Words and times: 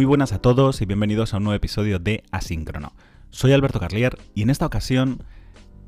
Muy 0.00 0.06
buenas 0.06 0.32
a 0.32 0.40
todos 0.40 0.80
y 0.80 0.86
bienvenidos 0.86 1.34
a 1.34 1.36
un 1.36 1.44
nuevo 1.44 1.56
episodio 1.56 1.98
de 1.98 2.24
Asíncrono. 2.30 2.94
Soy 3.28 3.52
Alberto 3.52 3.78
Carlier 3.78 4.16
y 4.34 4.40
en 4.40 4.48
esta 4.48 4.64
ocasión 4.64 5.22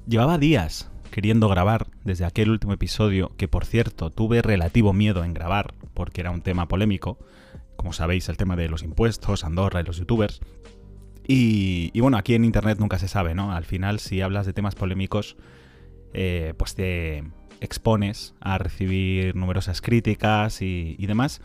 llevaba 0.07 0.37
días 0.37 0.91
queriendo 1.11 1.49
grabar 1.49 1.87
desde 2.05 2.27
aquel 2.27 2.51
último 2.51 2.75
episodio 2.75 3.33
que 3.39 3.49
por 3.49 3.65
cierto 3.65 4.11
tuve 4.11 4.43
relativo 4.43 4.93
miedo 4.93 5.25
en 5.25 5.33
grabar 5.33 5.73
porque 5.95 6.21
era 6.21 6.31
un 6.31 6.43
tema 6.43 6.69
polémico, 6.69 7.17
como 7.77 7.95
sabéis 7.95 8.29
el 8.29 8.37
tema 8.37 8.55
de 8.55 8.69
los 8.69 8.83
impuestos, 8.83 9.45
Andorra 9.45 9.81
y 9.81 9.85
los 9.85 9.97
youtubers. 9.97 10.43
Y, 11.27 11.99
bueno, 11.99 12.19
aquí 12.19 12.35
en 12.35 12.45
Internet 12.45 12.81
nunca 12.81 12.99
se 12.99 13.09
sabe, 13.09 13.35
¿no? 13.35 13.55
Al 13.55 13.65
final 13.65 13.99
si 13.99 14.21
hablas 14.21 14.45
de 14.45 14.53
temas 14.53 14.75
polémicos, 14.75 15.39
eh, 16.13 16.53
pues 16.59 16.75
te 16.75 17.25
expones 17.63 18.35
a 18.41 18.59
recibir 18.59 19.35
numerosas 19.37 19.81
críticas 19.81 20.61
y 20.61 21.07
demás. 21.07 21.41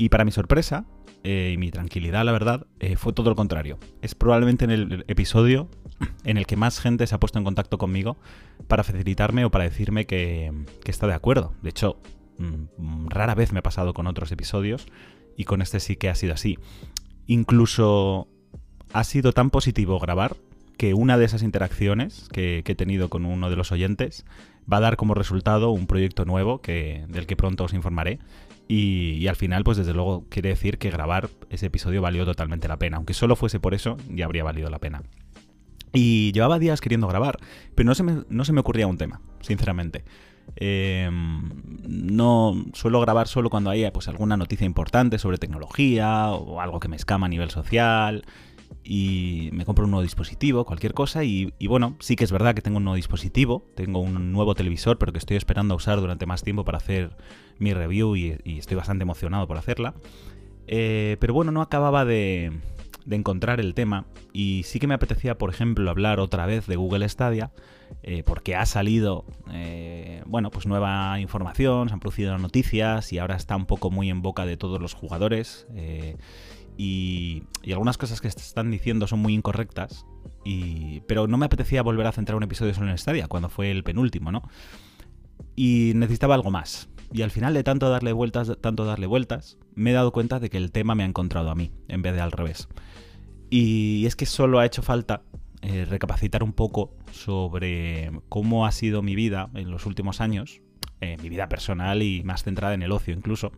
Y 0.00 0.08
para 0.08 0.24
mi 0.24 0.32
sorpresa, 0.32 0.86
eh, 1.24 1.50
y 1.52 1.58
mi 1.58 1.70
tranquilidad, 1.70 2.24
la 2.24 2.32
verdad, 2.32 2.66
eh, 2.78 2.96
fue 2.96 3.12
todo 3.12 3.28
lo 3.28 3.36
contrario. 3.36 3.78
Es 4.00 4.14
probablemente 4.14 4.64
en 4.64 4.70
el 4.70 5.04
episodio 5.08 5.68
en 6.24 6.38
el 6.38 6.46
que 6.46 6.56
más 6.56 6.80
gente 6.80 7.06
se 7.06 7.14
ha 7.14 7.20
puesto 7.20 7.38
en 7.38 7.44
contacto 7.44 7.76
conmigo 7.76 8.16
para 8.66 8.82
facilitarme 8.82 9.44
o 9.44 9.50
para 9.50 9.64
decirme 9.64 10.06
que, 10.06 10.52
está 10.86 11.06
de 11.06 11.12
acuerdo. 11.12 11.52
De 11.60 11.68
hecho, 11.68 12.00
mm, 12.38 13.08
rara 13.08 13.34
vez 13.34 13.52
me 13.52 13.58
ha 13.58 13.62
pasado 13.62 13.92
con 13.92 14.06
otros 14.06 14.32
episodios 14.32 14.86
y 15.36 15.44
con 15.44 15.60
este 15.60 15.80
sí 15.80 15.96
que 15.96 16.08
ha 16.08 16.14
sido 16.14 16.32
así. 16.32 16.58
Incluso 17.26 18.26
ha 18.94 19.04
sido 19.04 19.34
tan 19.34 19.50
positivo 19.50 19.98
grabar 19.98 20.34
que 20.78 20.94
una 20.94 21.18
de 21.18 21.26
esas 21.26 21.42
interacciones 21.42 22.26
que, 22.32 22.64
he 22.64 22.74
tenido 22.74 23.10
con 23.10 23.26
uno 23.26 23.50
de 23.50 23.56
los 23.56 23.70
oyentes 23.70 24.24
va 24.70 24.78
a 24.78 24.80
dar 24.80 24.96
como 24.96 25.14
resultado 25.14 25.70
un 25.70 25.86
proyecto 25.86 26.24
nuevo 26.24 26.60
que, 26.60 27.04
del 27.08 27.26
que 27.26 27.36
pronto 27.36 27.64
os 27.64 27.74
informaré 27.74 28.18
y, 28.72 29.26
al 29.26 29.34
final, 29.34 29.64
pues 29.64 29.78
desde 29.78 29.92
luego 29.92 30.26
quiere 30.28 30.50
decir 30.50 30.78
que 30.78 30.90
grabar 30.90 31.28
ese 31.48 31.66
episodio 31.66 32.02
valió 32.02 32.24
totalmente 32.24 32.68
la 32.68 32.76
pena. 32.76 32.98
Aunque 32.98 33.14
solo 33.14 33.34
fuese 33.34 33.58
por 33.58 33.74
eso, 33.74 33.96
ya 34.08 34.26
habría 34.26 34.44
valido 34.44 34.70
la 34.70 34.78
pena. 34.78 35.02
Y 35.92 36.30
llevaba 36.30 36.60
días 36.60 36.80
queriendo 36.80 37.08
grabar, 37.08 37.40
pero 37.74 37.88
no 37.88 37.96
se 37.96 38.04
me, 38.04 38.22
no 38.28 38.44
se 38.44 38.52
me 38.52 38.60
ocurría 38.60 38.86
un 38.86 38.96
tema, 38.96 39.22
sinceramente. 39.40 40.04
Em, 40.54 41.50
no 41.88 42.64
suelo 42.72 43.00
grabar 43.00 43.26
solo 43.26 43.50
cuando 43.50 43.70
haya 43.70 43.92
pues, 43.92 44.06
alguna 44.06 44.36
noticia 44.36 44.66
importante 44.66 45.18
sobre 45.18 45.38
tecnología 45.38 46.28
o 46.28 46.60
algo 46.60 46.78
que 46.78 46.86
me 46.86 46.94
escama 46.94 47.26
a 47.26 47.28
nivel 47.28 47.50
social 47.50 48.24
y 48.82 49.50
me 49.52 49.64
compro 49.64 49.84
un 49.84 49.90
nuevo 49.90 50.02
dispositivo, 50.02 50.64
cualquier 50.64 50.94
cosa. 50.94 51.24
Y, 51.24 51.52
bueno, 51.66 51.96
sí 52.00 52.16
que 52.16 52.24
es 52.24 52.32
verdad 52.32 52.54
que 52.54 52.62
tengo 52.62 52.78
un 52.78 52.84
nuevo 52.84 52.96
dispositivo, 52.96 53.66
tengo 53.74 54.00
un 54.00 54.32
nuevo 54.32 54.54
televisor, 54.54 54.98
pero 54.98 55.12
que 55.12 55.18
estoy 55.18 55.36
esperando 55.36 55.74
a 55.74 55.76
usar 55.76 56.00
durante 56.00 56.26
más 56.26 56.42
tiempo 56.42 56.64
para 56.64 56.78
hacer 56.78 57.16
mi 57.58 57.74
review 57.74 58.16
y, 58.16 58.38
estoy 58.44 58.76
bastante 58.76 59.02
emocionado 59.02 59.46
por 59.46 59.58
hacerla. 59.58 59.94
Eh, 60.66 61.16
pero 61.20 61.34
bueno, 61.34 61.52
no 61.52 61.62
acababa 61.62 62.04
de, 62.04 62.52
encontrar 63.10 63.58
el 63.58 63.74
tema 63.74 64.06
y 64.32 64.62
sí 64.64 64.78
que 64.78 64.86
me 64.86 64.94
apetecía, 64.94 65.36
por 65.36 65.50
ejemplo, 65.50 65.90
hablar 65.90 66.20
otra 66.20 66.46
vez 66.46 66.66
de 66.66 66.76
Google 66.76 67.08
Stadia, 67.08 67.50
eh, 68.04 68.22
porque 68.22 68.54
ha 68.54 68.64
salido, 68.66 69.24
eh, 69.52 70.22
bueno, 70.26 70.50
pues 70.50 70.66
nueva 70.66 71.18
información, 71.18 71.88
se 71.88 71.94
han 71.94 72.00
producido 72.00 72.38
noticias 72.38 73.12
y 73.12 73.18
ahora 73.18 73.34
está 73.34 73.56
un 73.56 73.66
poco 73.66 73.90
muy 73.90 74.10
en 74.10 74.22
boca 74.22 74.46
de 74.46 74.56
todos 74.56 74.80
los 74.80 74.94
jugadores. 74.94 75.66
Y, 76.82 77.42
algunas 77.70 77.98
cosas 77.98 78.22
que 78.22 78.28
están 78.28 78.70
diciendo 78.70 79.06
son 79.06 79.18
muy 79.18 79.34
incorrectas, 79.34 80.06
y, 80.46 81.00
pero 81.00 81.26
no 81.26 81.36
me 81.36 81.44
apetecía 81.44 81.82
volver 81.82 82.06
a 82.06 82.12
centrar 82.12 82.36
un 82.36 82.42
episodio 82.42 82.72
solo 82.72 82.88
en 82.88 82.96
Stadia, 82.96 83.28
cuando 83.28 83.50
fue 83.50 83.70
el 83.70 83.84
penúltimo, 83.84 84.32
¿no? 84.32 84.48
Y 85.56 85.92
necesitaba 85.94 86.34
algo 86.34 86.50
más. 86.50 86.88
Y 87.12 87.20
al 87.20 87.30
final 87.30 87.52
de 87.52 87.64
tanto 87.64 87.90
darle 87.90 88.14
vueltas, 88.14 88.50
tanto 88.62 88.86
darle 88.86 89.06
vueltas, 89.06 89.58
me 89.74 89.90
he 89.90 89.92
dado 89.92 90.10
cuenta 90.10 90.40
de 90.40 90.48
que 90.48 90.56
el 90.56 90.72
tema 90.72 90.94
me 90.94 91.02
ha 91.02 91.06
encontrado 91.06 91.50
a 91.50 91.54
mí, 91.54 91.70
en 91.88 92.00
vez 92.00 92.14
de 92.14 92.22
al 92.22 92.32
revés. 92.32 92.66
Y 93.50 94.06
es 94.06 94.16
que 94.16 94.24
solo 94.24 94.58
ha 94.58 94.64
hecho 94.64 94.80
falta 94.80 95.22
eh, 95.60 95.84
recapacitar 95.84 96.42
un 96.42 96.54
poco 96.54 96.96
sobre 97.12 98.10
cómo 98.30 98.64
ha 98.64 98.72
sido 98.72 99.02
mi 99.02 99.14
vida 99.14 99.50
en 99.52 99.70
los 99.70 99.84
últimos 99.84 100.22
años, 100.22 100.62
eh, 101.02 101.18
mi 101.20 101.28
vida 101.28 101.46
personal 101.50 102.02
y 102.02 102.22
más 102.22 102.42
centrada 102.42 102.72
en 102.72 102.82
el 102.82 102.90
ocio 102.90 103.12
incluso, 103.12 103.52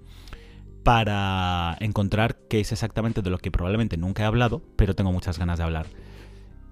para 0.82 1.76
encontrar 1.80 2.36
qué 2.48 2.60
es 2.60 2.72
exactamente 2.72 3.22
de 3.22 3.30
lo 3.30 3.38
que 3.38 3.50
probablemente 3.50 3.96
nunca 3.96 4.22
he 4.22 4.26
hablado, 4.26 4.62
pero 4.76 4.94
tengo 4.94 5.12
muchas 5.12 5.38
ganas 5.38 5.58
de 5.58 5.64
hablar. 5.64 5.86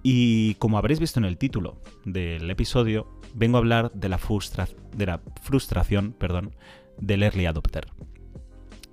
Y 0.02 0.54
como 0.54 0.78
habréis 0.78 1.00
visto 1.00 1.20
en 1.20 1.26
el 1.26 1.36
título 1.36 1.80
del 2.04 2.50
episodio, 2.50 3.06
vengo 3.34 3.56
a 3.56 3.60
hablar 3.60 3.92
de 3.92 4.08
la, 4.08 4.18
de 4.96 5.18
frustración 5.42 6.12
perdón, 6.12 6.56
del 6.98 7.22
early 7.22 7.46
adopter. 7.46 7.86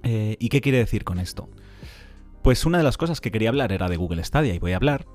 Eh, 0.04 0.38
¿Y 0.40 0.50
qué 0.50 0.62
quiere 0.62 0.78
decir 0.78 1.04
con 1.04 1.20
esto? 1.20 1.50
Pues 2.44 2.66
una 2.66 2.78
de 2.78 2.84
las 2.84 2.98
cosas 2.98 3.20
que 3.22 3.32
quería 3.32 3.50
hablar 3.50 3.72
era 3.72 3.90
de 3.90 3.98
Google 3.98 4.24
Stadia 4.24 4.54
y 4.54 4.60
voy 4.60 4.74
a 4.74 4.78
hablar, 4.78 5.06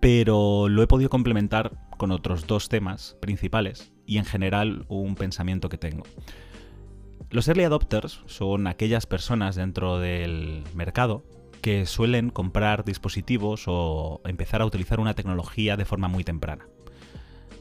pero 0.00 0.68
lo 0.68 0.82
he 0.82 0.86
podido 0.86 1.10
complementar 1.10 1.72
con 1.96 2.12
otros 2.12 2.46
dos 2.46 2.68
temas 2.68 3.16
principales 3.20 3.92
y 4.06 4.18
en 4.18 4.24
general 4.24 4.86
un 4.88 5.16
pensamiento 5.16 5.68
que 5.68 5.78
tengo. 5.78 6.04
Los 7.30 7.46
early 7.46 7.64
adopters 7.64 8.22
son 8.24 8.66
aquellas 8.66 9.04
personas 9.04 9.54
dentro 9.54 9.98
del 9.98 10.64
mercado 10.74 11.24
que 11.60 11.84
suelen 11.84 12.30
comprar 12.30 12.84
dispositivos 12.84 13.64
o 13.66 14.22
empezar 14.24 14.62
a 14.62 14.66
utilizar 14.66 14.98
una 14.98 15.14
tecnología 15.14 15.76
de 15.76 15.84
forma 15.84 16.08
muy 16.08 16.24
temprana. 16.24 16.66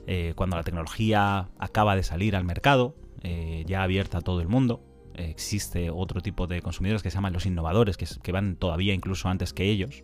Eh, 0.06 0.31
cuando 0.38 0.56
la 0.56 0.63
tecnología 0.63 1.50
acaba 1.59 1.97
de 1.97 2.03
salir 2.03 2.38
al 2.38 2.45
mercado, 2.45 2.95
eh, 3.23 3.66
ya 3.67 3.83
abierta 3.83 4.19
a 4.19 4.22
todo 4.22 4.39
el 4.39 4.47
mundo, 4.47 4.81
existe 5.17 5.89
otro 5.89 6.22
tipo 6.22 6.47
de 6.47 6.61
consumidores 6.61 7.03
que 7.03 7.09
se 7.09 7.16
llaman 7.16 7.33
los 7.33 7.45
innovadores, 7.45 7.97
que, 7.97 8.31
van 8.31 8.55
todavía 8.55 8.94
incluso 8.94 9.29
antes 9.29 9.53
que 9.53 9.69
ellos. 9.69 10.03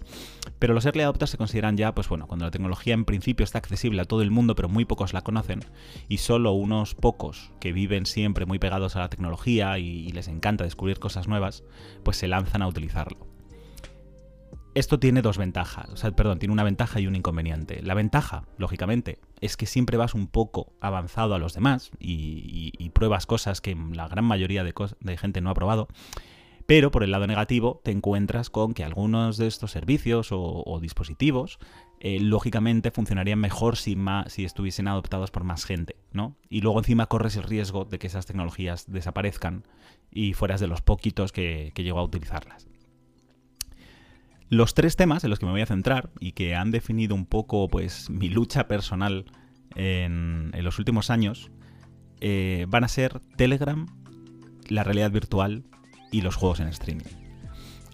Pero 0.59 0.73
los 0.73 0.85
early 0.85 1.01
adopters 1.01 1.31
se 1.31 1.37
consideran 1.37 1.77
ya, 1.77 1.93
pues 1.93 2.09
bueno, 2.09 2.27
cuando 2.27 2.45
la 2.45 2.51
tecnología 2.51 2.93
en 2.93 3.05
principio 3.05 3.43
está 3.43 3.57
accesible 3.57 4.01
a 4.01 4.05
todo 4.05 4.21
el 4.21 4.31
mundo, 4.31 4.55
pero 4.55 4.69
muy 4.69 4.85
pocos 4.85 5.13
la 5.13 5.21
conocen, 5.21 5.61
y 6.09 6.17
solo 6.17 6.53
unos 6.53 6.95
pocos 6.95 7.51
que 7.59 7.73
viven 7.73 8.05
siempre 8.05 8.45
muy 8.45 8.59
pegados 8.59 8.95
a 8.95 8.99
la 8.99 9.09
tecnología 9.09 9.77
y 9.79 10.11
les 10.11 10.27
encanta 10.27 10.63
descubrir 10.63 10.99
cosas 10.99 11.27
nuevas, 11.27 11.63
pues 12.03 12.17
se 12.17 12.27
lanzan 12.27 12.61
a 12.61 12.67
utilizarlo. 12.67 13.33
Esto 14.75 14.99
tiene 14.99 15.21
dos 15.21 15.37
ventajas, 15.37 15.87
o 15.89 15.97
sea, 15.97 16.11
perdón, 16.11 16.39
tiene 16.39 16.53
una 16.53 16.63
ventaja 16.63 16.99
y 16.99 17.05
un 17.05 17.15
inconveniente. 17.15 17.83
La 17.83 17.93
ventaja, 17.93 18.45
lógicamente, 18.57 19.19
es 19.43 19.57
que 19.57 19.65
siempre 19.65 19.97
vas 19.97 20.13
un 20.13 20.27
poco 20.27 20.71
avanzado 20.79 21.35
a 21.35 21.37
los 21.37 21.53
demás 21.53 21.91
y, 21.99 22.89
pruebas 22.93 23.25
cosas 23.25 23.59
que 23.59 23.75
la 23.75 24.07
gran 24.07 24.23
mayoría 24.23 24.63
de, 24.63 25.17
gente 25.17 25.41
no 25.41 25.49
ha 25.49 25.53
probado. 25.53 25.87
Pero 26.65 26.91
por 26.91 27.03
el 27.03 27.11
lado 27.11 27.27
negativo 27.27 27.81
te 27.83 27.91
encuentras 27.91 28.49
con 28.49 28.73
que 28.73 28.85
algunos 28.85 29.35
de 29.35 29.47
estos 29.47 29.71
servicios 29.71 30.29
o, 30.31 30.79
dispositivos 30.81 31.59
eh, 31.99 32.19
lógicamente 32.21 32.91
funcionarían 32.91 33.39
mejor 33.39 33.75
si, 33.75 33.97
si 34.27 34.45
estuviesen 34.45 34.87
adoptados 34.87 35.31
por 35.31 35.43
más 35.43 35.65
gente, 35.65 35.97
¿no? 36.13 36.37
Y 36.49 36.61
luego 36.61 36.79
encima 36.79 37.07
corres 37.07 37.35
el 37.35 37.43
riesgo 37.43 37.83
de 37.83 37.99
que 37.99 38.07
esas 38.07 38.25
tecnologías 38.25 38.89
desaparezcan 38.89 39.65
y 40.09 40.33
fueras 40.33 40.61
de 40.61 40.67
los 40.67 40.81
poquitos 40.81 41.33
que, 41.33 41.71
que 41.73 41.83
llegó 41.83 41.99
a 41.99 42.03
utilizarlas. 42.03 42.67
Los 44.53 44.75
tres 44.75 44.95
temas 44.95 45.23
en 45.23 45.31
los 45.31 45.39
que 45.39 45.47
me 45.47 45.51
voy 45.51 45.61
a 45.61 45.65
centrar 45.65 46.11
y 46.19 46.33
que 46.33 46.53
han 46.53 46.69
definido 46.69 47.15
un 47.15 47.25
poco 47.25 47.67
pues 47.69 48.11
mi 48.11 48.29
lucha 48.29 48.67
personal 48.67 49.25
en, 49.73 50.51
los 50.53 50.77
últimos 50.77 51.09
años 51.09 51.49
eh, 52.21 52.67
van 52.69 52.83
a 52.83 52.87
ser 52.87 53.19
Telegram, 53.35 53.87
la 54.69 54.83
realidad 54.83 55.09
virtual 55.09 55.63
y 56.11 56.21
los 56.21 56.35
juegos 56.35 56.59
en 56.59 56.67
streaming. 56.67 57.07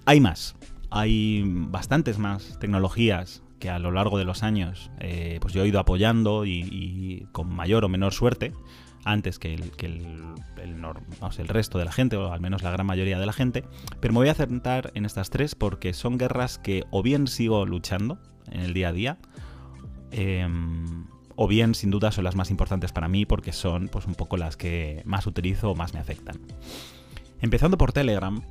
Hay 0.03 0.20
más, 0.20 0.58
hay 0.90 1.44
bastantes 1.46 2.17
más 2.17 2.59
tecnologías 2.59 3.41
que 3.59 3.70
a 3.70 3.79
lo 3.79 3.91
largo 3.91 4.17
de 4.17 4.26
los 4.26 4.44
años 4.44 4.91
eh, 5.00 5.38
pues 5.40 5.53
yo 5.53 5.64
he 5.64 5.67
ido 5.70 5.79
apoyando 5.79 6.46
y, 6.46 7.26
con 7.32 7.47
mayor 7.47 7.85
o 7.85 7.90
menor 7.90 8.12
suerte 8.12 8.52
antes 9.11 9.40
que, 9.40 9.53
el, 9.53 9.64
el, 10.58 11.47
resto 11.47 11.78
de 11.78 11.85
la 11.85 11.91
gente, 11.91 12.16
o 12.16 12.32
al 12.32 12.41
menos 12.41 12.64
la 12.64 12.72
gran 12.72 12.85
mayoría 12.85 13.20
de 13.20 13.26
la 13.26 13.34
gente, 13.34 13.64
pero 14.00 14.14
me 14.14 14.20
voy 14.20 14.29
a 14.29 14.34
centrar 14.34 14.91
en 14.94 15.06
estas 15.06 15.29
tres 15.29 15.56
porque 15.56 15.94
son 15.94 16.17
guerras 16.17 16.58
que 16.58 16.84
o 16.91 17.02
bien 17.02 17.28
sigo 17.28 17.66
luchando 17.66 18.20
en 18.52 18.61
el 18.61 18.73
día 18.73 18.90
a 18.90 18.94
día, 18.94 19.17
em, 20.11 21.06
o 21.35 21.47
bien 21.47 21.76
sin 21.76 21.90
duda 21.90 22.11
son 22.11 22.23
las 22.23 22.35
más 22.35 22.52
importantes 22.52 22.91
para 22.91 23.08
mí 23.08 23.26
porque 23.26 23.53
son 23.53 23.88
pues 23.88 24.06
un 24.06 24.16
poco 24.16 24.38
las 24.38 24.58
que 24.58 25.02
más 25.06 25.26
utilizo 25.28 25.72
o 25.72 25.76
más 25.76 25.94
me 25.94 26.00
afectan. 26.00 26.40
Empezando 27.41 27.78
por 27.78 27.94
Telegram, 27.94 28.41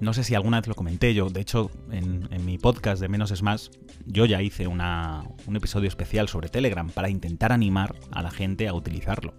no 0.00 0.12
sé 0.12 0.24
si 0.24 0.34
alguna 0.34 0.60
vez 0.60 0.68
lo 0.68 0.74
comenté 0.74 1.14
yo, 1.14 1.30
de 1.30 1.40
hecho 1.40 1.70
en, 1.90 2.28
mi 2.44 2.58
podcast 2.58 3.00
de 3.00 3.08
Menos 3.08 3.30
es 3.30 3.42
Más, 3.42 3.70
yo 4.04 4.26
ya 4.26 4.42
hice 4.42 4.66
un 4.66 5.56
episodio 5.56 5.88
especial 5.88 6.28
sobre 6.28 6.48
Telegram 6.48 6.88
para 6.90 7.08
intentar 7.08 7.52
animar 7.52 7.94
a 8.10 8.22
la 8.22 8.30
gente 8.30 8.68
a 8.68 8.74
utilizarlo. 8.74 9.34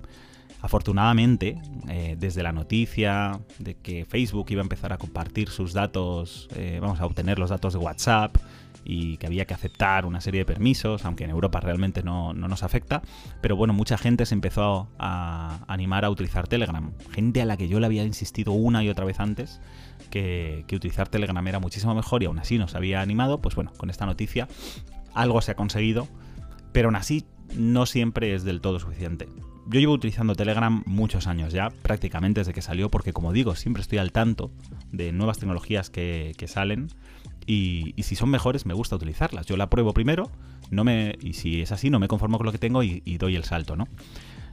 Afortunadamente, 0.62 1.62
eh, 1.88 2.16
desde 2.18 2.42
la 2.42 2.52
noticia 2.52 3.40
de 3.60 3.76
que 3.76 4.06
Facebook 4.06 4.48
iba 4.50 4.62
a 4.62 4.64
empezar 4.64 4.92
a 4.92 4.98
compartir 4.98 5.50
sus 5.50 5.72
datos, 5.74 6.50
eh, 6.56 6.80
vamos 6.82 7.00
a 7.00 7.06
obtener 7.06 7.38
los 7.38 7.52
datos 7.52 7.74
de 7.74 7.80
WhatsApp 7.80 8.36
y 8.84 9.18
que 9.18 9.28
había 9.28 9.46
que 9.46 9.54
aceptar 9.54 10.06
una 10.06 10.22
serie 10.22 10.40
de 10.40 10.46
permisos, 10.46 11.06
aunque 11.06 11.26
en 11.26 11.30
Europa 11.30 11.60
realmente 11.60 12.02
no, 12.04 12.34
nos 12.34 12.64
afecta, 12.64 13.02
pero 13.42 13.56
bueno, 13.56 13.74
mucha 13.74 13.98
gente 13.98 14.26
se 14.26 14.34
empezó 14.34 14.88
a 14.98 15.60
animar 15.68 16.06
a 16.06 16.10
utilizar 16.10 16.48
Telegram, 16.48 16.92
gente 17.12 17.42
a 17.42 17.46
la 17.46 17.58
que 17.58 17.68
yo 17.68 17.80
le 17.80 17.86
había 17.86 18.06
insistido 18.06 18.54
una 18.54 18.84
y 18.84 18.90
otra 18.90 19.06
vez 19.06 19.20
antes 19.20 19.60
que, 20.08 20.66
utilizar 20.72 21.08
Telegram 21.08 21.48
era 21.48 21.60
muchísimo 21.60 21.94
mejor 21.96 22.24
y 22.24 22.26
aún 22.26 22.40
así 22.40 22.58
nos 22.58 22.76
había 22.76 23.02
animado, 23.02 23.40
pues 23.40 23.56
bueno, 23.56 23.72
con 23.78 23.90
esta 23.90 24.06
noticia 24.06 24.48
algo 25.14 25.42
se 25.42 25.52
ha 25.52 25.56
conseguido, 25.56 26.08
pero 26.72 26.90
aún 26.90 26.96
así 26.96 27.26
no 27.56 27.86
siempre 27.86 28.34
es 28.34 28.44
del 28.44 28.62
todo 28.62 28.80
suficiente 28.80 29.28
yo 29.70 29.80
llevo 29.80 29.94
utilizando 29.94 30.36
Telegram 30.36 30.84
muchos 30.86 31.28
años 31.28 31.52
ya, 31.52 31.70
prácticamente 31.70 32.40
desde 32.40 32.54
que 32.54 32.62
salió, 32.62 32.90
porque 32.90 33.14
como 33.14 33.34
digo, 33.34 33.56
siempre 33.56 33.82
estoy 33.82 33.98
al 33.98 34.12
tanto 34.12 34.52
de 34.92 35.12
nuevas 35.12 35.40
tecnologías 35.40 35.90
que, 35.90 36.34
salen 36.48 36.88
y, 37.46 37.94
si 38.02 38.16
son 38.16 38.30
mejores 38.30 38.66
me 38.66 38.74
gusta 38.74 38.96
utilizarlas. 38.96 39.46
Yo 39.46 39.58
la 39.58 39.70
pruebo 39.70 39.94
primero 39.94 40.32
no 40.70 40.84
me, 40.84 41.18
y 41.22 41.34
si 41.34 41.62
es 41.62 41.72
así 41.72 41.90
no 41.90 42.00
me 42.00 42.08
conformo 42.08 42.38
con 42.38 42.46
lo 42.46 42.52
que 42.52 42.58
tengo 42.58 42.82
y, 42.84 43.18
doy 43.18 43.36
el 43.36 43.44
salto, 43.44 43.76
¿no? 43.76 43.88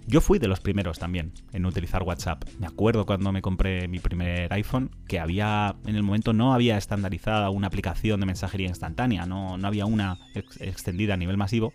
Yo 0.06 0.20
fui 0.20 0.38
de 0.38 0.48
los 0.48 0.60
primeros 0.60 0.98
también 0.98 1.32
en 1.52 1.64
utilizar 1.64 2.02
WhatsApp. 2.02 2.44
Me 2.58 2.66
acuerdo 2.66 3.06
cuando 3.06 3.32
me 3.32 3.40
compré 3.40 3.88
mi 3.88 4.00
primer 4.00 4.52
iPhone 4.52 4.90
que 5.08 5.18
había, 5.18 5.76
en 5.86 5.96
el 5.96 6.02
momento 6.02 6.32
no 6.32 6.52
había 6.52 6.76
estandarizada 6.76 7.48
una 7.50 7.68
aplicación 7.68 8.20
de 8.20 8.26
mensajería 8.26 8.68
instantánea, 8.68 9.24
no, 9.24 9.56
no 9.56 9.66
había 9.66 9.86
una 9.86 10.18
extendida 10.60 11.14
a 11.14 11.16
nivel 11.16 11.38
masivo 11.38 11.72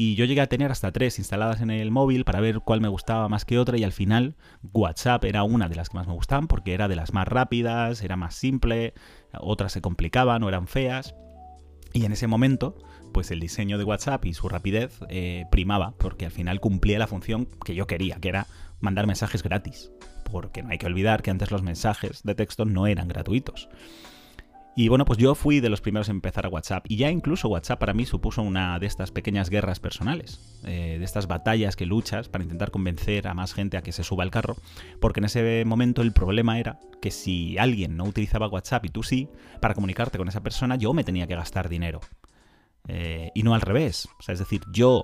y 0.00 0.14
yo 0.14 0.24
llegué 0.24 0.40
a 0.40 0.46
tener 0.46 0.70
hasta 0.70 0.92
tres 0.92 1.18
instaladas 1.18 1.60
en 1.60 1.72
el 1.72 1.90
móvil 1.90 2.24
para 2.24 2.38
ver 2.38 2.60
cuál 2.60 2.80
me 2.80 2.86
gustaba 2.86 3.28
más 3.28 3.44
que 3.44 3.58
otra 3.58 3.76
y 3.76 3.82
al 3.82 3.90
final 3.90 4.36
WhatsApp 4.72 5.24
era 5.24 5.42
una 5.42 5.68
de 5.68 5.74
las 5.74 5.88
que 5.88 5.96
más 5.96 6.06
me 6.06 6.12
gustaban 6.12 6.46
porque 6.46 6.72
era 6.72 6.86
de 6.86 6.94
las 6.94 7.12
más 7.12 7.26
rápidas, 7.26 8.00
era 8.04 8.16
más 8.16 8.36
simple, 8.36 8.94
otras 9.40 9.72
se 9.72 9.80
complicaban 9.80 10.44
o 10.44 10.48
eran 10.48 10.68
feas. 10.68 11.16
Y 11.92 12.04
en 12.04 12.12
ese 12.12 12.26
momento, 12.26 12.76
pues 13.12 13.30
el 13.30 13.40
diseño 13.40 13.78
de 13.78 13.84
WhatsApp 13.84 14.24
y 14.26 14.34
su 14.34 14.48
rapidez 14.48 14.98
eh, 15.08 15.46
primaba 15.50 15.94
porque 15.98 16.26
al 16.26 16.32
final 16.32 16.60
cumplía 16.60 16.98
la 16.98 17.06
función 17.06 17.48
que 17.64 17.74
yo 17.74 17.86
quería, 17.86 18.16
que 18.16 18.28
era 18.28 18.46
mandar 18.80 19.06
mensajes 19.06 19.42
gratis. 19.42 19.90
Porque 20.30 20.62
no 20.62 20.70
hay 20.70 20.78
que 20.78 20.86
olvidar 20.86 21.22
que 21.22 21.30
antes 21.30 21.50
los 21.50 21.62
mensajes 21.62 22.22
de 22.22 22.34
texto 22.34 22.64
no 22.64 22.86
eran 22.86 23.08
gratuitos. 23.08 23.68
Y 24.78 24.86
bueno, 24.86 25.04
pues 25.04 25.18
yo 25.18 25.34
fui 25.34 25.58
de 25.58 25.70
los 25.70 25.80
primeros 25.80 26.08
en 26.08 26.14
empezar 26.14 26.46
a 26.46 26.48
WhatsApp. 26.50 26.84
Y 26.88 26.94
ya 26.98 27.10
incluso 27.10 27.48
WhatsApp 27.48 27.80
para 27.80 27.94
mí 27.94 28.06
supuso 28.06 28.42
una 28.42 28.78
de 28.78 28.86
estas 28.86 29.10
pequeñas 29.10 29.50
guerras 29.50 29.80
personales, 29.80 30.40
eh, 30.62 30.98
de 31.00 31.04
estas 31.04 31.26
batallas 31.26 31.74
que 31.74 31.84
luchas 31.84 32.28
para 32.28 32.44
intentar 32.44 32.70
convencer 32.70 33.26
a 33.26 33.34
más 33.34 33.54
gente 33.54 33.76
a 33.76 33.82
que 33.82 33.90
se 33.90 34.04
suba 34.04 34.22
al 34.22 34.30
carro. 34.30 34.54
Porque 35.00 35.18
en 35.18 35.24
ese 35.24 35.64
momento 35.66 36.00
el 36.00 36.12
problema 36.12 36.60
era 36.60 36.78
que 37.02 37.10
si 37.10 37.58
alguien 37.58 37.96
no 37.96 38.04
utilizaba 38.04 38.46
WhatsApp 38.46 38.84
y 38.84 38.90
tú 38.90 39.02
sí, 39.02 39.28
para 39.60 39.74
comunicarte 39.74 40.16
con 40.16 40.28
esa 40.28 40.44
persona 40.44 40.76
yo 40.76 40.94
me 40.94 41.02
tenía 41.02 41.26
que 41.26 41.34
gastar 41.34 41.68
dinero. 41.68 41.98
Eh, 42.86 43.32
y 43.34 43.42
no 43.42 43.54
al 43.54 43.62
revés. 43.62 44.08
O 44.20 44.22
sea, 44.22 44.32
es 44.32 44.38
decir, 44.38 44.60
yo 44.70 45.02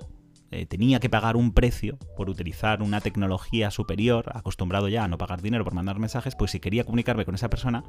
eh, 0.51 0.65
tenía 0.65 0.99
que 0.99 1.09
pagar 1.09 1.35
un 1.35 1.53
precio 1.53 1.97
por 2.15 2.29
utilizar 2.29 2.81
una 2.81 3.01
tecnología 3.01 3.71
superior, 3.71 4.31
acostumbrado 4.33 4.87
ya 4.89 5.03
a 5.03 5.07
no 5.07 5.17
pagar 5.17 5.41
dinero 5.41 5.63
por 5.63 5.73
mandar 5.73 5.99
mensajes, 5.99 6.35
pues 6.35 6.51
si 6.51 6.59
quería 6.59 6.83
comunicarme 6.83 7.25
con 7.25 7.35
esa 7.35 7.49
persona, 7.49 7.83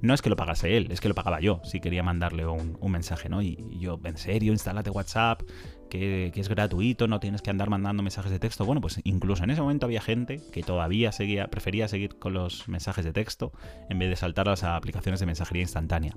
no 0.00 0.14
es 0.14 0.22
que 0.22 0.30
lo 0.30 0.36
pagase 0.36 0.76
él, 0.76 0.88
es 0.90 1.00
que 1.00 1.08
lo 1.08 1.14
pagaba 1.14 1.40
yo, 1.40 1.60
si 1.64 1.80
quería 1.80 2.02
mandarle 2.02 2.46
un, 2.46 2.76
mensaje, 2.90 3.28
¿no? 3.28 3.42
Y, 3.42 3.58
yo, 3.78 4.00
en 4.04 4.16
serio, 4.16 4.52
instálate 4.52 4.90
WhatsApp, 4.90 5.42
que, 5.90 6.32
es 6.34 6.48
gratuito, 6.48 7.08
no 7.08 7.20
tienes 7.20 7.42
que 7.42 7.50
andar 7.50 7.68
mandando 7.68 8.02
mensajes 8.02 8.30
de 8.30 8.38
texto. 8.38 8.64
Bueno, 8.64 8.80
pues 8.80 9.00
incluso 9.04 9.44
en 9.44 9.50
ese 9.50 9.60
momento 9.60 9.86
había 9.86 10.00
gente 10.00 10.40
que 10.52 10.62
todavía 10.62 11.12
seguía, 11.12 11.48
prefería 11.48 11.88
seguir 11.88 12.18
con 12.18 12.32
los 12.32 12.68
mensajes 12.68 13.04
de 13.04 13.12
texto 13.12 13.52
en 13.88 13.98
vez 13.98 14.08
de 14.08 14.16
saltar 14.16 14.46
las 14.46 14.62
aplicaciones 14.62 15.20
de 15.20 15.26
mensajería 15.26 15.62
instantánea. 15.62 16.16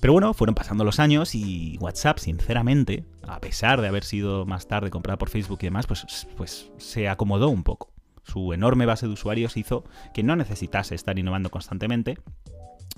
Pero 0.00 0.14
bueno, 0.14 0.32
fueron 0.32 0.54
pasando 0.54 0.82
los 0.82 0.98
años 0.98 1.34
y 1.34 1.76
WhatsApp, 1.78 2.18
sinceramente, 2.18 3.04
a 3.22 3.40
pesar 3.40 3.82
de 3.82 3.88
haber 3.88 4.04
sido 4.04 4.46
más 4.46 4.66
tarde 4.66 4.90
comprada 4.90 5.18
por 5.18 5.28
Facebook 5.28 5.58
y 5.60 5.66
demás, 5.66 5.86
pues, 5.86 6.26
pues 6.36 6.70
se 6.78 7.08
acomodó 7.08 7.50
un 7.50 7.62
poco. 7.62 7.92
Su 8.24 8.52
enorme 8.54 8.86
base 8.86 9.06
de 9.06 9.12
usuarios 9.12 9.56
hizo 9.56 9.84
que 10.14 10.22
no 10.22 10.36
necesitase 10.36 10.94
estar 10.94 11.18
innovando 11.18 11.50
constantemente 11.50 12.18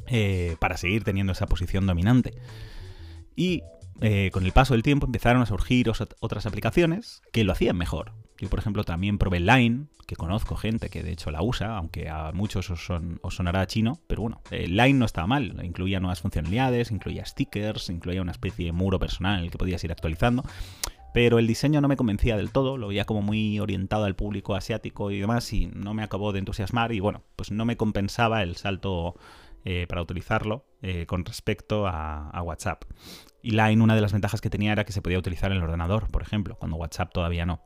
eh, 0.06 0.56
para 0.60 0.76
seguir 0.76 1.02
teniendo 1.02 1.32
esa 1.32 1.46
posición 1.46 1.86
dominante. 1.86 2.34
Y 3.34 3.62
eh, 4.00 4.30
con 4.32 4.44
el 4.44 4.52
paso 4.52 4.74
del 4.74 4.82
tiempo 4.82 5.06
empezaron 5.06 5.42
a 5.42 5.46
surgir 5.46 5.90
otras 6.20 6.46
aplicaciones 6.46 7.22
que 7.32 7.44
lo 7.44 7.52
hacían 7.52 7.76
mejor. 7.76 8.12
Yo, 8.42 8.50
por 8.50 8.58
ejemplo, 8.58 8.82
también 8.82 9.18
probé 9.18 9.38
Line, 9.38 9.86
que 10.04 10.16
conozco 10.16 10.56
gente 10.56 10.90
que 10.90 11.04
de 11.04 11.12
hecho 11.12 11.30
la 11.30 11.42
usa, 11.42 11.76
aunque 11.76 12.08
a 12.08 12.32
muchos 12.32 12.70
os, 12.70 12.90
sonará 13.32 13.64
chino, 13.68 14.00
pero 14.08 14.22
bueno, 14.22 14.40
eh, 14.50 14.66
Line 14.66 14.94
no 14.94 15.04
estaba 15.04 15.28
mal, 15.28 15.64
incluía 15.64 16.00
nuevas 16.00 16.22
funcionalidades, 16.22 16.90
incluía 16.90 17.24
stickers, 17.24 17.88
incluía 17.88 18.20
una 18.20 18.32
especie 18.32 18.66
de 18.66 18.72
muro 18.72 18.98
personal 18.98 19.48
que 19.48 19.58
podías 19.58 19.84
ir 19.84 19.92
actualizando. 19.92 20.42
Pero 21.14 21.38
el 21.38 21.46
diseño 21.46 21.80
no 21.80 21.86
me 21.86 21.96
convencía 21.96 22.36
del 22.36 22.50
todo, 22.50 22.78
lo 22.78 22.88
veía 22.88 23.04
como 23.04 23.22
muy 23.22 23.60
orientado 23.60 24.06
al 24.06 24.16
público 24.16 24.56
asiático 24.56 25.12
y 25.12 25.20
demás, 25.20 25.52
y 25.52 25.66
no 25.66 25.94
me 25.94 26.02
acabó 26.02 26.32
de 26.32 26.40
entusiasmar, 26.40 26.90
y 26.90 26.98
bueno, 26.98 27.22
pues 27.36 27.52
no 27.52 27.64
me 27.64 27.76
compensaba 27.76 28.42
el 28.42 28.56
salto 28.56 29.14
eh, 29.64 29.86
para 29.88 30.02
utilizarlo 30.02 30.64
eh, 30.82 31.06
con 31.06 31.24
respecto 31.24 31.86
a, 31.86 32.42
WhatsApp. 32.42 32.82
Y 33.40 33.52
Line, 33.52 33.80
una 33.80 33.94
de 33.94 34.00
las 34.00 34.12
ventajas 34.12 34.40
que 34.40 34.50
tenía 34.50 34.72
era 34.72 34.84
que 34.84 34.90
se 34.90 35.00
podía 35.00 35.20
utilizar 35.20 35.52
en 35.52 35.58
el 35.58 35.62
ordenador, 35.62 36.10
por 36.10 36.22
ejemplo, 36.22 36.56
cuando 36.56 36.76
WhatsApp 36.76 37.12
todavía 37.12 37.46
no. 37.46 37.60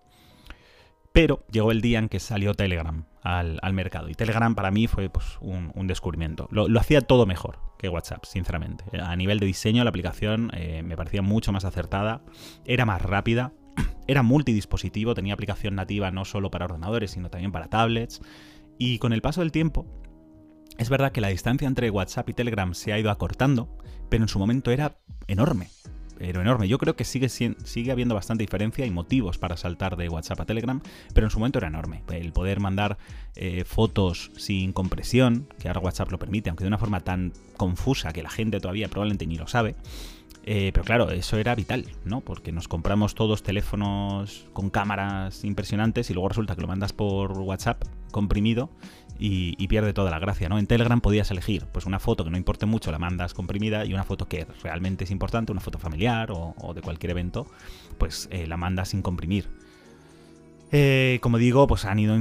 Pero 1.17 1.47
llegó 1.51 1.73
el 1.73 1.81
día 1.81 1.99
en 1.99 2.11
que 2.11 2.21
salió 2.21 2.53
Telegram 2.53 3.07
al, 3.23 3.73
mercado. 3.73 4.11
Y 4.11 4.15
Telegram 4.15 4.55
para 4.55 4.71
mí 4.71 4.87
fue 4.87 5.09
pues, 5.09 5.39
un, 5.41 5.87
descubrimiento. 5.87 6.47
Lo, 6.51 6.67
hacía 6.79 7.01
todo 7.01 7.25
mejor 7.25 7.59
que 7.79 7.89
WhatsApp, 7.89 8.27
sinceramente. 8.27 8.85
A 9.01 9.17
nivel 9.17 9.41
de 9.41 9.47
diseño, 9.47 9.83
la 9.83 9.89
aplicación 9.89 10.51
eh, 10.53 10.83
me 10.83 10.95
parecía 10.95 11.23
mucho 11.23 11.53
más 11.53 11.65
acertada. 11.65 12.21
Era 12.67 12.85
más 12.85 13.01
rápida. 13.01 13.55
Era 14.07 14.23
multidispositivo. 14.23 15.15
Tenía 15.15 15.33
aplicación 15.33 15.75
nativa 15.75 16.11
no 16.11 16.27
solo 16.27 16.51
para 16.51 16.67
ordenadores, 16.67 17.13
sino 17.13 17.31
también 17.31 17.51
para 17.51 17.69
tablets. 17.69 18.21
Y 18.77 18.99
con 18.99 19.15
el 19.15 19.23
paso 19.23 19.41
del 19.41 19.53
tiempo, 19.53 19.87
es 20.77 20.91
verdad 20.91 21.13
que 21.13 21.23
la 21.23 21.29
distancia 21.29 21.67
entre 21.67 21.89
WhatsApp 21.89 22.29
y 22.29 22.35
Telegram 22.35 22.75
se 22.75 22.93
ha 22.93 22.99
ido 22.99 23.11
acortando, 23.11 23.75
pero 24.11 24.23
en 24.23 24.29
su 24.29 24.39
momento 24.39 24.71
era 24.71 24.99
enorme 25.29 25.71
pero 26.19 26.41
enorme. 26.41 26.69
Yo 26.69 26.79
creo 26.79 26.97
que 26.97 27.05
sigue, 27.05 27.29
sigue 27.29 27.93
habiendo 27.93 28.15
bastante 28.15 28.43
diferencia 28.43 28.87
y 28.87 28.91
motivos 28.91 29.39
para 29.39 29.57
saltar 29.57 29.97
de 29.97 30.09
WhatsApp 30.09 30.41
a 30.41 30.47
Telegram, 30.47 30.81
pero 31.15 31.27
en 31.27 31.31
su 31.31 31.39
momento 31.39 31.59
era 31.59 31.69
enorme. 31.69 32.03
El 32.11 32.33
poder 32.33 32.61
mandar 32.61 32.99
eh, 33.35 33.65
fotos 33.65 34.31
sin 34.37 34.73
compresión, 34.73 35.49
que 35.59 35.69
ahora 35.69 35.81
WhatsApp 35.81 36.11
lo 36.11 36.19
permite, 36.19 36.51
aunque 36.51 36.65
de 36.65 36.69
una 36.69 36.79
forma 36.79 37.01
tan 37.01 37.33
confusa 37.57 38.13
que 38.13 38.23
la 38.23 38.31
gente 38.31 38.61
todavía 38.61 38.89
probablemente 38.89 39.27
ni 39.27 39.37
lo 39.37 39.47
sabe. 39.47 39.77
Eh, 40.49 40.71
pero 40.73 40.85
claro, 40.85 41.11
eso 41.11 41.39
era 41.39 41.57
vital, 41.57 41.87
¿no? 42.05 42.21
Porque 42.21 42.53
nos 42.53 42.69
compramos 42.69 43.17
todos 43.17 43.43
teléfonos 43.43 44.47
con 44.53 44.71
cámaras 44.71 45.43
impresionantes 45.45 46.09
y 46.09 46.15
luego 46.15 46.29
resulta 46.29 46.55
que 46.55 46.61
lo 46.61 46.69
mandas 46.69 46.93
por 46.93 47.33
WhatsApp 47.33 47.83
comprimido 48.13 48.71
y, 49.19 49.67
pierde 49.67 49.93
toda 49.93 50.11
la 50.13 50.21
gracia, 50.21 50.49
¿no? 50.49 50.59
En 50.59 50.69
Telegram 50.69 51.01
podías 51.01 51.33
elegir 51.33 51.67
pues 51.73 51.85
una 51.85 51.99
foto 51.99 52.23
que 52.23 52.31
no 52.31 52.37
importe 52.37 52.65
mucho, 52.65 52.93
la 52.93 52.99
mandas 53.01 53.35
comprimida, 53.35 53.85
y 53.85 53.93
una 53.93 54.05
foto 54.05 54.29
que 54.29 54.47
realmente 54.63 55.03
es 55.05 55.11
importante, 55.11 55.51
una 55.51 55.61
foto 55.61 55.81
familiar 55.81 56.31
o, 56.31 56.73
de 56.75 56.81
cualquier 56.81 57.11
evento, 57.11 57.47
pues 57.99 58.29
eh, 58.31 58.47
la 58.47 58.57
mandas 58.57 58.91
sin 58.91 59.03
comprimir. 59.03 59.49
Eh, 60.71 61.19
como 61.23 61.39
digo, 61.39 61.67
pues 61.67 61.85
han 61.85 61.99
ido, 61.99 62.17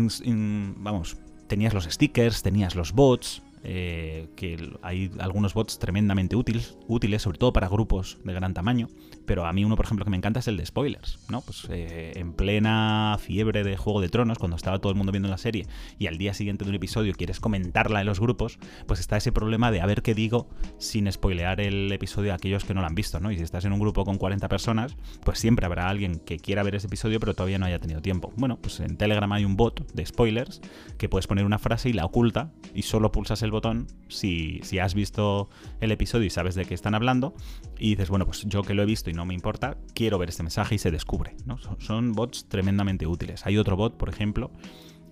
vamos, 0.77 1.17
tenías 1.47 1.75
los 1.75 1.83
stickers, 1.83 2.41
tenías 2.41 2.75
los 2.75 2.93
bots, 2.93 3.43
eh, 3.67 4.27
que 4.35 4.71
hay 4.81 5.11
algunos 5.19 5.53
bots 5.53 5.79
tremendamente 5.79 6.35
útiles, 6.35 6.77
útiles, 6.87 7.21
sobre 7.21 7.37
todo 7.37 7.51
para 7.51 7.67
grupos 7.67 8.19
de 8.23 8.33
gran 8.33 8.53
tamaño, 8.53 8.87
pero 9.25 9.45
a 9.45 9.53
mí 9.53 9.65
uno, 9.65 9.75
por 9.75 9.85
ejemplo, 9.85 10.05
que 10.05 10.11
me 10.11 10.17
encanta 10.17 10.39
es 10.39 10.47
el 10.47 10.57
de 10.57 10.65
spoilers, 10.65 11.19
¿no? 11.29 11.41
Pues 11.41 11.67
eh, 11.69 12.13
en 12.15 12.33
plena 12.33 13.17
fiebre 13.19 13.63
de 13.63 13.75
Juego 13.75 14.01
de 14.01 14.09
Tronos, 14.09 14.37
cuando 14.37 14.55
estaba 14.55 14.79
todo 14.79 14.91
el 14.91 14.97
mundo 14.97 15.11
viendo 15.11 15.29
la 15.29 15.37
serie 15.37 15.65
y 15.97 16.07
al 16.07 16.17
día 16.17 16.33
siguiente 16.33 16.63
de 16.63 16.69
un 16.69 16.75
episodio 16.75 17.13
quieres 17.13 17.39
comentarla 17.39 18.01
en 18.01 18.05
los 18.05 18.19
grupos, 18.19 18.59
pues 18.85 18.99
está 18.99 19.17
ese 19.17 19.31
problema 19.31 19.71
de 19.71 19.81
a 19.81 19.85
ver 19.85 20.01
qué 20.01 20.13
digo 20.13 20.47
sin 20.77 21.11
spoilear 21.11 21.59
el 21.59 21.91
episodio 21.91 22.31
a 22.31 22.35
aquellos 22.35 22.65
que 22.65 22.73
no 22.73 22.81
lo 22.81 22.87
han 22.87 22.95
visto, 22.95 23.19
¿no? 23.19 23.31
Y 23.31 23.37
si 23.37 23.43
estás 23.43 23.65
en 23.65 23.73
un 23.73 23.79
grupo 23.79 24.05
con 24.05 24.17
40 24.17 24.47
personas, 24.47 24.95
pues 25.23 25.39
siempre 25.39 25.65
habrá 25.65 25.89
alguien 25.89 26.19
que 26.19 26.37
quiera 26.37 26.63
ver 26.63 26.75
ese 26.75 26.87
episodio 26.87 27.19
pero 27.19 27.33
todavía 27.33 27.59
no 27.59 27.65
haya 27.65 27.79
tenido 27.79 28.01
tiempo. 28.01 28.31
Bueno, 28.35 28.57
pues 28.61 28.79
en 28.79 28.97
Telegram 28.97 29.31
hay 29.31 29.45
un 29.45 29.55
bot 29.55 29.91
de 29.93 30.05
spoilers 30.05 30.61
que 30.97 31.09
puedes 31.09 31.27
poner 31.27 31.45
una 31.45 31.59
frase 31.59 31.89
y 31.89 31.93
la 31.93 32.05
oculta 32.05 32.51
y 32.73 32.83
solo 32.83 33.11
pulsas 33.11 33.41
el 33.41 33.51
botón 33.55 33.87
si, 34.07 34.59
si 34.63 34.79
has 34.79 34.93
visto 34.93 35.49
el 35.81 35.91
episodio 35.91 36.25
y 36.25 36.29
sabes 36.29 36.55
de 36.55 36.65
qué 36.65 36.73
están 36.73 36.95
hablando 36.95 37.33
y 37.79 37.91
dices, 37.91 38.09
bueno, 38.09 38.25
pues 38.25 38.43
yo 38.45 38.61
que 38.61 38.73
lo 38.73 38.83
he 38.83 38.85
visto 38.85 39.09
y 39.09 39.13
no 39.13 39.25
me 39.25 39.33
importa, 39.33 39.77
quiero 39.93 40.17
ver 40.17 40.29
este 40.29 40.43
mensaje 40.43 40.75
y 40.75 40.77
se 40.77 40.91
descubre. 40.91 41.35
¿no? 41.45 41.57
Son, 41.79 42.13
bots 42.13 42.47
tremendamente 42.47 43.07
útiles. 43.07 43.45
Hay 43.45 43.57
otro 43.57 43.75
bot, 43.75 43.97
por 43.97 44.09
ejemplo, 44.09 44.51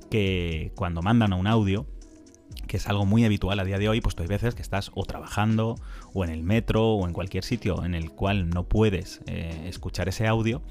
que 0.10 0.72
cuando 0.76 1.02
mandan 1.02 1.34
a 1.34 1.36
un 1.36 1.48
audio, 1.48 1.88
que 2.68 2.78
es 2.78 2.88
algo 2.88 3.06
muy 3.06 3.26
habitual 3.26 3.60
a 3.60 3.66
día 3.66 3.80
de 3.80 3.90
hoy, 3.90 4.02
pues 4.02 4.16
hay 4.20 4.28
veces 4.28 4.56
que 4.56 4.62
estás 4.62 4.92
o 4.94 5.04
trabajando 5.06 5.76
o 6.14 6.24
en 6.24 6.30
el 6.30 6.44
metro 6.44 6.94
o 6.94 7.08
en 7.08 7.14
cualquier 7.14 7.44
sitio 7.44 7.84
en 7.84 7.96
el 7.96 8.12
cual 8.12 8.50
no 8.50 8.68
puedes 8.68 9.22
eh, 9.26 9.66
escuchar 9.68 10.08
ese 10.10 10.28
audio, 10.28 10.62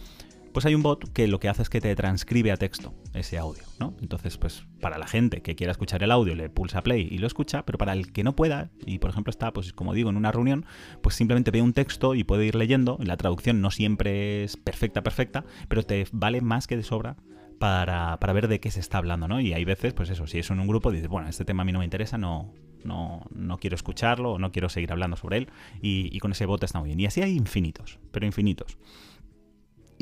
pues 0.53 0.67
hay 0.67 0.75
un 0.75 0.83
bot 0.83 1.13
que 1.13 1.27
lo 1.27 1.41
que 1.41 1.49
hace 1.49 1.63
es 1.63 1.71
que 1.71 1.81
te 1.81 1.95
transcribe 1.97 2.53
a 2.53 2.57
texto 2.57 2.95
ese 3.15 3.39
audio, 3.39 3.63
¿no? 3.81 3.95
Entonces, 4.01 4.37
pues 4.39 4.65
para 4.81 4.99
la 4.99 5.07
gente 5.07 5.43
que 5.43 5.55
quiera 5.55 5.73
escuchar 5.73 6.03
el 6.03 6.11
audio, 6.11 6.35
le 6.35 6.51
pulsa 6.51 6.83
play 6.83 7.09
y 7.11 7.19
lo 7.19 7.27
escucha, 7.27 7.65
pero 7.65 7.79
para 7.79 7.93
el 7.93 8.13
que 8.13 8.25
no 8.25 8.37
pueda, 8.37 8.71
y 8.85 8.99
por 8.99 9.11
ejemplo 9.11 9.31
está, 9.31 9.53
pues 9.53 9.73
como 9.73 9.95
digo, 9.95 10.11
en 10.11 10.17
una 10.17 10.33
reunión, 10.33 10.67
pues 11.03 11.15
simplemente 11.15 11.51
ve 11.51 11.63
un 11.63 11.73
texto 11.73 12.15
y 12.15 12.25
puede 12.25 12.47
ir 12.47 12.55
leyendo. 12.55 12.99
La 13.03 13.17
traducción 13.17 13.61
no 13.61 13.71
siempre 13.71 14.45
es 14.45 14.57
perfecta, 14.57 15.03
perfecta, 15.03 15.45
pero 15.69 15.83
te 15.83 16.07
vale 16.13 16.41
más 16.41 16.67
que 16.67 16.77
de 16.77 16.83
sobra 16.83 17.17
para, 17.59 18.33
ver 18.33 18.49
de 18.49 18.59
qué 18.59 18.71
se 18.71 18.81
está 18.81 18.99
hablando, 18.99 19.29
¿no? 19.29 19.41
Y 19.41 19.53
hay 19.53 19.65
veces, 19.65 19.93
pues 19.93 20.11
eso, 20.11 20.27
si 20.27 20.41
es 20.41 20.51
en 20.51 20.59
un 20.59 20.67
grupo, 20.67 20.91
dices, 20.91 21.09
bueno, 21.09 21.29
este 21.29 21.45
tema 21.45 21.63
a 21.63 21.65
mí 21.65 21.73
no 21.73 21.79
me 21.79 21.85
interesa, 21.85 22.19
no, 22.19 22.53
no, 22.83 23.23
no 23.31 23.59
quiero 23.59 23.77
escucharlo 23.77 24.39
no 24.39 24.51
quiero 24.51 24.69
seguir 24.69 24.91
hablando 24.91 25.17
sobre 25.17 25.39
él, 25.39 25.49
y, 25.81 26.09
y 26.15 26.19
con 26.19 26.33
ese 26.33 26.45
bot 26.45 26.63
está 26.65 26.81
muy 26.81 26.89
bien. 26.89 27.01
Y 27.01 27.07
así 27.07 27.23
hay 27.23 27.37
infinitos, 27.37 28.01
pero 28.11 28.27
infinitos. 28.27 28.77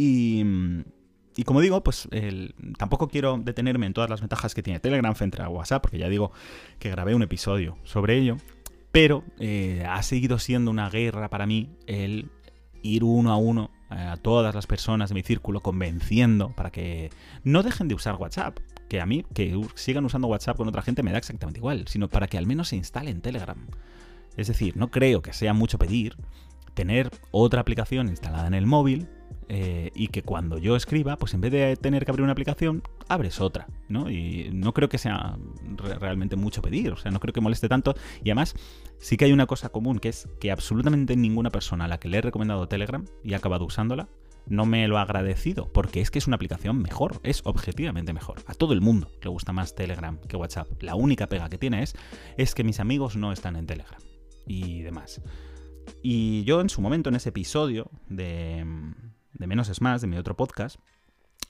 Y, 0.03 1.45
como 1.45 1.61
digo, 1.61 1.83
pues 1.83 2.09
tampoco 2.79 3.09
quiero 3.09 3.37
detenerme 3.37 3.85
en 3.85 3.93
todas 3.93 4.09
las 4.09 4.21
ventajas 4.21 4.55
que 4.55 4.63
tiene 4.63 4.81
Telegram 4.81 5.15
frente 5.15 5.43
a 5.43 5.49
WhatsApp, 5.51 5.83
porque 5.83 5.99
ya 5.99 6.09
digo 6.09 6.33
que 6.79 6.91
grabé 6.91 7.15
un 7.15 7.23
episodio 7.23 7.77
sobre 7.85 8.17
ello, 8.17 8.39
pero 8.93 9.25
eh, 9.39 9.85
ha 9.87 10.03
seguido 10.03 10.39
siendo 10.39 10.71
una 10.71 10.89
guerra 10.89 11.29
para 11.29 11.47
mí 11.47 11.69
el 11.87 12.31
ir 12.83 13.05
uno 13.05 13.31
a 13.31 13.37
uno 13.37 13.71
eh, 13.91 13.95
a 13.95 14.17
todas 14.17 14.55
las 14.55 14.67
personas 14.67 15.11
de 15.11 15.17
mi 15.17 15.23
círculo 15.23 15.61
convenciendo 15.61 16.55
para 16.57 16.71
que 16.71 17.11
no 17.45 17.63
dejen 17.63 17.89
de 17.89 17.95
usar 17.95 18.17
WhatsApp, 18.17 18.59
que 18.89 19.03
a 19.03 19.07
mí 19.07 19.27
que 19.35 19.55
sigan 19.75 20.07
usando 20.07 20.29
WhatsApp 20.29 20.57
con 20.57 20.67
otra 20.67 20.81
gente 20.81 21.03
me 21.03 21.13
da 21.13 21.19
exactamente 21.19 21.59
igual, 21.59 21.85
sino 21.89 22.09
para 22.09 22.27
que 22.27 22.39
al 22.39 22.47
menos 22.47 22.69
se 22.69 22.77
instalen 22.77 23.21
Telegram. 23.21 23.67
Es 24.39 24.49
decir, 24.49 24.79
no 24.79 24.91
creo 24.91 25.21
que 25.21 25.35
sea 25.35 25.53
mucho 25.53 25.77
pedir 25.79 26.17
tener 26.73 27.11
otra 27.33 27.61
aplicación 27.61 28.09
instalada 28.09 28.47
en 28.47 28.55
el 28.55 28.65
móvil 28.65 29.09
eh, 29.53 29.91
y 29.97 30.07
que 30.07 30.23
cuando 30.23 30.59
yo 30.59 30.77
escriba, 30.77 31.17
pues 31.17 31.35
en 31.35 31.41
vez 31.41 31.51
de 31.51 31.75
tener 31.75 32.05
que 32.05 32.13
abrir 32.13 32.23
una 32.23 32.31
aplicación, 32.31 32.85
abres 33.09 33.41
otra, 33.41 33.67
¿no? 33.89 34.09
Y 34.09 34.49
no 34.53 34.73
creo 34.73 34.89
que 34.89 34.97
sea 34.97 35.37
realmente 35.77 36.37
mucho 36.37 36.63
pedir, 36.63 36.93
o 36.93 36.97
sea, 36.97 37.11
no 37.11 37.19
creo 37.19 37.33
que 37.33 37.41
moleste 37.41 37.69
tanto. 37.69 37.97
Y 38.23 38.31
además, 38.31 38.55
sí 39.01 39.17
que 39.17 39.25
hay 39.25 39.33
una 39.33 39.47
cosa 39.47 39.71
común, 39.71 39.99
que 39.99 40.09
es 40.09 40.29
que 40.39 40.53
absolutamente 40.53 41.17
ninguna 41.17 41.51
persona 41.51 41.87
a 41.87 41.89
la 41.89 41.99
que 41.99 42.07
le 42.09 42.19
he 42.19 42.21
recomendado 42.21 42.69
Telegram 42.69 43.05
y 43.25 43.35
ha 43.35 43.39
acabado 43.39 43.65
usándola, 43.65 44.09
no 44.47 44.67
me 44.67 44.87
lo 44.87 44.99
ha 44.99 45.03
agradecido, 45.03 45.73
porque 45.73 46.01
es 46.01 46.13
que 46.13 46.21
es 46.21 46.29
una 46.29 46.37
aplicación 46.37 46.81
mejor, 46.81 47.19
es 47.25 47.43
objetivamente 47.45 48.13
mejor. 48.13 48.45
A 48.47 48.55
todo 48.55 48.73
el 48.73 48.81
mundo 48.81 49.11
le 49.21 49.31
gusta 49.31 49.53
más 49.53 49.75
Telegram 49.75 50.17
que 50.29 50.37
WhatsApp. 50.37 50.81
La 50.81 50.95
única 50.95 51.27
pega 51.27 51.49
que 51.49 51.59
tiene 51.59 51.83
es, 51.83 51.97
es 52.37 52.55
que 52.55 52.63
mis 52.63 52.79
amigos 52.79 53.17
no 53.17 53.33
están 53.33 53.57
en 53.57 53.67
Telegram 53.67 54.01
y 54.47 54.83
demás. 54.83 55.21
Y 56.05 56.45
yo 56.45 56.61
en 56.61 56.69
su 56.69 56.81
momento, 56.81 57.09
en 57.09 57.17
ese 57.17 57.31
episodio 57.31 57.91
de 58.09 58.65
de 59.35 59.47
Menos 59.47 59.69
es 59.69 59.81
Más, 59.81 60.01
de 60.01 60.07
mi 60.07 60.17
otro 60.17 60.37
podcast, 60.37 60.79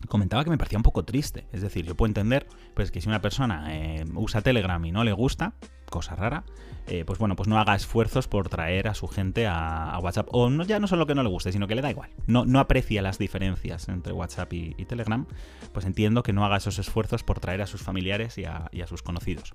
comentaba 0.09 0.45
que 0.45 0.51
me 0.51 0.59
parecía 0.59 0.79
un 0.79 0.83
poco 0.83 1.05
triste. 1.05 1.47
Es 1.53 1.63
decir, 1.63 1.85
yo 1.85 1.95
puedo 1.95 2.09
entender 2.09 2.47
pues, 2.75 2.91
que 2.91 3.01
si 3.01 3.09
una 3.09 3.21
persona 3.21 3.67
eh, 3.75 4.05
usa 4.15 4.41
Telegram 4.41 4.83
y 4.85 4.93
no 4.93 5.05
le 5.05 5.13
gusta, 5.13 5.55
cosa 5.91 6.15
rara, 6.15 6.45
eh, 6.87 7.05
pues 7.05 7.19
bueno, 7.19 7.37
pues 7.37 7.49
no 7.49 7.59
haga 7.59 7.75
esfuerzos 7.75 8.27
por 8.29 8.49
traer 8.49 8.89
a 8.89 8.95
su 8.95 9.09
gente 9.09 9.47
a, 9.47 9.99
WhatsApp. 10.03 10.29
O 10.33 10.49
no, 10.51 10.65
ya 10.65 10.81
no 10.81 10.87
solo 10.87 11.07
que 11.07 11.15
no 11.15 11.23
le 11.23 11.29
guste, 11.29 11.53
sino 11.53 11.67
que 11.67 11.75
le 11.75 11.83
da 11.83 11.91
igual. 11.91 12.11
No, 12.27 12.45
no 12.45 12.61
aprecia 12.61 13.03
las 13.03 13.19
diferencias 13.19 13.89
entre 13.89 14.13
WhatsApp 14.13 14.53
y, 14.53 14.85
Telegram. 14.87 15.27
Pues 15.73 15.85
entiendo 15.85 16.23
que 16.23 16.33
no 16.33 16.45
haga 16.45 16.57
esos 16.57 16.79
esfuerzos 16.79 17.23
por 17.23 17.41
traer 17.41 17.63
a 17.63 17.67
sus 17.67 17.83
familiares 17.83 18.39
y 18.39 18.45
a, 18.45 18.69
y 18.73 18.81
a 18.81 18.87
sus 18.87 19.03
conocidos. 19.03 19.53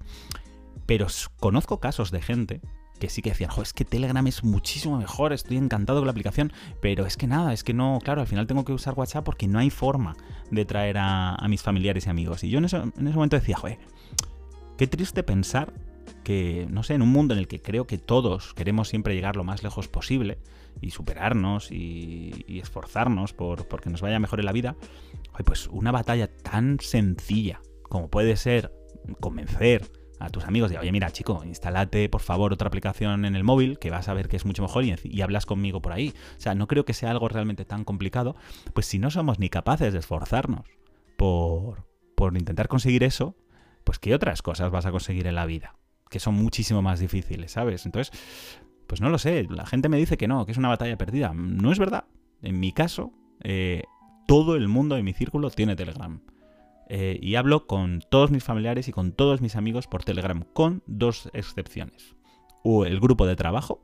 Pero 0.86 1.08
conozco 1.40 1.80
casos 1.80 2.12
de 2.12 2.22
gente 2.22 2.62
que 3.00 3.10
sí 3.10 3.22
que 3.22 3.32
decían, 3.32 3.52
es 3.62 3.74
que 3.74 3.86
Telegram 3.86 4.26
es 4.28 4.44
muchísimo 4.44 4.98
mejor, 4.98 5.34
estoy 5.34 5.58
encantado 5.58 6.00
con 6.00 6.08
la 6.08 6.12
aplicación, 6.12 6.54
pero 6.82 7.06
es 7.06 7.18
que 7.18 7.28
nada, 7.28 7.54
es 7.54 7.64
que 7.64 7.74
no, 7.74 8.00
claro, 8.04 8.22
al 8.22 8.28
final 8.28 8.48
tengo 8.48 8.64
que 8.64 8.74
usar 8.74 8.94
WhatsApp 8.96 9.26
porque 9.26 9.48
no 9.48 9.60
hay 9.60 9.70
forma 9.70 10.16
de 10.52 10.66
traer 10.66 10.98
a, 10.98 11.38
mis 11.50 11.62
familiares 11.62 12.08
y 12.08 12.10
amigos. 12.10 12.44
Y 12.44 12.50
yo 12.50 12.60
en 12.60 12.66
ese, 12.66 12.80
momento 12.98 13.36
decía, 13.36 13.58
joder, 13.58 13.80
qué 14.78 14.88
triste 14.88 15.24
pensar 15.24 15.74
que, 16.24 16.68
no 16.70 16.84
sé, 16.84 16.94
en 16.94 17.02
un 17.02 17.10
mundo 17.10 17.34
en 17.34 17.40
el 17.40 17.48
que 17.48 17.62
creo 17.62 17.86
que 17.86 17.98
todos 17.98 18.54
queremos 18.54 18.88
siempre 18.88 19.14
llegar 19.14 19.36
lo 19.36 19.44
más 19.44 19.64
lejos 19.64 19.88
posible 19.88 20.40
y 20.82 20.92
superarnos 20.92 21.72
y, 21.72 22.46
esforzarnos 22.48 23.34
por, 23.34 23.68
porque 23.68 23.90
nos 23.90 24.02
vaya 24.02 24.20
mejor 24.20 24.40
en 24.40 24.46
la 24.46 24.52
vida, 24.52 24.76
pues 25.46 25.68
una 25.68 25.92
batalla 25.92 26.28
tan 26.28 26.80
sencilla 26.80 27.62
como 27.84 28.10
puede 28.10 28.36
ser 28.36 28.72
convencer 29.20 29.92
a 30.20 30.30
tus 30.30 30.46
amigos 30.46 30.72
de, 30.72 30.78
oye, 30.78 30.92
mira, 30.92 31.12
chico, 31.12 31.44
instálate 31.46 32.10
por 32.10 32.22
favor 32.22 32.54
otra 32.54 32.68
aplicación 32.68 33.26
en 33.26 33.36
el 33.36 33.44
móvil 33.44 33.80
que 33.80 33.90
vas 33.90 34.08
a 34.08 34.14
ver 34.14 34.28
que 34.28 34.38
es 34.38 34.46
mucho 34.46 34.62
mejor 34.62 34.84
y, 34.86 35.22
hablas 35.22 35.46
conmigo 35.46 35.82
por 35.82 35.94
ahí. 35.94 36.14
O 36.38 36.42
sea, 36.42 36.56
no 36.56 36.68
creo 36.68 36.86
que 36.86 36.94
sea 36.94 37.12
algo 37.12 37.28
realmente 37.28 37.66
tan 37.66 37.84
complicado, 37.84 38.36
pues 38.74 38.86
si 38.86 39.00
no 39.00 39.12
somos 39.12 39.40
ni 39.40 39.50
capaces 39.50 39.94
de 39.94 40.00
esforzarnos 40.00 40.66
por, 41.18 41.86
por 42.16 42.38
intentar 42.38 42.68
conseguir 42.68 43.04
eso, 43.04 43.36
pues 43.84 44.00
¿qué 44.00 44.14
otras 44.14 44.42
cosas 44.42 44.72
vas 44.72 44.86
a 44.86 44.92
conseguir 44.92 45.28
en 45.28 45.36
la 45.36 45.46
vida? 45.46 45.76
Que 46.10 46.20
son 46.20 46.36
muchísimo 46.36 46.82
más 46.82 47.00
difíciles, 47.00 47.52
¿sabes? 47.52 47.86
Entonces, 47.86 48.18
pues 48.88 49.02
no 49.02 49.10
lo 49.10 49.18
sé, 49.18 49.48
la 49.50 49.66
gente 49.66 49.90
me 49.90 49.98
dice 49.98 50.18
que 50.18 50.28
no, 50.28 50.46
que 50.46 50.52
es 50.52 50.58
una 50.58 50.70
batalla 50.70 50.98
perdida. 50.98 51.34
No 51.34 51.72
es 51.72 51.80
verdad. 51.80 52.06
En 52.42 52.60
mi 52.60 52.72
caso, 52.72 53.12
eh, 53.44 53.84
todo 54.28 54.56
el 54.56 54.68
mundo 54.68 54.96
de 54.96 55.04
mi 55.04 55.14
círculo 55.14 55.50
tiene 55.50 55.76
Telegram. 55.76 56.22
Eh, 56.88 57.20
y 57.22 57.36
hablo 57.36 57.66
con 57.66 58.02
todos 58.10 58.32
mis 58.32 58.44
familiares 58.44 58.88
y 58.88 58.92
con 58.92 59.12
todos 59.12 59.42
mis 59.42 59.56
amigos 59.56 59.88
por 59.88 60.04
Telegram, 60.04 60.44
con 60.54 60.84
dos 60.86 61.30
excepciones. 61.34 62.16
O 62.64 62.86
el 62.86 63.00
grupo 63.00 63.26
de 63.26 63.36
trabajo, 63.36 63.82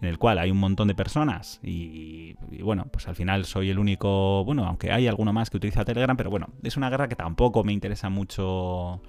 en 0.00 0.08
el 0.08 0.18
cual 0.18 0.38
hay 0.38 0.50
un 0.50 0.58
montón 0.58 0.88
de 0.88 0.94
personas 0.94 1.60
y, 1.62 2.34
bueno, 2.62 2.86
pues 2.92 3.08
al 3.08 3.16
final 3.16 3.44
soy 3.44 3.70
el 3.70 3.78
único, 3.78 4.44
bueno, 4.44 4.64
aunque 4.66 4.92
hay 4.92 5.06
alguno 5.08 5.32
más 5.32 5.50
que 5.50 5.56
utiliza 5.56 5.84
Telegram, 5.84 6.16
pero 6.16 6.30
bueno, 6.30 6.48
es 6.62 6.76
una 6.76 6.90
guerra 6.90 7.08
que 7.08 7.16
tampoco 7.16 7.64
me 7.64 7.72
interesa 7.72 8.08
mucho 8.08 9.02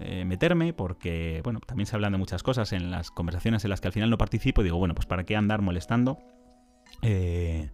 eh, 0.00 0.24
meterme 0.24 0.72
porque, 0.72 1.40
bueno, 1.44 1.60
también 1.60 1.86
se 1.86 1.96
hablan 1.96 2.12
de 2.12 2.18
muchas 2.18 2.42
cosas 2.42 2.72
en 2.72 2.90
las 2.90 3.10
conversaciones 3.10 3.64
en 3.64 3.70
las 3.70 3.80
que 3.80 3.88
al 3.88 3.92
final 3.92 4.10
no 4.10 4.18
participo 4.18 4.62
y 4.62 4.64
digo, 4.64 4.78
bueno, 4.78 4.94
pues 4.94 5.06
para 5.06 5.24
qué 5.24 5.36
andar 5.36 5.60
molestando. 5.60 6.18
Eh, 7.02 7.70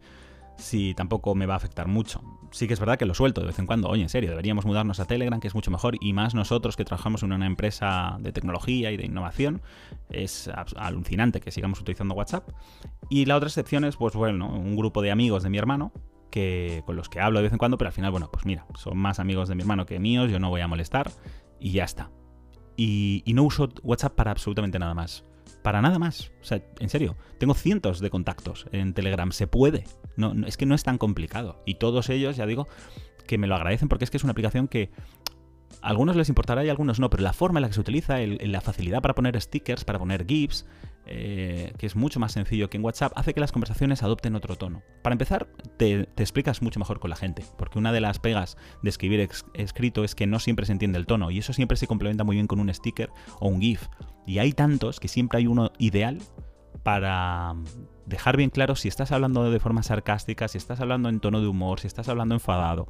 si 0.61 0.95
tampoco 0.95 1.35
me 1.35 1.47
va 1.47 1.55
a 1.55 1.57
afectar 1.57 1.89
mucho. 1.89 2.23
Sí 2.53 2.67
que 2.67 2.75
es 2.75 2.81
verdad 2.81 2.99
que 2.99 3.07
lo 3.07 3.15
suelto 3.15 3.41
de 3.41 3.49
vez 3.49 3.59
en 3.59 3.67
cuando. 3.67 3.89
Oye, 3.89 4.03
en 4.03 4.09
serio, 4.09 4.31
deberíamos 4.31 4.65
mudarnos 4.65 5.01
a 5.01 5.05
Telegram, 5.05 5.41
que 5.41 5.49
es 5.49 5.55
mucho 5.55 5.71
mejor, 5.71 5.97
y 6.01 6.13
más 6.13 6.35
nosotros 6.35 6.77
que 6.77 6.85
trabajamos 6.85 7.23
en 7.23 7.33
una 7.33 7.47
empresa 7.47 8.17
de 8.21 8.33
tecnología 8.33 8.91
y 8.91 8.97
de 8.97 9.07
innovación. 9.07 9.63
Es 10.11 10.51
alucinante 10.77 11.41
que 11.41 11.51
sigamos 11.51 11.81
utilizando 11.81 12.15
WhatsApp. 12.15 12.49
Y 13.09 13.25
la 13.27 13.37
otra 13.37 13.49
excepción 13.49 13.85
es, 13.85 13.97
pues 13.97 14.15
bueno, 14.15 14.49
un 14.49 14.77
grupo 14.77 15.03
de 15.03 15.11
amigos 15.11 15.43
de 15.43 15.51
mi 15.51 15.59
hermano, 15.59 15.93
que, 16.31 16.83
con 16.87 16.97
los 16.97 17.09
que 17.09 17.21
hablo 17.21 17.39
de 17.39 17.45
vez 17.45 17.53
en 17.53 17.59
cuando, 17.59 17.79
pero 17.79 17.89
al 17.89 17.95
final, 17.95 18.11
bueno, 18.11 18.31
pues 18.33 18.47
mira, 18.47 18.67
son 18.75 18.99
más 18.99 19.19
amigos 19.19 19.49
de 19.49 19.55
mi 19.55 19.63
hermano 19.63 19.87
que 19.87 19.99
míos, 19.99 20.31
yo 20.31 20.39
no 20.39 20.51
voy 20.51 20.61
a 20.61 20.69
molestar, 20.69 21.11
y 21.59 21.73
ya 21.73 21.85
está. 21.85 22.11
y 22.77 23.23
no 23.35 23.43
uso 23.43 23.69
WhatsApp 23.83 24.15
para 24.15 24.31
absolutamente 24.31 24.79
nada 24.79 24.95
más 24.95 25.25
para 25.63 25.83
nada 25.83 25.99
más. 25.99 26.33
O 26.41 26.45
sea, 26.45 26.63
en 26.79 26.89
serio, 26.89 27.17
tengo 27.39 27.55
cientos 27.55 28.01
de 28.01 28.11
contactos 28.11 28.67
en 28.73 28.95
Telegram. 28.95 29.33
Se 29.33 29.47
puede. 29.47 29.85
No, 30.17 30.35
es 30.47 30.57
que 30.57 30.67
no 30.67 30.75
es 30.75 30.83
tan 30.83 30.99
complicado. 30.99 31.63
Y 31.67 31.75
todos 31.75 32.09
ellos, 32.09 32.37
ya 32.37 32.47
digo, 32.47 32.69
que 33.27 33.39
me 33.39 33.47
lo 33.47 33.55
agradecen 33.55 33.89
porque 33.89 34.05
es 34.05 34.11
que 34.11 34.17
es 34.17 34.25
una 34.25 34.33
aplicación 34.33 34.69
que 34.69 34.91
a 35.83 35.89
algunos 35.89 36.17
les 36.17 36.29
importará 36.29 36.65
y 36.65 36.69
a 36.69 36.73
algunos 36.73 37.01
no, 37.01 37.11
pero 37.11 37.23
la 37.23 37.33
forma 37.33 37.59
en 37.59 37.63
la 37.63 37.69
que 37.69 37.75
se 37.75 37.81
utiliza, 37.81 38.19
la 38.19 38.61
facilidad 38.61 39.01
para 39.01 39.15
poner 39.15 39.41
stickers, 39.41 39.85
para 39.85 39.99
poner 39.99 40.27
GIFs, 40.27 40.67
eh, 41.07 41.73
que 41.79 41.87
es 41.87 41.97
mucho 41.97 42.21
más 42.21 42.33
sencillo 42.33 42.71
que 42.71 42.77
en 42.77 42.85
WhatsApp, 42.85 43.13
hace 43.17 43.35
que 43.35 43.41
las 43.41 43.53
conversaciones 43.53 44.03
adopten 44.03 44.37
otro 44.37 44.57
tono. 44.57 44.83
Para 45.03 45.15
empezar, 45.15 45.49
te, 45.77 46.09
explicas 46.17 46.63
mucho 46.63 46.79
mejor 46.79 47.01
con 47.01 47.11
la 47.11 47.17
gente, 47.17 47.45
porque 47.59 47.79
una 47.79 47.93
de 47.93 48.01
las 48.01 48.19
pegas 48.19 48.57
de 48.83 48.91
escribir 48.91 49.29
escrito 49.55 50.05
es 50.05 50.15
que 50.15 50.27
no 50.27 50.39
siempre 50.39 50.67
se 50.67 50.73
entiende 50.73 50.99
el 50.99 51.07
tono, 51.07 51.31
y 51.31 51.39
eso 51.39 51.53
siempre 51.53 51.77
se 51.77 51.87
complementa 51.87 52.25
muy 52.25 52.37
bien 52.37 52.47
con 52.47 52.61
un 52.61 52.73
sticker 52.73 53.11
o 53.41 53.49
un 53.49 53.61
GIF. 53.61 53.89
Y 54.27 54.39
hay 54.39 54.53
tantos 54.53 55.01
que 55.01 55.09
siempre 55.09 55.39
hay 55.39 55.47
uno 55.47 55.73
ideal 55.79 56.19
para 56.83 57.55
dejar 58.07 58.37
bien 58.37 58.51
claro 58.51 58.77
si 58.77 58.89
estás 58.89 59.13
hablando 59.13 59.51
de 59.51 59.61
forma 59.61 59.83
sarcástica, 59.83 60.49
si 60.49 60.59
estás 60.59 60.81
hablando 60.81 61.09
en 61.09 61.21
tono 61.21 61.41
de 61.41 61.47
humor, 61.47 61.81
si 61.81 61.87
estás 61.87 62.09
hablando 62.09 62.35
enfadado. 62.35 62.89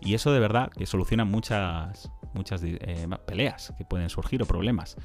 Y 0.00 0.14
eso 0.14 0.32
de 0.32 0.40
verdad 0.40 0.70
que 0.70 0.86
soluciona 0.86 1.24
muchas, 1.24 2.10
muchas 2.34 2.62
eh, 2.64 3.08
peleas 3.26 3.72
que 3.78 3.84
pueden 3.84 4.08
surgir 4.08 4.42
o 4.42 4.46
problemas. 4.46 4.96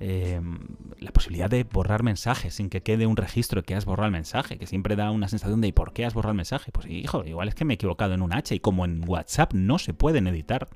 Em, 0.00 0.58
la 1.00 1.10
posibilidad 1.10 1.50
de 1.50 1.64
borrar 1.64 2.04
mensajes 2.04 2.54
sin 2.54 2.70
que 2.70 2.82
quede 2.82 3.06
un 3.06 3.16
registro 3.16 3.64
que 3.64 3.74
has 3.74 3.84
borrado 3.84 4.06
el 4.06 4.12
mensaje, 4.12 4.56
que 4.56 4.66
siempre 4.66 4.94
da 4.94 5.10
una 5.10 5.28
sensación 5.28 5.60
de 5.60 5.68
¿y 5.68 5.72
por 5.72 5.92
qué 5.92 6.04
has 6.04 6.14
borrado 6.14 6.32
el 6.32 6.36
mensaje? 6.36 6.70
Pues 6.70 6.86
hijo, 6.86 7.24
igual 7.24 7.48
es 7.48 7.56
que 7.56 7.64
me 7.64 7.74
he 7.74 7.76
equivocado 7.76 8.14
en 8.14 8.22
un 8.22 8.32
H 8.32 8.54
y 8.54 8.60
como 8.60 8.84
en 8.84 9.02
WhatsApp 9.08 9.54
no 9.54 9.78
se 9.78 9.94
pueden 9.94 10.28
editar, 10.28 10.68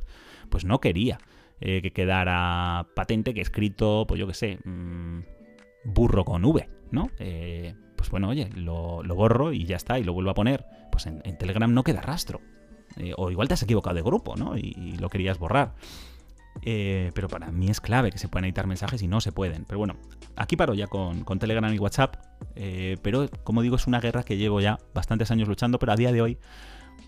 pues 0.48 0.64
no 0.64 0.80
quería 0.80 1.18
eh, 1.60 1.82
que 1.82 1.92
quedara 1.92 2.88
patente 2.96 3.32
que 3.32 3.40
he 3.40 3.42
escrito, 3.42 4.06
pues 4.08 4.18
yo 4.18 4.26
qué 4.26 4.34
sé, 4.34 4.58
mm, 4.64 5.20
burro 5.84 6.24
con 6.24 6.44
V, 6.44 6.68
¿no? 6.90 7.08
Eh, 7.20 7.74
pues 7.96 8.10
bueno, 8.10 8.28
oye, 8.28 8.48
lo, 8.56 9.02
borro 9.14 9.52
y 9.52 9.64
ya 9.66 9.76
está, 9.76 10.00
y 10.00 10.04
lo 10.04 10.12
vuelvo 10.12 10.30
a 10.30 10.34
poner. 10.34 10.64
Pues 10.90 11.06
en, 11.06 11.22
Telegram 11.38 11.72
no 11.72 11.84
queda 11.84 12.00
rastro. 12.00 12.40
Eh, 12.96 13.14
o 13.16 13.30
igual 13.30 13.46
te 13.46 13.54
has 13.54 13.62
equivocado 13.62 13.94
de 13.94 14.02
grupo, 14.02 14.34
¿no? 14.34 14.56
y 14.56 14.96
lo 14.98 15.08
querías 15.08 15.38
borrar. 15.38 15.74
Eh, 16.60 17.10
pero 17.14 17.28
para 17.28 17.50
mí 17.50 17.68
es 17.68 17.80
clave 17.80 18.10
que 18.10 18.18
se 18.18 18.28
puedan 18.28 18.44
editar 18.44 18.66
mensajes 18.66 19.02
y 19.02 19.08
no 19.08 19.20
se 19.20 19.32
pueden. 19.32 19.64
Pero 19.64 19.78
bueno, 19.78 19.96
aquí 20.36 20.56
paro 20.56 20.74
ya 20.74 20.86
con, 20.86 21.24
Telegram 21.38 21.72
y 21.72 21.78
WhatsApp. 21.78 22.16
Eh, 22.54 22.98
pero 23.02 23.28
como 23.44 23.62
digo, 23.62 23.76
es 23.76 23.86
una 23.86 24.00
guerra 24.00 24.22
que 24.22 24.36
llevo 24.36 24.60
ya 24.60 24.78
bastantes 24.94 25.30
años 25.30 25.48
luchando, 25.48 25.78
pero 25.78 25.92
a 25.92 25.96
día 25.96 26.12
de 26.12 26.22
hoy, 26.22 26.38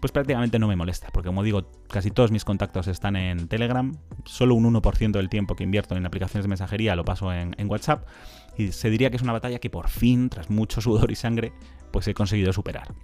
pues 0.01 0.13
prácticamente 0.13 0.59
no 0.59 0.69
me 0.69 0.77
molesta, 0.77 1.09
porque 1.13 1.29
como 1.29 1.43
digo, 1.43 1.71
casi 1.89 2.11
todos 2.11 2.31
mis 2.31 2.45
contactos 2.45 2.89
están 2.89 3.17
en 3.17 3.49
Telegram, 3.49 3.97
solo 4.25 4.55
un 4.55 4.65
1% 4.65 5.13
del 5.13 5.29
tiempo 5.29 5.57
que 5.57 5.65
invierto 5.65 5.97
en 5.97 6.05
aplicaciones 6.05 6.45
de 6.45 6.49
mensajería 6.49 6.95
lo 6.95 7.05
paso 7.05 7.33
en, 7.33 7.55
WhatsApp, 7.67 8.07
y 8.59 8.73
se 8.73 8.91
diría 8.91 9.09
que 9.11 9.17
es 9.17 9.23
una 9.23 9.33
batalla 9.33 9.59
que 9.59 9.71
por 9.71 9.89
fin, 9.89 10.29
tras 10.29 10.51
mucho 10.51 10.81
sudor 10.81 11.11
y 11.11 11.15
sangre, 11.15 11.53
pues 11.91 12.07
he 12.07 12.15
conseguido 12.15 12.53
superar. 12.53 12.95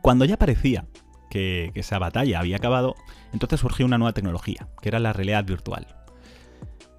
Cuando 0.00 0.24
ya 0.24 0.36
parecía 0.38 0.86
que, 1.30 1.72
esa 1.74 1.98
batalla 1.98 2.40
había 2.40 2.56
acabado, 2.56 2.94
entonces 3.32 3.60
surgió 3.60 3.86
una 3.86 3.96
nueva 3.96 4.12
tecnología, 4.12 4.68
que 4.82 4.88
era 4.90 4.98
la 4.98 5.12
realidad 5.12 5.44
virtual. 5.44 5.86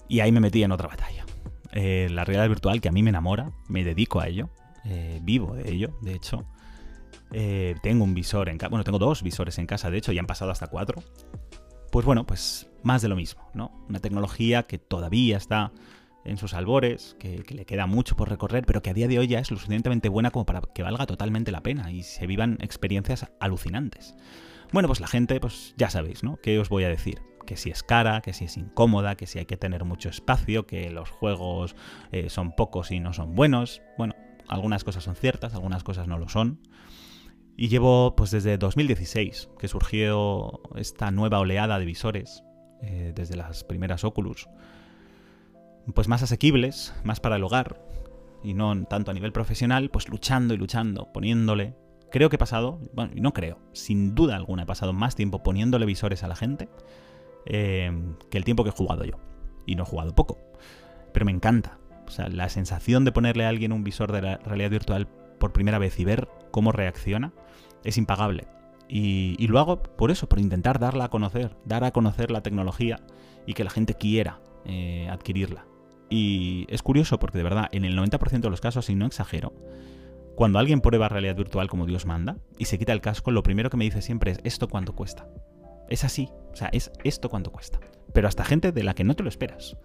Y 0.08 0.22
ahí 0.22 0.32
me 0.32 0.40
metí 0.40 0.64
en 0.64 0.72
otra 0.72 0.88
batalla. 0.88 1.26
Eh, 1.74 2.08
la 2.10 2.26
realidad 2.26 2.50
virtual 2.50 2.82
que 2.82 2.90
a 2.90 2.92
mí 2.92 3.04
me 3.04 3.10
enamora, 3.10 3.52
me 3.70 3.84
dedico 3.84 4.20
a 4.20 4.28
ello, 4.28 4.50
eh, 4.86 5.20
vivo 5.22 5.54
de 5.54 5.72
ello, 5.72 5.98
de 6.02 6.14
hecho. 6.14 6.46
Eh, 7.34 7.76
tengo 7.82 8.04
un 8.04 8.14
visor 8.14 8.50
en 8.50 8.58
casa, 8.58 8.70
bueno, 8.70 8.84
tengo 8.84 9.00
dos 9.00 9.24
visores 9.24 9.58
en 9.58 9.68
casa, 9.68 9.90
de 9.90 9.98
hecho, 9.98 10.12
y 10.12 10.20
han 10.20 10.28
pasado 10.28 10.52
hasta 10.52 10.68
cuatro. 10.68 11.02
Pues 11.92 12.06
bueno, 12.06 12.26
pues 12.26 12.70
más 12.84 13.02
de 13.02 13.10
lo 13.10 13.16
mismo, 13.16 13.50
¿no? 13.54 13.72
Una 13.88 14.00
tecnología 14.00 14.64
que 14.64 14.78
todavía 14.78 15.38
está 15.38 15.72
en 16.26 16.38
sus 16.38 16.54
albores, 16.54 17.16
que, 17.20 17.44
le 17.50 17.66
queda 17.66 17.88
mucho 17.88 18.16
por 18.16 18.30
recorrer, 18.30 18.66
pero 18.66 18.82
que 18.82 18.90
a 18.90 18.94
día 18.94 19.08
de 19.08 19.20
hoy 19.20 19.28
ya 19.28 19.40
es 19.40 19.52
lo 19.52 19.58
suficientemente 19.58 20.10
buena 20.10 20.32
como 20.32 20.46
para 20.46 20.62
que 20.62 20.84
valga 20.84 21.06
totalmente 21.06 21.52
la 21.52 21.62
pena 21.62 21.92
y 21.92 22.04
se 22.04 22.28
vivan 22.28 22.58
experiencias 22.62 23.28
alucinantes. 23.40 24.16
Bueno, 24.72 24.88
pues 24.88 25.00
la 25.00 25.08
gente, 25.08 25.40
pues 25.40 25.74
ya 25.78 25.90
sabéis, 25.90 26.24
¿no? 26.24 26.38
¿Qué 26.38 26.60
os 26.60 26.70
voy 26.70 26.84
a 26.84 26.90
decir? 26.90 27.22
Que 27.46 27.58
si 27.58 27.70
es 27.70 27.84
cara, 27.84 28.22
que 28.22 28.34
si 28.34 28.46
es 28.46 28.56
incómoda, 28.56 29.16
que 29.16 29.28
si 29.28 29.40
hay 29.40 29.46
que 29.46 29.58
tener 29.58 29.84
mucho 29.84 30.10
espacio, 30.10 30.66
que 30.66 30.90
los 30.92 31.10
juegos 31.10 31.76
eh, 32.12 32.30
son 32.30 32.54
pocos 32.54 32.92
y 32.92 33.00
no 33.00 33.14
son 33.14 33.36
buenos. 33.36 33.82
Bueno, 33.98 34.16
algunas 34.48 34.84
cosas 34.84 35.04
son 35.04 35.16
ciertas, 35.16 35.54
algunas 35.54 35.84
cosas 35.84 36.08
no 36.08 36.18
lo 36.18 36.30
son. 36.30 36.62
Y 37.58 37.68
llevo 37.68 38.16
pues 38.16 38.32
desde 38.32 38.58
2016 38.58 39.50
que 39.60 39.68
surgió 39.68 40.62
esta 40.76 41.12
nueva 41.12 41.40
oleada 41.40 41.78
de 41.78 41.86
visores, 41.86 42.44
eh, 42.82 43.12
desde 43.14 43.36
las 43.36 43.64
primeras 43.64 44.04
Oculus, 44.04 44.48
pues 45.94 46.08
más 46.08 46.24
asequibles, 46.24 46.94
más 47.04 47.20
para 47.20 47.36
el 47.36 47.44
hogar, 47.44 47.82
y 48.44 48.54
no 48.54 48.86
tanto 48.86 49.12
a 49.12 49.14
nivel 49.14 49.32
profesional, 49.32 49.90
pues 49.90 50.10
luchando 50.10 50.54
y 50.54 50.58
luchando, 50.58 51.12
poniéndole... 51.12 51.76
Creo 52.12 52.30
que 52.30 52.36
he 52.36 52.40
pasado, 52.40 52.78
bueno, 52.94 53.14
no 53.16 53.32
creo, 53.34 53.58
sin 53.72 54.16
duda 54.16 54.36
alguna 54.36 54.64
he 54.64 54.66
pasado 54.66 54.92
más 54.92 55.16
tiempo 55.16 55.44
poniéndole 55.44 55.86
visores 55.86 56.24
a 56.24 56.28
la 56.28 56.36
gente 56.36 56.68
eh, 57.46 57.90
que 58.30 58.38
el 58.38 58.44
tiempo 58.44 58.64
que 58.64 58.70
he 58.70 58.74
jugado 58.74 59.06
yo. 59.06 59.16
Y 59.66 59.76
no 59.76 59.84
he 59.84 59.86
jugado 59.86 60.14
poco. 60.14 60.38
Pero 61.14 61.26
me 61.26 61.32
encanta. 61.32 61.78
O 62.08 62.12
sea, 62.12 62.28
la 62.28 62.50
sensación 62.50 63.06
de 63.06 63.14
ponerle 63.14 63.46
a 63.46 63.50
alguien 63.50 63.72
un 63.72 63.86
visor 63.86 64.12
de 64.12 64.22
la 64.22 64.38
realidad 64.40 64.72
virtual 64.72 65.08
por 65.40 65.54
primera 65.54 65.80
vez 65.80 65.98
y 66.00 66.06
ver 66.06 66.28
cómo 66.52 66.74
reacciona 66.74 67.32
es 67.86 67.98
impagable. 67.98 68.48
Y, 68.94 69.48
lo 69.48 69.58
hago 69.60 69.82
por 69.82 70.12
eso, 70.12 70.28
por 70.28 70.40
intentar 70.40 70.78
darla 70.78 71.06
a 71.06 71.10
conocer, 71.10 71.56
dar 71.64 71.86
a 71.86 71.92
conocer 71.92 72.30
la 72.30 72.44
tecnología 72.44 73.00
y 73.46 73.54
que 73.54 73.64
la 73.64 73.70
gente 73.70 73.94
quiera 73.94 74.42
eh, 74.66 75.08
adquirirla. 75.10 75.66
Y 76.12 76.68
es 76.70 76.84
curioso 76.84 77.18
porque 77.18 77.40
de 77.40 77.44
verdad, 77.44 77.70
en 77.72 77.86
el 77.86 77.98
90% 77.98 78.42
de 78.42 78.50
los 78.52 78.62
casos, 78.62 78.90
y 78.90 78.96
no 78.96 79.08
exagero, 79.08 79.54
cuando 80.36 80.60
alguien 80.60 80.82
prueba 80.82 81.10
realidad 81.10 81.36
virtual 81.36 81.70
como 81.70 81.86
Dios 81.86 82.06
manda 82.06 82.38
y 82.60 82.66
se 82.66 82.78
quita 82.78 82.94
el 82.94 83.02
casco, 83.02 83.32
lo 83.32 83.44
primero 83.44 83.70
que 83.70 83.78
me 83.78 83.86
dice 83.86 84.02
siempre 84.02 84.32
es 84.32 84.40
esto 84.44 84.68
cuánto 84.68 84.94
cuesta. 84.94 85.28
Es 85.90 86.04
así, 86.04 86.30
o 86.52 86.56
sea, 86.56 86.70
es 86.74 86.92
esto 87.04 87.30
cuánto 87.30 87.52
cuesta. 87.52 87.80
Pero 88.14 88.28
hasta 88.28 88.44
gente 88.44 88.72
de 88.72 88.84
la 88.84 88.94
que 88.94 89.04
no 89.04 89.16
te 89.16 89.24
lo 89.24 89.30
esperas. 89.30 89.78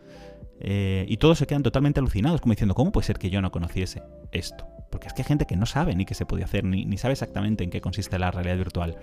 Eh, 0.60 1.04
y 1.08 1.18
todos 1.18 1.38
se 1.38 1.46
quedan 1.46 1.62
totalmente 1.62 2.00
alucinados, 2.00 2.40
como 2.40 2.52
diciendo, 2.52 2.74
¿cómo 2.74 2.92
puede 2.92 3.06
ser 3.06 3.18
que 3.18 3.30
yo 3.30 3.40
no 3.40 3.50
conociese 3.50 4.02
esto? 4.32 4.66
Porque 4.90 5.08
es 5.08 5.12
que 5.12 5.22
hay 5.22 5.28
gente 5.28 5.46
que 5.46 5.56
no 5.56 5.66
sabe 5.66 5.94
ni 5.94 6.04
qué 6.04 6.14
se 6.14 6.26
puede 6.26 6.44
hacer, 6.44 6.64
ni, 6.64 6.96
sabe 6.96 7.12
exactamente 7.12 7.64
en 7.64 7.70
qué 7.70 7.80
consiste 7.80 8.18
la 8.18 8.30
realidad 8.30 8.56
virtual. 8.56 8.98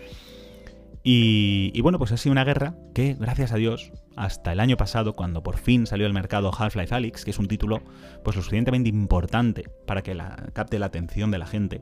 Y, 1.04 1.80
bueno, 1.82 2.00
pues 2.00 2.14
ha 2.14 2.18
sido 2.18 2.32
una 2.32 2.46
guerra 2.46 2.76
que, 2.94 3.16
gracias 3.16 3.52
a 3.52 3.58
Dios, 3.58 3.92
hasta 4.16 4.52
el 4.52 4.60
año 4.60 4.78
pasado, 4.78 5.14
cuando 5.14 5.44
por 5.44 5.58
fin 5.58 5.88
salió 5.88 6.06
al 6.06 6.14
mercado 6.14 6.52
Half-Life 6.58 6.94
Alyx, 6.94 7.26
que 7.26 7.32
es 7.32 7.40
un 7.40 7.48
título 7.48 7.82
pues 8.24 8.36
lo 8.36 8.42
suficientemente 8.42 8.90
importante 8.90 9.70
para 9.86 10.02
que 10.02 10.14
la, 10.14 10.36
capte 10.54 10.80
la 10.80 10.88
atención 10.88 11.32
de 11.32 11.40
la 11.40 11.48
gente, 11.48 11.82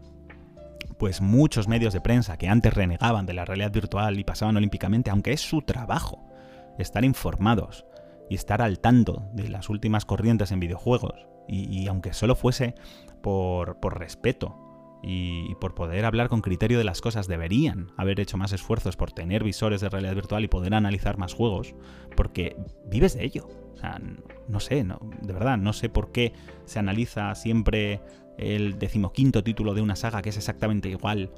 pues 0.98 1.22
muchos 1.22 1.68
medios 1.68 1.94
de 1.94 2.02
prensa 2.02 2.38
que 2.38 2.48
antes 2.48 2.74
renegaban 2.74 3.26
de 3.26 3.34
la 3.34 3.46
realidad 3.46 3.72
virtual 3.72 4.20
y 4.20 4.24
pasaban 4.24 4.58
olímpicamente, 4.58 5.10
aunque 5.10 5.34
es 5.34 5.42
su 5.42 5.62
trabajo 5.62 6.24
estar 6.78 7.04
informados 7.04 7.86
y 8.30 8.36
estar 8.36 8.62
al 8.62 8.80
tanto 8.80 9.30
de 9.34 9.50
las 9.50 9.70
últimas 9.70 10.06
corrientes 10.06 10.52
en 10.52 10.60
videojuegos, 10.60 11.28
y, 11.48 11.88
aunque 11.88 12.14
solo 12.14 12.36
fuese 12.36 12.76
por, 13.22 13.78
respeto 13.98 14.71
y, 15.04 15.56
por 15.56 15.74
poder 15.74 16.06
hablar 16.06 16.30
con 16.30 16.42
criterio 16.42 16.78
de 16.78 16.84
las 16.84 17.02
cosas, 17.02 17.28
deberían 17.28 17.92
haber 17.98 18.20
hecho 18.20 18.38
más 18.38 18.52
esfuerzos 18.54 18.96
por 18.96 19.12
tener 19.12 19.44
visores 19.44 19.82
de 19.82 19.90
realidad 19.90 20.16
virtual 20.16 20.44
y 20.44 20.48
poder 20.48 20.74
analizar 20.74 21.18
más 21.18 21.34
juegos, 21.34 21.74
porque 22.16 22.56
vives 22.86 23.16
de 23.16 23.26
ello. 23.26 23.48
O 23.74 23.78
sea, 23.78 24.00
no 24.48 24.60
sé, 24.60 24.84
de 24.84 25.34
verdad, 25.34 25.58
no 25.58 25.74
sé 25.74 25.90
por 25.90 26.12
qué 26.12 26.34
se 26.66 26.80
analiza 26.80 27.34
siempre 27.36 28.02
el 28.38 28.78
decimoquinto 28.80 29.44
título 29.44 29.74
de 29.74 29.82
una 29.82 29.96
saga 29.96 30.22
que 30.22 30.30
es 30.30 30.38
exactamente 30.38 30.90
igual 30.90 31.32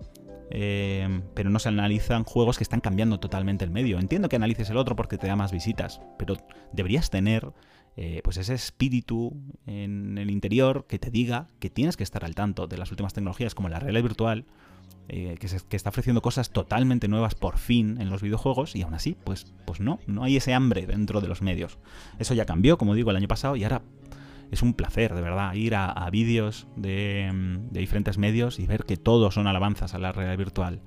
eh, 0.56 1.22
pero 1.34 1.50
no 1.50 1.58
se 1.58 1.70
analizan 1.70 2.24
juegos 2.24 2.58
que 2.58 2.64
están 2.64 2.80
cambiando 2.80 3.20
totalmente 3.20 3.66
el 3.66 3.72
medio. 3.72 4.00
Entiendo 4.00 4.30
que 4.30 4.36
analices 4.36 4.70
el 4.70 4.78
otro 4.78 4.96
porque 4.96 5.18
te 5.18 5.26
da 5.26 5.36
más 5.36 5.52
visitas, 5.52 6.00
pero 6.20 6.38
deberías 6.72 7.10
tener 7.10 7.52
eh, 7.96 8.22
pues 8.24 8.38
ese 8.38 8.54
espíritu 8.54 9.38
en 9.68 10.18
el 10.18 10.32
interior 10.32 10.86
que 10.88 11.00
te 11.00 11.12
diga 11.12 11.50
que 11.60 11.70
tienes 11.70 11.98
que 11.98 12.04
estar 12.04 12.26
al 12.26 12.36
tanto 12.36 12.68
de 12.68 12.78
las 12.78 12.90
últimas 12.92 13.14
tecnologías 13.14 13.54
como 13.54 13.70
la 13.70 13.80
realidad 13.80 14.04
virtual, 14.04 14.46
eh, 15.10 15.38
que, 15.40 15.76
está 15.76 15.90
ofreciendo 15.90 16.22
cosas 16.22 16.52
totalmente 16.52 17.08
nuevas 17.08 17.36
por 17.36 17.58
fin 17.58 18.00
en 18.00 18.10
los 18.10 18.22
videojuegos 18.22 18.76
y 18.76 18.84
aún 18.84 18.94
así, 18.94 19.18
pues, 19.24 19.54
pues 19.66 19.80
no, 19.80 20.00
no 20.08 20.24
hay 20.24 20.38
ese 20.38 20.54
hambre 20.54 20.88
dentro 20.88 21.22
de 21.22 21.28
los 21.28 21.42
medios. 21.42 21.78
Eso 22.20 22.34
ya 22.34 22.46
cambió, 22.46 22.78
como 22.78 22.96
digo, 22.96 23.12
el 23.12 23.18
año 23.18 23.28
pasado 23.28 23.56
y 23.56 23.64
ahora 23.64 23.82
es 24.50 24.62
un 24.62 24.74
placer, 24.74 25.14
de 25.14 25.22
verdad, 25.22 25.54
ir 25.56 25.76
a, 25.76 26.10
vídeos 26.10 26.68
de, 26.76 27.32
diferentes 27.72 28.18
medios 28.18 28.60
y 28.60 28.68
ver 28.68 28.86
que 28.86 28.98
todos 28.98 29.34
son 29.34 29.48
alabanzas 29.48 29.94
a 29.94 30.00
la 30.00 30.12
realidad 30.12 30.38
virtual. 30.38 30.82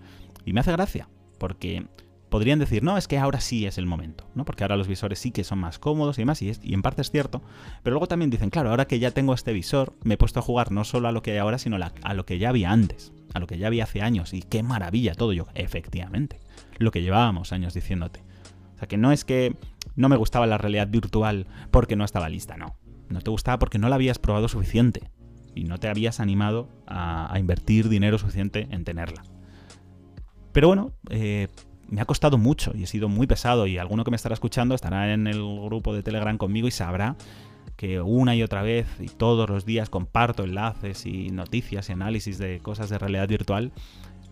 Y 0.45 0.53
me 0.53 0.61
hace 0.61 0.73
gracia, 0.73 1.09
porque 1.39 1.87
podrían 2.29 2.59
decir, 2.59 2.83
no, 2.83 2.97
es 2.97 3.09
que 3.09 3.19
ahora 3.19 3.41
sí 3.41 3.67
es 3.67 3.79
el 3.79 3.87
momento, 3.87 4.29
¿no? 4.35 4.45
Porque 4.45 4.65
ahora 4.65 4.77
los 4.77 4.89
visores 4.89 5.19
sí 5.19 5.31
que 5.31 5.45
son 5.45 5.59
más 5.59 5.79
cómodos 5.79 6.19
y 6.19 6.23
demás, 6.23 6.43
y, 6.43 6.53
y 6.63 6.75
en 6.75 6.83
parte 6.83 7.03
es 7.03 7.11
cierto. 7.11 7.43
Pero 7.83 7.95
luego 7.95 8.09
también 8.09 8.31
dicen, 8.31 8.51
claro, 8.51 8.71
ahora 8.71 8.87
que 8.87 8.99
ya 8.99 9.11
tengo 9.11 9.35
este 9.35 9.53
visor, 9.53 9.95
me 10.03 10.15
he 10.15 10.19
puesto 10.19 10.41
a 10.41 10.43
jugar 10.43 10.73
no 10.73 10.85
solo 10.85 11.09
a 11.09 11.13
lo 11.13 11.23
que 11.23 11.33
hay 11.33 11.39
ahora, 11.39 11.59
sino 11.59 11.77
a 11.77 12.15
lo 12.15 12.27
que 12.27 12.39
ya 12.39 12.49
había 12.49 12.71
antes, 12.71 13.13
a 13.35 13.39
lo 13.39 13.47
que 13.47 13.59
ya 13.59 13.69
había 13.69 13.85
hace 13.85 14.03
años. 14.03 14.35
Y 14.35 14.43
qué 14.43 14.63
maravilla 14.63 15.15
todo 15.15 15.33
yo, 15.33 15.47
efectivamente. 15.55 16.41
Lo 16.79 16.91
que 16.91 17.03
llevábamos 17.03 17.53
años 17.53 17.75
diciéndote. 17.75 18.23
O 18.75 18.79
sea, 18.79 18.89
que 18.89 18.99
no 18.99 19.13
es 19.13 19.25
que 19.25 19.57
no 19.95 20.09
me 20.09 20.17
gustaba 20.17 20.47
la 20.47 20.59
realidad 20.59 20.89
virtual 20.89 21.47
porque 21.71 21.97
no 21.97 22.05
estaba 22.05 22.29
lista, 22.29 22.57
no. 22.57 22.77
No 23.09 23.21
te 23.21 23.31
gustaba 23.31 23.59
porque 23.59 23.79
no 23.79 23.89
la 23.89 23.95
habías 23.95 24.19
probado 24.19 24.49
suficiente 24.49 25.11
y 25.55 25.65
no 25.65 25.79
te 25.79 25.89
habías 25.89 26.21
animado 26.21 26.69
a, 26.87 27.35
invertir 27.39 27.89
dinero 27.89 28.19
suficiente 28.19 28.69
en 28.71 28.85
tenerla. 28.85 29.23
Pero 30.53 30.69
bueno, 30.69 30.93
eh, 31.11 31.49
me 31.89 32.01
ha 32.01 32.05
costado 32.05 32.39
mucho 32.39 32.73
y 32.75 32.83
he 32.83 32.87
sido 32.87 33.09
muy 33.09 33.27
pesado 33.27 33.67
y 33.67 33.79
alguno 33.79 34.05
que 34.05 34.11
me 34.11 34.17
estará 34.17 34.35
escuchando 34.35 34.75
estará 34.75 35.13
en 35.13 35.27
el 35.27 35.39
grupo 35.39 35.95
de 35.95 36.03
Telegram 36.03 36.37
conmigo 36.39 36.69
y 36.69 36.71
sabrá 36.71 37.17
que 37.77 38.01
una 38.01 38.35
y 38.35 38.43
otra 38.43 38.63
vez 38.63 38.87
y 39.01 39.09
todos 39.09 39.49
los 39.49 39.65
días 39.65 39.91
comparto 39.91 40.45
enlaces 40.45 41.07
y 41.07 41.31
noticias 41.31 41.89
y 41.89 41.93
análisis 41.93 42.39
de 42.39 42.61
cosas 42.61 42.89
de 42.89 42.99
realidad 42.99 43.29
virtual 43.29 43.73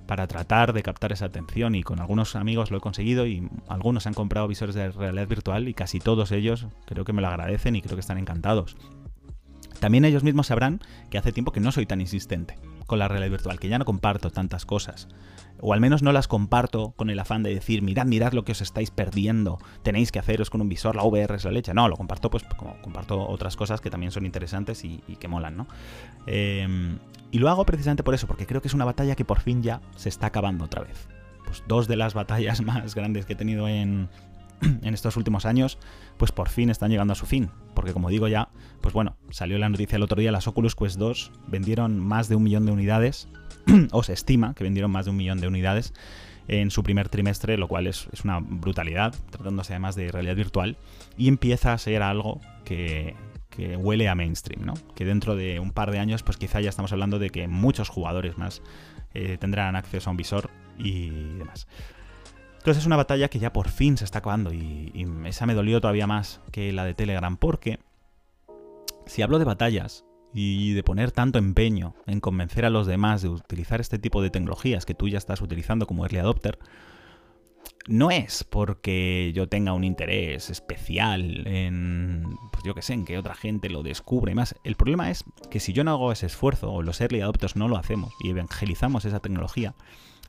para 0.07 0.27
tratar 0.27 0.73
de 0.73 0.83
captar 0.83 1.13
esa 1.13 1.27
atención 1.27 1.75
y 1.75 1.83
con 1.83 2.01
algunos 2.01 2.37
amigos 2.37 2.71
lo 2.71 2.79
he 2.79 2.81
conseguido 2.81 3.27
y 3.27 3.49
algunos 3.69 4.07
han 4.07 4.15
comprado 4.15 4.49
visores 4.49 4.75
de 4.75 4.91
realidad 4.91 5.29
virtual 5.29 5.69
y 5.69 5.75
casi 5.75 5.99
todos 5.99 6.33
ellos 6.33 6.67
creo 6.87 7.05
que 7.05 7.13
me 7.13 7.23
lo 7.23 7.29
agradecen 7.29 7.77
y 7.77 7.83
creo 7.83 7.97
que 7.97 8.01
están 8.01 8.19
encantados. 8.19 8.77
También 9.81 10.05
ellos 10.05 10.23
mismos 10.23 10.47
sabrán 10.47 10.81
que 11.11 11.19
hace 11.19 11.33
tiempo 11.33 11.53
que 11.53 11.61
no 11.61 11.73
soy 11.73 11.87
tan 11.87 12.01
insistente 12.01 12.57
con 12.87 12.99
la 12.99 13.09
realidad 13.09 13.31
virtual, 13.31 13.59
que 13.59 13.69
ya 13.69 13.79
no 13.79 13.85
comparto 13.85 14.31
tantas 14.31 14.67
cosas. 14.67 15.09
O 15.61 15.73
al 15.73 15.81
menos 15.81 16.03
no 16.03 16.13
las 16.13 16.29
comparto 16.29 16.93
con 16.97 17.11
el 17.11 17.19
afán 17.19 17.43
de 17.43 17.55
decir, 17.55 17.83
mirad, 17.83 18.07
mirad 18.07 18.33
lo 18.33 18.45
que 18.45 18.53
os 18.53 18.61
estáis 18.61 18.91
perdiendo, 18.91 19.59
tenéis 19.83 20.13
que 20.13 20.19
haceros 20.19 20.51
con 20.51 20.61
un 20.61 20.69
visor, 20.69 20.97
la 20.97 21.05
VR 21.05 21.37
es 21.37 21.45
la 21.45 21.53
leche. 21.53 21.73
No, 21.75 21.89
lo 21.89 21.97
comparto 21.97 22.31
pues 22.31 22.45
como 22.57 22.81
comparto 22.83 23.27
otras 23.27 23.57
cosas 23.57 23.81
que 23.81 23.91
también 23.91 24.13
son 24.13 24.27
interesantes 24.27 24.85
y, 24.85 24.99
que 25.19 25.29
molan, 25.29 25.57
¿no? 25.57 25.67
Em, 26.27 26.99
y 27.31 27.39
lo 27.39 27.49
hago 27.49 27.65
precisamente 27.65 28.03
por 28.03 28.15
eso, 28.15 28.27
porque 28.27 28.47
creo 28.47 28.61
que 28.61 28.69
es 28.69 28.75
una 28.75 28.85
batalla 28.85 29.17
que 29.17 29.25
por 29.25 29.41
fin 29.41 29.63
ya 29.63 29.81
se 29.97 30.09
está 30.09 30.27
acabando 30.27 30.65
otra 30.65 30.83
vez. 30.83 31.09
Pues 31.45 31.63
dos 31.67 31.89
de 31.89 31.97
las 31.97 32.15
batallas 32.15 32.61
más 32.63 32.95
grandes 32.95 33.27
que 33.27 33.33
he 33.35 33.37
tenido 33.37 33.69
en, 33.69 34.09
en 34.83 34.95
estos 34.95 35.17
últimos 35.17 35.47
años, 35.47 35.79
pues 36.17 36.33
por 36.33 36.49
fin 36.49 36.71
están 36.71 36.91
llegando 36.91 37.13
a 37.13 37.17
su 37.17 37.27
fin. 37.27 37.51
Porque 37.75 37.93
como 37.93 38.09
digo 38.09 38.29
ya, 38.29 38.49
pues 38.81 38.95
bueno, 38.95 39.17
salió 39.31 39.59
la 39.59 39.69
noticia 39.69 39.97
el 39.97 40.03
otro 40.03 40.21
día, 40.21 40.33
las 40.33 40.47
Oculus 40.47 40.75
Quest 40.75 40.99
2 40.99 41.33
vendieron 41.49 41.99
más 41.99 42.29
de 42.29 42.37
un 42.37 42.43
millón 42.43 42.67
de 42.67 42.73
unidades, 42.73 43.29
o 43.93 44.03
se 44.03 44.13
estima 44.13 44.55
que 44.55 44.65
vendieron 44.65 44.91
más 44.91 45.07
de 45.07 45.11
un 45.11 45.17
millón 45.17 45.41
de 45.41 45.49
unidades 45.49 45.93
en 46.49 46.71
su 46.71 46.83
primer 46.83 47.09
trimestre, 47.09 47.57
lo 47.57 47.69
cual 47.69 47.87
es, 47.87 48.09
una 48.25 48.41
brutalidad, 48.41 49.15
tratándose 49.31 49.73
además 49.73 49.95
de 49.95 50.11
realidad 50.11 50.37
virtual, 50.37 50.77
y 51.17 51.29
empieza 51.29 51.73
a 51.73 51.79
ser 51.79 52.03
algo 52.03 52.41
que, 52.65 53.15
que 53.51 53.77
huele 53.77 54.09
a 54.09 54.15
mainstream, 54.15 54.65
¿no? 54.65 54.75
Que 54.95 55.05
dentro 55.05 55.37
de 55.37 55.61
un 55.61 55.73
par 55.73 55.91
de 55.91 55.99
años, 55.99 56.23
pues 56.23 56.37
quizá 56.37 56.61
ya 56.61 56.69
estamos 56.69 56.93
hablando 56.93 57.19
de 57.19 57.31
que 57.31 57.49
muchos 57.49 57.89
jugadores 57.89 58.37
más 58.37 58.63
eh, 59.15 59.39
tendrán 59.39 59.77
acceso 59.77 60.11
a 60.11 60.13
un 60.13 60.17
visor 60.17 60.51
y 60.77 61.11
demás. 61.11 61.67
Entonces 62.65 62.85
es 62.85 62.87
una 62.87 62.97
batalla 62.97 63.29
que 63.29 63.39
ya 63.39 63.53
por 63.53 63.69
fin 63.69 63.99
se 63.99 64.07
está 64.07 64.21
acabando 64.21 64.51
y, 64.51 65.07
esa 65.27 65.45
me 65.45 65.53
dolió 65.53 65.83
todavía 65.83 66.07
más 66.07 66.41
que 66.51 66.73
la 66.73 66.87
de 66.87 66.95
Telegram 66.95 67.37
porque 67.37 67.79
si 69.05 69.21
hablo 69.21 69.39
de 69.39 69.45
batallas 69.45 70.07
y 70.33 70.73
de 70.73 70.83
poner 70.83 71.13
tanto 71.13 71.39
empeño 71.39 71.95
en 72.07 72.21
convencer 72.21 72.65
a 72.65 72.71
los 72.71 72.87
demás 72.87 73.21
de 73.21 73.29
utilizar 73.29 73.83
este 73.83 73.99
tipo 73.99 74.23
de 74.23 74.31
tecnologías 74.31 74.87
que 74.87 74.95
tú 74.95 75.09
ya 75.09 75.19
estás 75.19 75.43
utilizando 75.43 75.87
como 75.87 76.07
early 76.07 76.21
adopter, 76.21 76.59
no 77.87 78.11
es 78.11 78.45
porque 78.45 79.33
yo 79.35 79.47
tenga 79.47 79.75
un 79.75 79.85
interés 79.85 80.49
especial 80.49 81.47
en, 81.47 82.25
pues 82.51 82.65
yo 82.65 82.75
que 82.75 82.81
sé, 82.81 82.95
en 82.95 83.05
que 83.05 83.19
otra 83.19 83.35
gente 83.35 83.69
lo 83.69 83.83
descubre 83.83 84.33
y 84.33 84.37
más. 84.37 84.55
El 84.65 84.77
problema 84.77 85.11
es 85.11 85.23
que 85.51 85.61
si 85.61 85.75
yo 85.75 85.85
no 85.85 85.91
hago 85.91 86.13
ese 86.13 86.25
esfuerzo, 86.25 86.73
o 86.73 86.83
los 86.83 87.03
early 87.03 87.21
adopters 87.21 87.57
no 87.57 87.69
lo 87.69 87.77
hacemos 87.77 88.15
y 88.21 88.31
evangelizamos 88.31 89.05
esa 89.05 89.21
tecnología, 89.21 89.75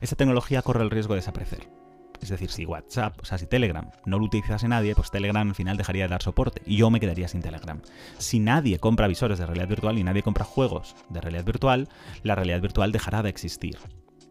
esa 0.02 0.16
tecnología 0.16 0.60
corre 0.60 0.84
el 0.84 0.90
riesgo 0.90 1.14
de 1.14 1.20
desaparecer. 1.20 1.85
Es 2.20 2.28
decir, 2.28 2.50
si 2.50 2.64
WhatsApp, 2.64 3.20
o 3.20 3.24
sea, 3.24 3.38
si 3.38 3.46
Telegram 3.46 3.90
no 4.04 4.18
lo 4.18 4.24
utilizase 4.24 4.68
nadie, 4.68 4.94
pues 4.94 5.10
Telegram 5.10 5.48
al 5.48 5.54
final 5.54 5.76
dejaría 5.76 6.04
de 6.04 6.08
dar 6.08 6.22
soporte 6.22 6.62
y 6.66 6.76
yo 6.76 6.90
me 6.90 7.00
quedaría 7.00 7.28
sin 7.28 7.42
Telegram. 7.42 7.80
Si 8.18 8.38
nadie 8.38 8.78
compra 8.78 9.06
visores 9.06 9.38
de 9.38 9.46
realidad 9.46 9.68
virtual 9.68 9.98
y 9.98 10.04
nadie 10.04 10.22
compra 10.22 10.44
juegos 10.44 10.96
de 11.08 11.20
realidad 11.20 11.44
virtual, 11.44 11.88
la 12.22 12.34
realidad 12.34 12.60
virtual 12.60 12.92
dejará 12.92 13.22
de 13.22 13.30
existir 13.30 13.78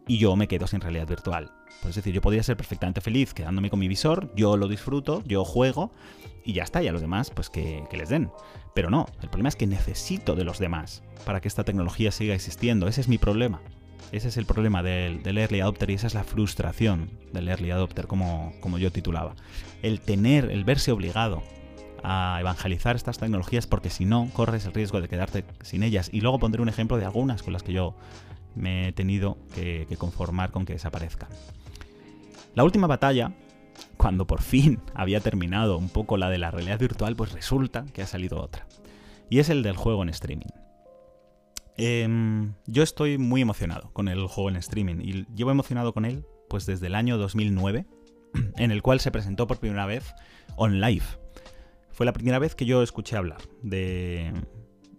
y 0.06 0.18
yo 0.18 0.36
me 0.36 0.48
quedo 0.48 0.66
sin 0.66 0.80
realidad 0.80 1.08
virtual. 1.08 1.50
Pues 1.82 1.90
es 1.90 1.96
decir, 1.96 2.14
yo 2.14 2.20
podría 2.20 2.42
ser 2.42 2.56
perfectamente 2.56 3.00
feliz 3.00 3.34
quedándome 3.34 3.70
con 3.70 3.78
mi 3.78 3.88
visor, 3.88 4.32
yo 4.34 4.56
lo 4.56 4.68
disfruto, 4.68 5.22
yo 5.26 5.44
juego 5.44 5.92
y 6.44 6.52
ya 6.52 6.62
está, 6.62 6.82
y 6.82 6.88
a 6.88 6.92
los 6.92 7.00
demás 7.00 7.30
pues 7.30 7.50
que, 7.50 7.84
les 7.92 8.08
den. 8.08 8.30
Pero 8.74 8.90
no, 8.90 9.06
el 9.22 9.28
problema 9.28 9.48
es 9.48 9.56
que 9.56 9.66
necesito 9.66 10.34
de 10.34 10.44
los 10.44 10.58
demás 10.58 11.02
para 11.24 11.40
que 11.40 11.48
esta 11.48 11.64
tecnología 11.64 12.12
siga 12.12 12.34
existiendo. 12.34 12.88
Ese 12.88 13.00
es 13.00 13.08
mi 13.08 13.18
problema. 13.18 13.60
Ese 14.12 14.28
es 14.28 14.36
el 14.36 14.46
problema 14.46 14.82
del, 14.82 15.20
early 15.26 15.60
adopter 15.60 15.90
y 15.90 15.94
esa 15.94 16.06
es 16.06 16.14
la 16.14 16.24
frustración 16.24 17.10
del 17.32 17.48
early 17.48 17.70
adopter, 17.70 18.06
como, 18.06 18.52
como 18.60 18.78
yo 18.78 18.92
titulaba. 18.92 19.34
El 19.82 20.00
tener, 20.00 20.50
el 20.50 20.64
verse 20.64 20.92
obligado 20.92 21.42
a 22.02 22.38
evangelizar 22.40 22.94
estas 22.94 23.18
tecnologías 23.18 23.66
porque 23.66 23.90
si 23.90 24.04
no 24.04 24.28
corres 24.32 24.64
el 24.64 24.72
riesgo 24.72 25.00
de 25.00 25.08
quedarte 25.08 25.44
sin 25.62 25.82
ellas. 25.82 26.08
Y 26.12 26.20
luego 26.20 26.38
pondré 26.38 26.62
un 26.62 26.68
ejemplo 26.68 26.98
de 26.98 27.04
algunas 27.04 27.42
con 27.42 27.52
las 27.52 27.64
que 27.64 27.72
yo 27.72 27.96
me 28.54 28.88
he 28.88 28.92
tenido 28.92 29.38
que, 29.54 29.86
conformar 29.98 30.50
con 30.52 30.64
que 30.64 30.74
desaparezcan. 30.74 31.28
La 32.54 32.64
última 32.64 32.86
batalla, 32.86 33.32
cuando 33.96 34.26
por 34.26 34.40
fin 34.40 34.80
había 34.94 35.20
terminado 35.20 35.78
un 35.78 35.88
poco 35.88 36.16
la 36.16 36.30
de 36.30 36.38
la 36.38 36.50
realidad 36.50 36.78
virtual, 36.78 37.16
pues 37.16 37.32
resulta 37.32 37.84
que 37.92 38.02
ha 38.02 38.06
salido 38.06 38.40
otra. 38.40 38.66
Y 39.28 39.40
es 39.40 39.50
el 39.50 39.62
del 39.62 39.76
juego 39.76 40.02
en 40.02 40.08
streaming. 40.10 40.46
Em, 41.78 42.54
yo 42.66 42.82
estoy 42.82 43.18
muy 43.18 43.42
emocionado 43.42 43.90
con 43.92 44.08
el 44.08 44.26
juego 44.26 44.48
en 44.48 44.56
streaming 44.56 44.96
y 45.00 45.26
llevo 45.34 45.50
emocionado 45.50 45.92
con 45.92 46.04
él 46.04 46.24
pues 46.48 46.64
desde 46.64 46.86
el 46.86 46.94
año 46.94 47.18
2009, 47.18 47.86
en 48.56 48.70
el 48.70 48.82
cual 48.82 49.00
se 49.00 49.10
presentó 49.10 49.46
por 49.46 49.58
primera 49.58 49.86
vez 49.86 50.14
on 50.56 50.80
live. 50.80 51.04
Fue 51.90 52.06
la 52.06 52.12
primera 52.12 52.38
vez 52.38 52.54
que 52.54 52.66
yo 52.66 52.82
escuché 52.82 53.16
hablar 53.16 53.38
de, 53.62 54.32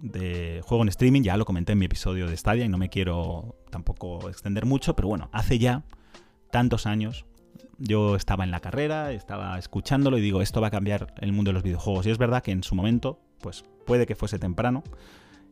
de 0.01 0.61
juego 0.65 0.83
en 0.83 0.89
streaming, 0.89 1.21
ya 1.21 1.37
lo 1.37 1.45
comenté 1.45 1.73
en 1.73 1.79
mi 1.79 1.85
episodio 1.85 2.27
de 2.27 2.35
Stadia 2.35 2.65
y 2.65 2.69
no 2.69 2.77
me 2.77 2.89
quiero 2.89 3.55
tampoco 3.69 4.29
extender 4.29 4.65
mucho, 4.65 4.95
pero 4.95 5.07
bueno, 5.07 5.29
hace 5.31 5.59
ya 5.59 5.83
tantos 6.51 6.85
años 6.85 7.25
yo 7.77 8.15
estaba 8.15 8.43
en 8.43 8.51
la 8.51 8.59
carrera, 8.59 9.11
estaba 9.11 9.57
escuchándolo 9.57 10.17
y 10.17 10.21
digo, 10.21 10.41
esto 10.41 10.61
va 10.61 10.67
a 10.67 10.71
cambiar 10.71 11.13
el 11.19 11.31
mundo 11.31 11.49
de 11.49 11.53
los 11.53 11.63
videojuegos. 11.63 12.07
Y 12.07 12.09
es 12.09 12.17
verdad 12.17 12.41
que 12.41 12.51
en 12.51 12.63
su 12.63 12.75
momento, 12.75 13.19
pues 13.39 13.63
puede 13.85 14.05
que 14.05 14.15
fuese 14.15 14.39
temprano, 14.39 14.83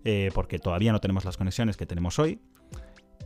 eh, 0.05 0.29
porque 0.33 0.59
todavía 0.59 0.91
no 0.91 1.01
tenemos 1.01 1.25
las 1.25 1.35
conexiones 1.35 1.77
que 1.77 1.87
tenemos 1.87 2.19
hoy, 2.19 2.39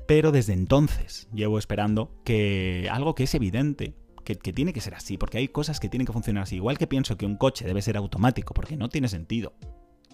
pero 0.07 0.31
desde 0.31 0.53
entonces 0.53 1.27
llevo 1.33 1.59
esperando 1.59 2.21
que 2.23 2.87
algo 2.89 3.15
que 3.15 3.23
es 3.23 3.35
evidente, 3.35 3.95
que, 4.23 4.35
tiene 4.35 4.71
que 4.73 4.79
ser 4.79 4.95
así, 4.95 5.17
porque 5.17 5.39
hay 5.39 5.49
cosas 5.49 5.79
que 5.79 5.89
tienen 5.89 6.05
que 6.05 6.13
funcionar 6.13 6.43
así. 6.43 6.55
Igual 6.55 6.77
que 6.77 6.87
pienso 6.87 7.17
que 7.17 7.25
un 7.25 7.35
coche 7.35 7.65
debe 7.65 7.81
ser 7.81 7.97
automático, 7.97 8.53
porque 8.53 8.77
no 8.77 8.89
tiene 8.89 9.07
sentido 9.07 9.53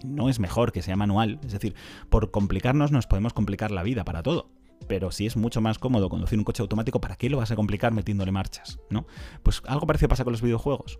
no 0.04 0.28
es 0.28 0.40
mejor 0.40 0.72
que 0.72 0.82
sea 0.82 0.94
manual. 0.94 1.40
Es 1.42 1.52
decir, 1.52 1.74
por 2.10 2.30
complicarnos 2.30 2.92
nos 2.92 3.06
podemos 3.06 3.32
complicar 3.32 3.70
la 3.70 3.82
vida 3.82 4.04
para 4.04 4.22
todo. 4.22 4.50
Pero 4.88 5.10
si 5.10 5.24
es 5.24 5.36
mucho 5.38 5.62
más 5.62 5.78
cómodo 5.78 6.10
conducir 6.10 6.38
un 6.38 6.44
coche 6.44 6.60
automático, 6.60 7.00
¿para 7.00 7.16
qué 7.16 7.30
lo 7.30 7.38
vas 7.38 7.50
a 7.50 7.56
complicar 7.56 7.94
metiéndole 7.94 8.30
marchas? 8.30 8.78
¿No? 8.90 9.06
Pues 9.42 9.62
algo 9.66 9.86
parecido 9.86 10.10
pasa 10.10 10.24
con 10.24 10.32
los 10.32 10.42
videojuegos. 10.42 10.98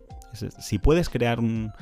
Si 0.59 0.79
puedes 0.79 1.11
crear 1.11 1.41
un 1.41 1.73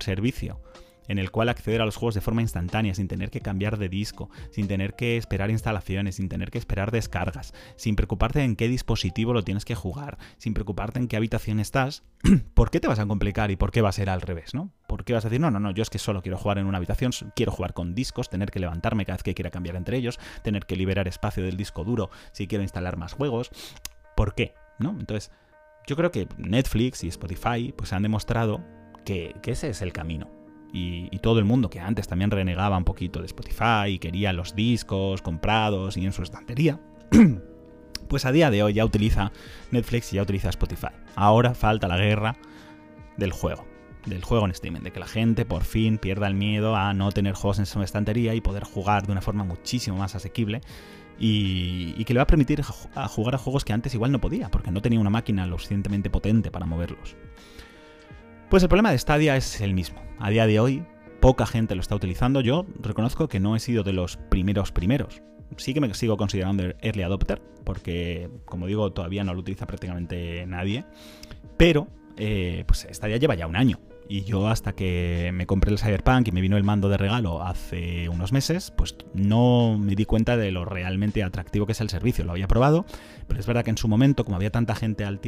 servicio 0.00 0.60
en 1.08 1.18
el 1.18 1.30
cual 1.30 1.48
acceder 1.48 1.80
a 1.80 1.84
los 1.84 1.96
juegos 1.96 2.14
de 2.14 2.20
forma 2.20 2.42
instantánea, 2.42 2.94
sin 2.94 3.08
tener 3.08 3.30
que 3.30 3.40
cambiar 3.40 3.78
de 3.78 3.88
disco, 3.88 4.30
sin 4.50 4.68
tener 4.68 4.94
que 4.94 5.16
esperar 5.16 5.50
instalaciones, 5.50 6.16
sin 6.16 6.28
tener 6.28 6.50
que 6.50 6.58
esperar 6.58 6.90
descargas, 6.90 7.52
sin 7.76 7.96
preocuparte 7.96 8.42
en 8.42 8.56
qué 8.56 8.68
dispositivo 8.68 9.32
lo 9.32 9.42
tienes 9.42 9.64
que 9.64 9.74
jugar, 9.74 10.18
sin 10.38 10.54
preocuparte 10.54 10.98
en 10.98 11.08
qué 11.08 11.16
habitación 11.16 11.60
estás, 11.60 12.04
¿por 12.54 12.70
qué 12.70 12.80
te 12.80 12.88
vas 12.88 12.98
a 12.98 13.06
complicar 13.06 13.50
y 13.50 13.56
por 13.56 13.70
qué 13.70 13.82
va 13.82 13.88
a 13.88 13.92
ser 13.92 14.10
al 14.10 14.20
revés, 14.20 14.54
¿no? 14.54 14.72
¿Por 14.86 15.04
qué 15.04 15.12
vas 15.12 15.24
a 15.24 15.28
decir, 15.28 15.40
no, 15.40 15.50
no, 15.50 15.60
no, 15.60 15.70
yo 15.72 15.82
es 15.82 15.90
que 15.90 15.98
solo 15.98 16.22
quiero 16.22 16.38
jugar 16.38 16.58
en 16.58 16.66
una 16.66 16.78
habitación, 16.78 17.12
quiero 17.34 17.52
jugar 17.52 17.74
con 17.74 17.94
discos, 17.94 18.28
tener 18.28 18.50
que 18.50 18.60
levantarme 18.60 19.04
cada 19.04 19.16
vez 19.16 19.22
que 19.22 19.34
quiera 19.34 19.50
cambiar 19.50 19.76
entre 19.76 19.96
ellos, 19.96 20.18
tener 20.42 20.66
que 20.66 20.76
liberar 20.76 21.08
espacio 21.08 21.42
del 21.42 21.56
disco 21.56 21.84
duro 21.84 22.10
si 22.32 22.46
quiero 22.46 22.62
instalar 22.62 22.96
más 22.96 23.12
juegos? 23.12 23.50
¿Por 24.16 24.34
qué? 24.34 24.54
¿No? 24.78 24.90
Entonces, 24.90 25.30
yo 25.86 25.96
creo 25.96 26.10
que 26.10 26.28
Netflix 26.36 27.04
y 27.04 27.08
Spotify 27.08 27.72
pues 27.76 27.92
han 27.92 28.02
demostrado 28.02 28.64
que, 29.04 29.34
que 29.42 29.52
ese 29.52 29.70
es 29.70 29.82
el 29.82 29.92
camino 29.92 30.39
y, 30.72 31.18
todo 31.18 31.38
el 31.38 31.44
mundo 31.44 31.68
que 31.68 31.80
antes 31.80 32.08
también 32.08 32.30
renegaba 32.30 32.76
un 32.76 32.84
poquito 32.84 33.20
de 33.20 33.26
Spotify 33.26 33.88
y 33.88 33.98
quería 33.98 34.32
los 34.32 34.54
discos 34.54 35.20
comprados 35.20 35.96
y 35.96 36.06
en 36.06 36.12
su 36.12 36.22
estantería, 36.22 36.80
pues 38.08 38.24
a 38.24 38.32
día 38.32 38.50
de 38.50 38.62
hoy 38.62 38.72
ya 38.72 38.84
utiliza 38.84 39.32
Netflix 39.70 40.12
y 40.12 40.16
ya 40.16 40.22
utiliza 40.22 40.48
Spotify. 40.48 40.88
Ahora 41.14 41.54
falta 41.54 41.88
la 41.88 41.98
guerra 41.98 42.36
del 43.16 43.32
juego, 43.32 43.66
del 44.06 44.24
juego 44.24 44.46
en 44.46 44.54
Steam, 44.54 44.82
de 44.82 44.92
que 44.92 45.00
la 45.00 45.06
gente 45.06 45.44
por 45.44 45.64
fin 45.64 45.98
pierda 45.98 46.26
el 46.26 46.34
miedo 46.34 46.74
a 46.74 46.94
no 46.94 47.12
tener 47.12 47.34
juegos 47.34 47.58
en 47.58 47.66
su 47.66 47.82
estantería 47.82 48.34
y 48.34 48.40
poder 48.40 48.64
jugar 48.64 49.06
de 49.06 49.12
una 49.12 49.20
forma 49.20 49.44
muchísimo 49.44 49.98
más 49.98 50.14
asequible 50.14 50.62
y, 51.20 52.02
que 52.04 52.14
le 52.14 52.18
va 52.18 52.22
a 52.22 52.26
permitir 52.26 52.62
jugar 52.62 53.34
a 53.34 53.38
juegos 53.38 53.64
que 53.64 53.74
antes 53.74 53.94
igual 53.94 54.10
no 54.10 54.20
podía, 54.20 54.50
porque 54.50 54.70
no 54.70 54.80
tenía 54.80 54.98
una 54.98 55.10
máquina 55.10 55.46
lo 55.46 55.58
suficientemente 55.58 56.08
potente 56.08 56.50
para 56.50 56.64
moverlos. 56.64 57.14
Pues 58.50 58.64
el 58.64 58.68
problema 58.68 58.90
de 58.90 58.98
Stadia 58.98 59.36
es 59.36 59.60
el 59.60 59.74
mismo. 59.74 60.02
A 60.18 60.28
día 60.28 60.44
de 60.44 60.58
hoy, 60.58 60.82
poca 61.20 61.46
gente 61.46 61.76
lo 61.76 61.80
está 61.80 61.94
utilizando. 61.94 62.40
Yo 62.40 62.66
reconozco 62.80 63.28
que 63.28 63.38
no 63.38 63.54
he 63.54 63.60
sido 63.60 63.84
de 63.84 63.92
los 63.92 64.16
primeros 64.16 64.72
primeros. 64.72 65.22
Sí 65.56 65.72
que 65.72 65.80
me 65.80 65.94
sigo 65.94 66.16
considerando 66.16 66.64
early 66.80 67.04
adopter, 67.04 67.40
porque, 67.62 68.28
como 68.46 68.66
digo, 68.66 68.92
todavía 68.92 69.22
no 69.22 69.34
lo 69.34 69.40
utiliza 69.40 69.68
prácticamente 69.68 70.44
nadie. 70.48 70.84
Pero, 71.56 71.86
eh, 72.16 72.64
pues 72.66 72.88
Stadia 72.90 73.18
lleva 73.18 73.36
ya 73.36 73.46
un 73.46 73.54
año. 73.54 73.78
Y 74.10 74.24
yo 74.24 74.48
hasta 74.48 74.72
que 74.72 75.30
me 75.32 75.46
compré 75.46 75.70
el 75.70 75.78
Cyberpunk 75.78 76.26
y 76.26 76.32
me 76.32 76.40
vino 76.40 76.56
el 76.56 76.64
mando 76.64 76.88
de 76.88 76.96
regalo 76.96 77.44
hace 77.44 78.08
unos 78.08 78.32
meses, 78.32 78.72
pues 78.72 78.96
no 79.14 79.78
me 79.78 79.94
di 79.94 80.04
cuenta 80.04 80.36
de 80.36 80.50
lo 80.50 80.64
realmente 80.64 81.22
atractivo 81.22 81.64
que 81.64 81.72
es 81.72 81.80
el 81.80 81.90
servicio. 81.90 82.24
Lo 82.24 82.32
había 82.32 82.48
probado, 82.48 82.84
pero 83.28 83.38
es 83.38 83.46
verdad 83.46 83.62
que 83.62 83.70
en 83.70 83.78
su 83.78 83.86
momento, 83.86 84.24
como 84.24 84.34
había 84.34 84.50
tanta 84.50 84.74
gente 84.74 85.04
al, 85.04 85.20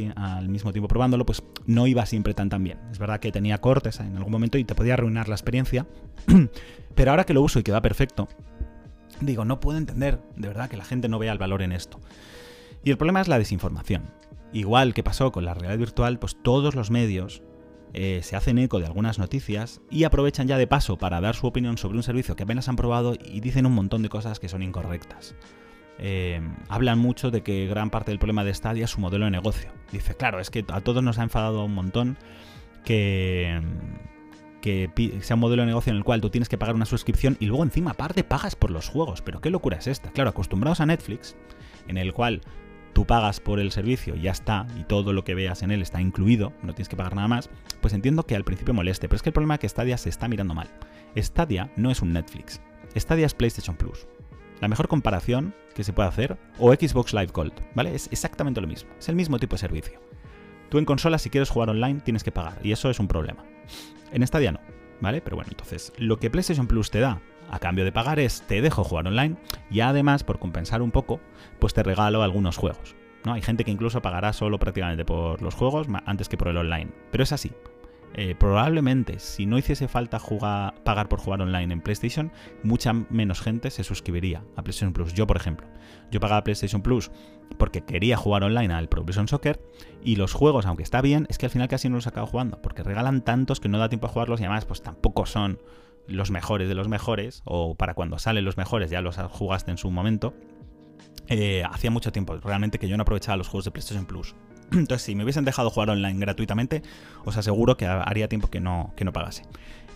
mismo 0.49 0.73
tiempo 0.73 0.89
probándolo, 0.89 1.25
pues 1.25 1.43
no 1.65 1.87
iba 1.87 2.05
siempre 2.05 2.33
tan 2.33 2.49
tan 2.49 2.61
bien. 2.65 2.77
Es 2.91 2.99
verdad 2.99 3.21
que 3.21 3.31
tenía 3.31 3.59
cortes 3.59 4.01
en 4.01 4.17
algún 4.17 4.33
momento 4.33 4.57
y 4.57 4.65
te 4.65 4.75
podía 4.75 4.95
arruinar 4.95 5.29
la 5.29 5.35
experiencia, 5.35 5.87
pero 6.93 7.11
ahora 7.11 7.23
que 7.23 7.33
lo 7.33 7.41
uso 7.41 7.59
y 7.59 7.63
que 7.63 7.71
va 7.71 7.81
perfecto, 7.81 8.27
digo, 9.21 9.45
no 9.45 9.61
puedo 9.61 9.77
entender 9.77 10.19
de 10.35 10.49
verdad 10.49 10.69
que 10.69 10.75
la 10.75 10.83
gente 10.83 11.07
no 11.07 11.19
vea 11.19 11.31
el 11.31 11.39
valor 11.39 11.61
en 11.61 11.71
esto. 11.71 12.01
Y 12.83 12.91
el 12.91 12.97
problema 12.97 13.21
es 13.21 13.29
la 13.29 13.39
desinformación. 13.39 14.11
Igual 14.51 14.93
que 14.93 15.03
pasó 15.03 15.31
con 15.31 15.45
la 15.45 15.53
realidad 15.53 15.77
virtual, 15.77 16.19
pues 16.19 16.35
todos 16.43 16.75
los 16.75 16.91
medios 16.91 17.41
eh, 17.93 18.21
se 18.23 18.35
hacen 18.35 18.57
eco 18.57 18.79
de 18.79 18.87
algunas 18.87 19.19
noticias 19.19 19.81
y 19.91 20.03
aprovechan 20.03 20.47
ya 20.47 20.57
de 20.57 20.65
paso 20.65 20.97
para 20.97 21.21
dar 21.21 21.35
su 21.35 21.45
opinión 21.45 21.77
sobre 21.77 21.97
un 21.97 22.03
servicio 22.03 22.35
que 22.35 22.43
apenas 22.43 22.67
han 22.67 22.75
probado 22.75 23.13
y 23.13 23.39
dicen 23.39 23.67
un 23.67 23.73
montón 23.73 24.01
de 24.01 24.09
cosas 24.09 24.39
que 24.39 24.49
son 24.49 24.63
incorrectas. 24.63 25.35
Eh, 25.99 26.41
hablan 26.69 26.97
mucho 26.97 27.29
de 27.29 27.43
que 27.43 27.67
gran 27.67 27.91
parte 27.91 28.09
del 28.09 28.17
problema 28.17 28.43
de 28.43 28.53
Stadia 28.53 28.85
es 28.85 28.91
su 28.91 28.99
modelo 28.99 29.25
de 29.25 29.31
negocio. 29.31 29.71
Dice, 29.91 30.15
claro, 30.15 30.39
es 30.39 30.49
que 30.49 30.65
a 30.69 30.81
todos 30.81 31.03
nos 31.03 31.19
ha 31.19 31.23
enfadado 31.23 31.63
un 31.63 31.75
montón 31.75 32.17
que, 32.83 33.61
que 34.61 34.89
sea 35.21 35.35
un 35.35 35.41
modelo 35.41 35.61
de 35.61 35.67
negocio 35.67 35.91
en 35.91 35.97
el 35.97 36.03
cual 36.03 36.19
tú 36.19 36.31
tienes 36.31 36.49
que 36.49 36.57
pagar 36.57 36.73
una 36.73 36.85
suscripción 36.85 37.37
y 37.39 37.45
luego 37.45 37.63
encima 37.63 37.91
aparte 37.91 38.23
pagas 38.23 38.55
por 38.55 38.71
los 38.71 38.89
juegos. 38.89 39.21
Pero 39.21 39.39
qué 39.39 39.51
locura 39.51 39.77
es 39.77 39.85
esta. 39.85 40.09
Claro, 40.09 40.31
acostumbrados 40.31 40.81
a 40.81 40.87
Netflix, 40.87 41.35
en 41.87 41.97
el 41.97 42.11
cual 42.11 42.41
tú 42.93 43.05
pagas 43.05 43.39
por 43.39 43.59
el 43.59 43.71
servicio 43.71 44.15
y 44.15 44.21
ya 44.21 44.31
está, 44.31 44.67
y 44.77 44.83
todo 44.83 45.13
lo 45.13 45.23
que 45.23 45.35
veas 45.35 45.63
en 45.63 45.71
él 45.71 45.81
está 45.81 46.01
incluido, 46.01 46.53
no 46.61 46.73
tienes 46.73 46.89
que 46.89 46.95
pagar 46.95 47.15
nada 47.15 47.27
más, 47.27 47.49
pues 47.81 47.93
entiendo 47.93 48.25
que 48.25 48.35
al 48.35 48.43
principio 48.43 48.73
moleste, 48.73 49.07
pero 49.07 49.17
es 49.17 49.23
que 49.23 49.29
el 49.29 49.33
problema 49.33 49.55
es 49.55 49.59
que 49.59 49.69
Stadia 49.69 49.97
se 49.97 50.09
está 50.09 50.27
mirando 50.27 50.53
mal. 50.53 50.69
Stadia 51.17 51.71
no 51.75 51.91
es 51.91 52.01
un 52.01 52.13
Netflix, 52.13 52.61
Stadia 52.95 53.25
es 53.25 53.33
PlayStation 53.33 53.75
Plus. 53.75 54.07
La 54.61 54.67
mejor 54.67 54.87
comparación 54.87 55.53
que 55.75 55.83
se 55.83 55.93
puede 55.93 56.09
hacer, 56.09 56.37
o 56.59 56.73
Xbox 56.73 57.13
Live 57.13 57.31
Gold, 57.33 57.53
¿vale? 57.75 57.95
Es 57.95 58.07
exactamente 58.11 58.61
lo 58.61 58.67
mismo, 58.67 58.89
es 58.97 59.09
el 59.09 59.15
mismo 59.15 59.39
tipo 59.39 59.55
de 59.55 59.59
servicio. 59.59 59.99
Tú 60.69 60.77
en 60.77 60.85
consola 60.85 61.17
si 61.17 61.29
quieres 61.29 61.49
jugar 61.49 61.69
online 61.69 62.01
tienes 62.01 62.23
que 62.23 62.31
pagar, 62.31 62.59
y 62.63 62.71
eso 62.71 62.89
es 62.89 62.99
un 62.99 63.07
problema. 63.07 63.43
En 64.11 64.25
Stadia 64.25 64.51
no. 64.51 64.59
¿vale? 65.03 65.21
Pero 65.21 65.35
bueno, 65.35 65.49
entonces, 65.51 65.91
lo 65.97 66.17
que 66.17 66.29
PlayStation 66.29 66.65
Plus 66.65 66.89
te 66.89 66.99
da 66.99 67.21
a 67.53 67.59
cambio 67.59 67.85
de 67.85 67.91
pagar 67.91 68.19
es 68.19 68.41
te 68.41 68.61
dejo 68.61 68.83
jugar 68.83 69.07
online 69.07 69.35
y 69.69 69.81
además, 69.81 70.23
por 70.23 70.39
compensar 70.39 70.81
un 70.81 70.91
poco, 70.91 71.19
pues 71.59 71.73
te 71.75 71.83
regalo 71.83 72.23
algunos 72.23 72.57
juegos. 72.57 72.95
¿no? 73.25 73.33
Hay 73.33 73.41
gente 73.43 73.63
que 73.63 73.71
incluso 73.71 74.01
pagará 74.01 74.33
solo 74.33 74.57
prácticamente 74.57 75.05
por 75.05 75.41
los 75.41 75.53
juegos 75.53 75.87
antes 76.05 76.29
que 76.29 76.37
por 76.37 76.47
el 76.47 76.57
online. 76.57 76.91
Pero 77.11 77.23
es 77.23 77.31
así. 77.31 77.51
Eh, 78.15 78.35
probablemente 78.35 79.17
si 79.17 79.47
no 79.47 79.57
hiciese 79.57 79.87
falta 79.87 80.19
jugar, 80.19 80.75
pagar 80.83 81.09
por 81.09 81.19
jugar 81.19 81.41
online 81.41 81.73
en 81.73 81.81
PlayStation, 81.81 82.31
mucha 82.63 82.93
menos 82.93 83.41
gente 83.41 83.69
se 83.71 83.83
suscribiría 83.83 84.43
a 84.55 84.63
PlayStation 84.63 84.93
Plus. 84.93 85.13
Yo, 85.13 85.27
por 85.27 85.37
ejemplo, 85.37 85.67
yo 86.11 86.19
pagaba 86.19 86.43
PlayStation 86.43 86.81
Plus 86.81 87.11
porque 87.57 87.81
quería 87.81 88.17
jugar 88.17 88.43
online 88.43 88.73
al 88.73 88.89
Pro 88.89 89.05
Soccer 89.27 89.59
y 90.03 90.15
los 90.15 90.33
juegos, 90.33 90.65
aunque 90.65 90.83
está 90.83 91.01
bien, 91.01 91.27
es 91.29 91.37
que 91.37 91.45
al 91.45 91.51
final 91.51 91.67
casi 91.67 91.89
no 91.89 91.95
los 91.95 92.07
acabo 92.07 92.27
jugando 92.27 92.61
porque 92.61 92.83
regalan 92.83 93.21
tantos 93.21 93.59
que 93.59 93.69
no 93.69 93.77
da 93.77 93.89
tiempo 93.89 94.07
a 94.07 94.09
jugarlos 94.09 94.39
y 94.41 94.43
además 94.43 94.65
pues 94.65 94.81
tampoco 94.81 95.25
son 95.25 95.59
los 96.07 96.31
mejores 96.31 96.67
de 96.67 96.75
los 96.75 96.87
mejores 96.87 97.41
o 97.45 97.75
para 97.75 97.93
cuando 97.93 98.19
salen 98.19 98.45
los 98.45 98.57
mejores 98.57 98.89
ya 98.91 99.01
los 99.01 99.17
jugaste 99.17 99.71
en 99.71 99.77
su 99.77 99.89
momento. 99.91 100.33
Eh, 101.27 101.63
hacía 101.69 101.89
mucho 101.89 102.11
tiempo 102.11 102.37
realmente 102.37 102.79
que 102.79 102.87
yo 102.87 102.97
no 102.97 103.03
aprovechaba 103.03 103.37
los 103.37 103.47
juegos 103.47 103.65
de 103.65 103.71
PlayStation 103.71 104.05
Plus. 104.05 104.35
Entonces, 104.71 105.03
si 105.03 105.15
me 105.15 105.23
hubiesen 105.23 105.45
dejado 105.45 105.69
jugar 105.69 105.89
online 105.89 106.19
gratuitamente, 106.19 106.81
os 107.25 107.37
aseguro 107.37 107.77
que 107.77 107.85
haría 107.85 108.27
tiempo 108.27 108.49
que 108.49 108.59
no, 108.59 108.93
que 108.95 109.05
no 109.05 109.13
pagase. 109.13 109.43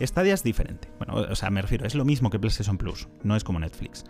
Stadia 0.01 0.33
es 0.33 0.43
diferente. 0.43 0.89
Bueno, 0.99 1.15
o 1.29 1.35
sea, 1.35 1.49
me 1.49 1.61
refiero, 1.61 1.85
es 1.85 1.95
lo 1.95 2.05
mismo 2.05 2.29
que 2.29 2.39
PlayStation 2.39 2.77
Plus, 2.77 3.07
no 3.23 3.35
es 3.35 3.43
como 3.43 3.59
Netflix. 3.59 4.05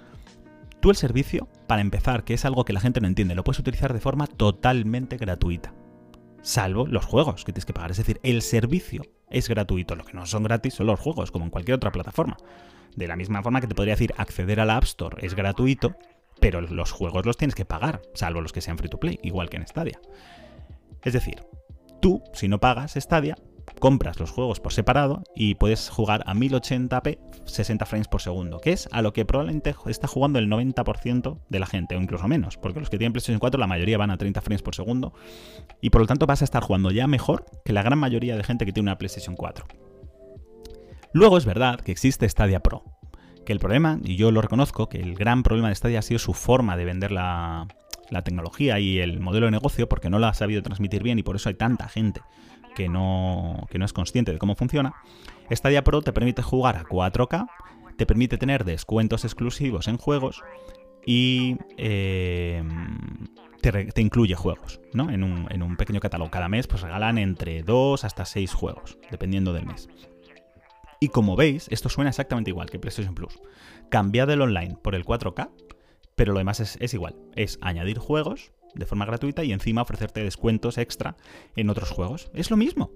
Tú 0.80 0.92
el 0.92 0.96
servicio, 0.96 1.48
para 1.66 1.82
empezar, 1.82 2.24
que 2.24 2.34
es 2.34 2.46
algo 2.46 2.66
que 2.66 2.74
la 2.74 2.80
gente 2.80 3.02
no 3.02 3.08
entiende, 3.08 3.34
lo 3.34 3.44
puedes 3.44 3.60
utilizar 3.60 3.94
de 3.94 4.00
forma 4.00 4.28
totalmente 4.28 5.18
gratuita. 5.18 5.74
Salvo 6.48 6.88
los 6.88 7.06
juegos 7.06 7.44
que 7.44 7.52
tienes 7.52 7.66
que 7.66 7.74
pagar. 7.74 7.92
Es 7.92 7.98
decir, 7.98 8.22
el 8.24 8.42
servicio 8.42 9.02
es 9.30 9.50
gratuito. 9.50 9.98
Lo 9.98 10.06
que 10.06 10.14
no 10.14 10.26
son 10.26 10.44
gratis 10.44 10.76
son 10.76 10.88
los 10.88 10.98
juegos, 10.98 11.30
como 11.30 11.44
en 11.44 11.52
cualquier 11.52 11.76
otra 11.76 11.92
plataforma. 11.92 12.38
De 12.96 13.06
la 13.06 13.18
misma 13.18 13.44
forma 13.44 13.60
que 13.60 13.68
te 13.68 13.76
podría 13.76 13.96
decir 13.96 14.14
acceder 14.16 14.62
a 14.62 14.66
la 14.66 14.78
App 14.78 14.86
Store 14.86 15.18
es 15.26 15.36
gratuito, 15.36 15.98
pero 16.40 16.62
los 16.62 16.94
juegos 16.94 17.26
los 17.26 17.36
tienes 17.36 17.54
que 17.54 17.66
pagar, 17.66 18.02
salvo 18.14 18.40
los 18.40 18.54
que 18.54 18.62
sean 18.62 18.78
free 18.78 18.88
to 18.88 18.98
play, 18.98 19.20
igual 19.24 19.50
que 19.50 19.58
en 19.58 19.68
Stadia. 19.68 20.00
Es 21.04 21.12
decir, 21.12 21.44
tú, 22.02 22.24
si 22.32 22.48
no 22.48 22.62
pagas 22.62 22.94
Stadia, 22.94 23.36
compras 23.80 24.20
los 24.20 24.32
juegos 24.32 24.60
por 24.60 24.74
separado 24.74 25.24
y 25.36 25.56
puedes 25.56 25.90
jugar 25.90 26.24
a 26.26 26.34
1080p 26.34 27.18
60 27.46 27.86
frames 27.86 28.08
por 28.08 28.22
segundo, 28.22 28.60
que 28.60 28.74
es 28.74 28.90
a 28.92 29.02
lo 29.02 29.14
que 29.14 29.26
probablemente 29.26 29.76
está 29.88 30.08
jugando 30.08 30.40
el 30.40 30.50
90% 30.50 31.40
de 31.50 31.60
la 31.60 31.66
gente, 31.66 31.96
o 31.96 32.02
incluso 32.02 32.28
menos, 32.28 32.58
porque 32.58 32.80
los 32.80 32.90
que 32.90 32.98
tienen 32.98 33.14
PlayStation 33.14 33.40
4 33.40 33.60
la 33.60 33.68
mayoría 33.68 33.98
van 33.98 34.12
a 34.12 34.18
30 34.18 34.42
frames 34.42 34.62
por 34.62 34.76
segundo, 34.76 35.14
y 35.82 35.90
por 35.90 36.02
lo 36.02 36.08
tanto 36.08 36.26
vas 36.26 36.42
a 36.42 36.46
estar 36.46 36.64
jugando 36.64 36.92
ya 36.92 37.08
mejor 37.08 37.46
que 37.64 37.74
la 37.74 37.84
gran 37.84 38.00
mayoría 38.00 38.36
de 38.36 38.44
gente 38.44 38.66
que 38.66 38.74
tiene 38.74 38.90
una 38.90 38.98
PlayStation 38.98 39.36
4. 39.36 39.66
Luego 41.14 41.38
es 41.38 41.46
verdad 41.46 41.80
que 41.80 41.92
existe 41.92 42.28
Stadia 42.28 42.60
Pro, 42.60 42.84
que 43.46 43.54
el 43.54 43.60
problema, 43.60 44.00
y 44.04 44.18
yo 44.18 44.32
lo 44.32 44.42
reconozco, 44.42 44.90
que 44.90 45.00
el 45.00 45.16
gran 45.16 45.44
problema 45.44 45.70
de 45.70 45.76
Stadia 45.76 46.00
ha 46.00 46.04
sido 46.04 46.20
su 46.20 46.34
forma 46.34 46.76
de 46.76 46.86
vender 46.86 47.12
la, 47.12 47.68
tecnología 48.24 48.80
y 48.80 49.00
el 49.00 49.20
modelo 49.20 49.48
de 49.48 49.52
negocio, 49.52 49.88
porque 49.88 50.10
no 50.10 50.20
lo 50.20 50.28
ha 50.28 50.34
sabido 50.34 50.62
transmitir 50.62 51.04
bien 51.04 51.20
y 51.20 51.24
por 51.24 51.36
eso 51.36 51.50
hay 51.50 51.56
tanta 51.56 51.88
gente 51.88 52.22
que 52.78 52.90
no, 52.90 53.66
que 53.72 53.80
no 53.80 53.86
es 53.86 53.92
consciente 53.92 54.32
de 54.32 54.38
cómo 54.38 54.54
funciona. 54.54 54.94
Stadia 55.50 55.84
Pro 55.84 56.04
te 56.04 56.14
permite 56.14 56.44
jugar 56.44 56.76
a 56.76 56.84
4K, 56.84 57.48
te 57.98 58.06
permite 58.06 58.38
tener 58.38 58.66
descuentos 58.66 59.26
exclusivos 59.26 59.88
en 59.88 59.98
juegos 59.98 60.44
y 61.04 61.58
eh, 61.78 62.64
te, 63.62 64.02
incluye 64.02 64.36
juegos, 64.36 64.80
¿no? 64.94 65.10
En 65.10 65.24
un, 65.24 65.48
en 65.50 65.64
un, 65.64 65.76
pequeño 65.76 66.00
catálogo. 66.00 66.30
Cada 66.30 66.50
mes 66.50 66.68
pues 66.68 66.84
regalan 66.84 67.18
entre 67.18 67.64
2 67.64 68.04
hasta 68.04 68.26
6 68.26 68.54
juegos, 68.54 69.00
dependiendo 69.10 69.54
del 69.54 69.66
mes. 69.66 69.90
Y 71.00 71.10
como 71.10 71.36
veis, 71.36 71.68
esto 71.72 71.90
suena 71.90 72.12
exactamente 72.12 72.52
igual 72.52 72.70
que 72.70 72.78
PlayStation 72.78 73.16
Plus. 73.16 73.40
Cambiad 73.90 74.30
el 74.30 74.42
online 74.42 74.78
por 74.84 74.94
el 74.94 75.04
4K, 75.04 75.50
pero 76.16 76.34
lo 76.34 76.38
demás 76.38 76.60
es, 76.60 76.94
igual. 76.94 77.16
Es 77.36 77.58
añadir 77.62 77.98
juegos 77.98 78.52
de 78.76 78.86
forma 78.86 79.06
gratuita 79.06 79.44
y 79.44 79.52
encima 79.52 79.82
ofrecerte 79.82 80.24
descuentos 80.24 80.78
extra 80.78 81.16
en 81.56 81.70
otros 81.70 81.90
juegos. 81.90 82.30
Es 82.34 82.52
lo 82.52 82.58
mismo. 82.58 82.92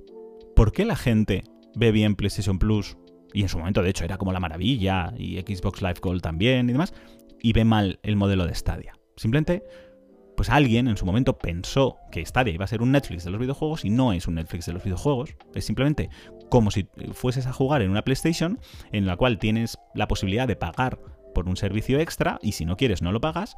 ¿Por 0.56 0.72
qué 0.72 0.86
la 0.86 0.96
gente 0.96 1.44
ve 1.76 1.92
bien 1.92 2.16
PlayStation 2.16 2.60
Plus? 2.60 2.98
Y 3.34 3.44
en 3.44 3.50
su 3.50 3.58
momento, 3.58 3.82
de 3.82 3.90
hecho, 3.90 4.04
era 4.04 4.18
como 4.18 4.34
la 4.34 4.40
maravilla, 4.40 5.14
y 5.18 5.40
Xbox 5.40 5.82
Live 5.82 6.00
Gold 6.02 6.22
también 6.22 6.70
y 6.70 6.74
demás, 6.74 6.94
y 7.42 7.54
ve 7.54 7.64
mal 7.64 8.00
el 8.04 8.18
modelo 8.18 8.46
de 8.46 8.54
Stadia. 8.54 8.94
Simplemente 9.16 9.64
pues 10.42 10.50
alguien 10.50 10.88
en 10.88 10.98
su 10.98 11.06
momento 11.06 11.38
pensó 11.38 11.98
que 12.12 12.26
Stadia 12.26 12.52
iba 12.52 12.66
a 12.66 12.68
ser 12.68 12.82
un 12.82 12.92
Netflix 12.92 13.24
de 13.24 13.30
los 13.30 13.40
videojuegos 13.40 13.86
y 13.86 13.92
no 13.92 14.12
es 14.12 14.28
un 14.28 14.34
Netflix 14.34 14.66
de 14.66 14.74
los 14.74 14.84
videojuegos. 14.84 15.36
Es 15.54 15.66
simplemente 15.66 16.10
como 16.50 16.72
si 16.72 16.88
fueses 17.14 17.46
a 17.46 17.54
jugar 17.54 17.84
en 17.84 17.92
una 17.92 18.02
PlayStation 18.02 18.60
en 18.92 19.06
la 19.06 19.18
cual 19.18 19.38
tienes 19.38 19.78
la 19.94 20.08
posibilidad 20.08 20.48
de 20.48 20.56
pagar 20.56 20.98
por 21.34 21.48
un 21.48 21.58
servicio 21.58 22.00
extra 22.00 22.39
y 22.41 22.54
si 22.54 22.65
no 22.65 22.78
quieres 22.78 23.02
no 23.02 23.12
lo 23.12 23.22
pagas, 23.22 23.56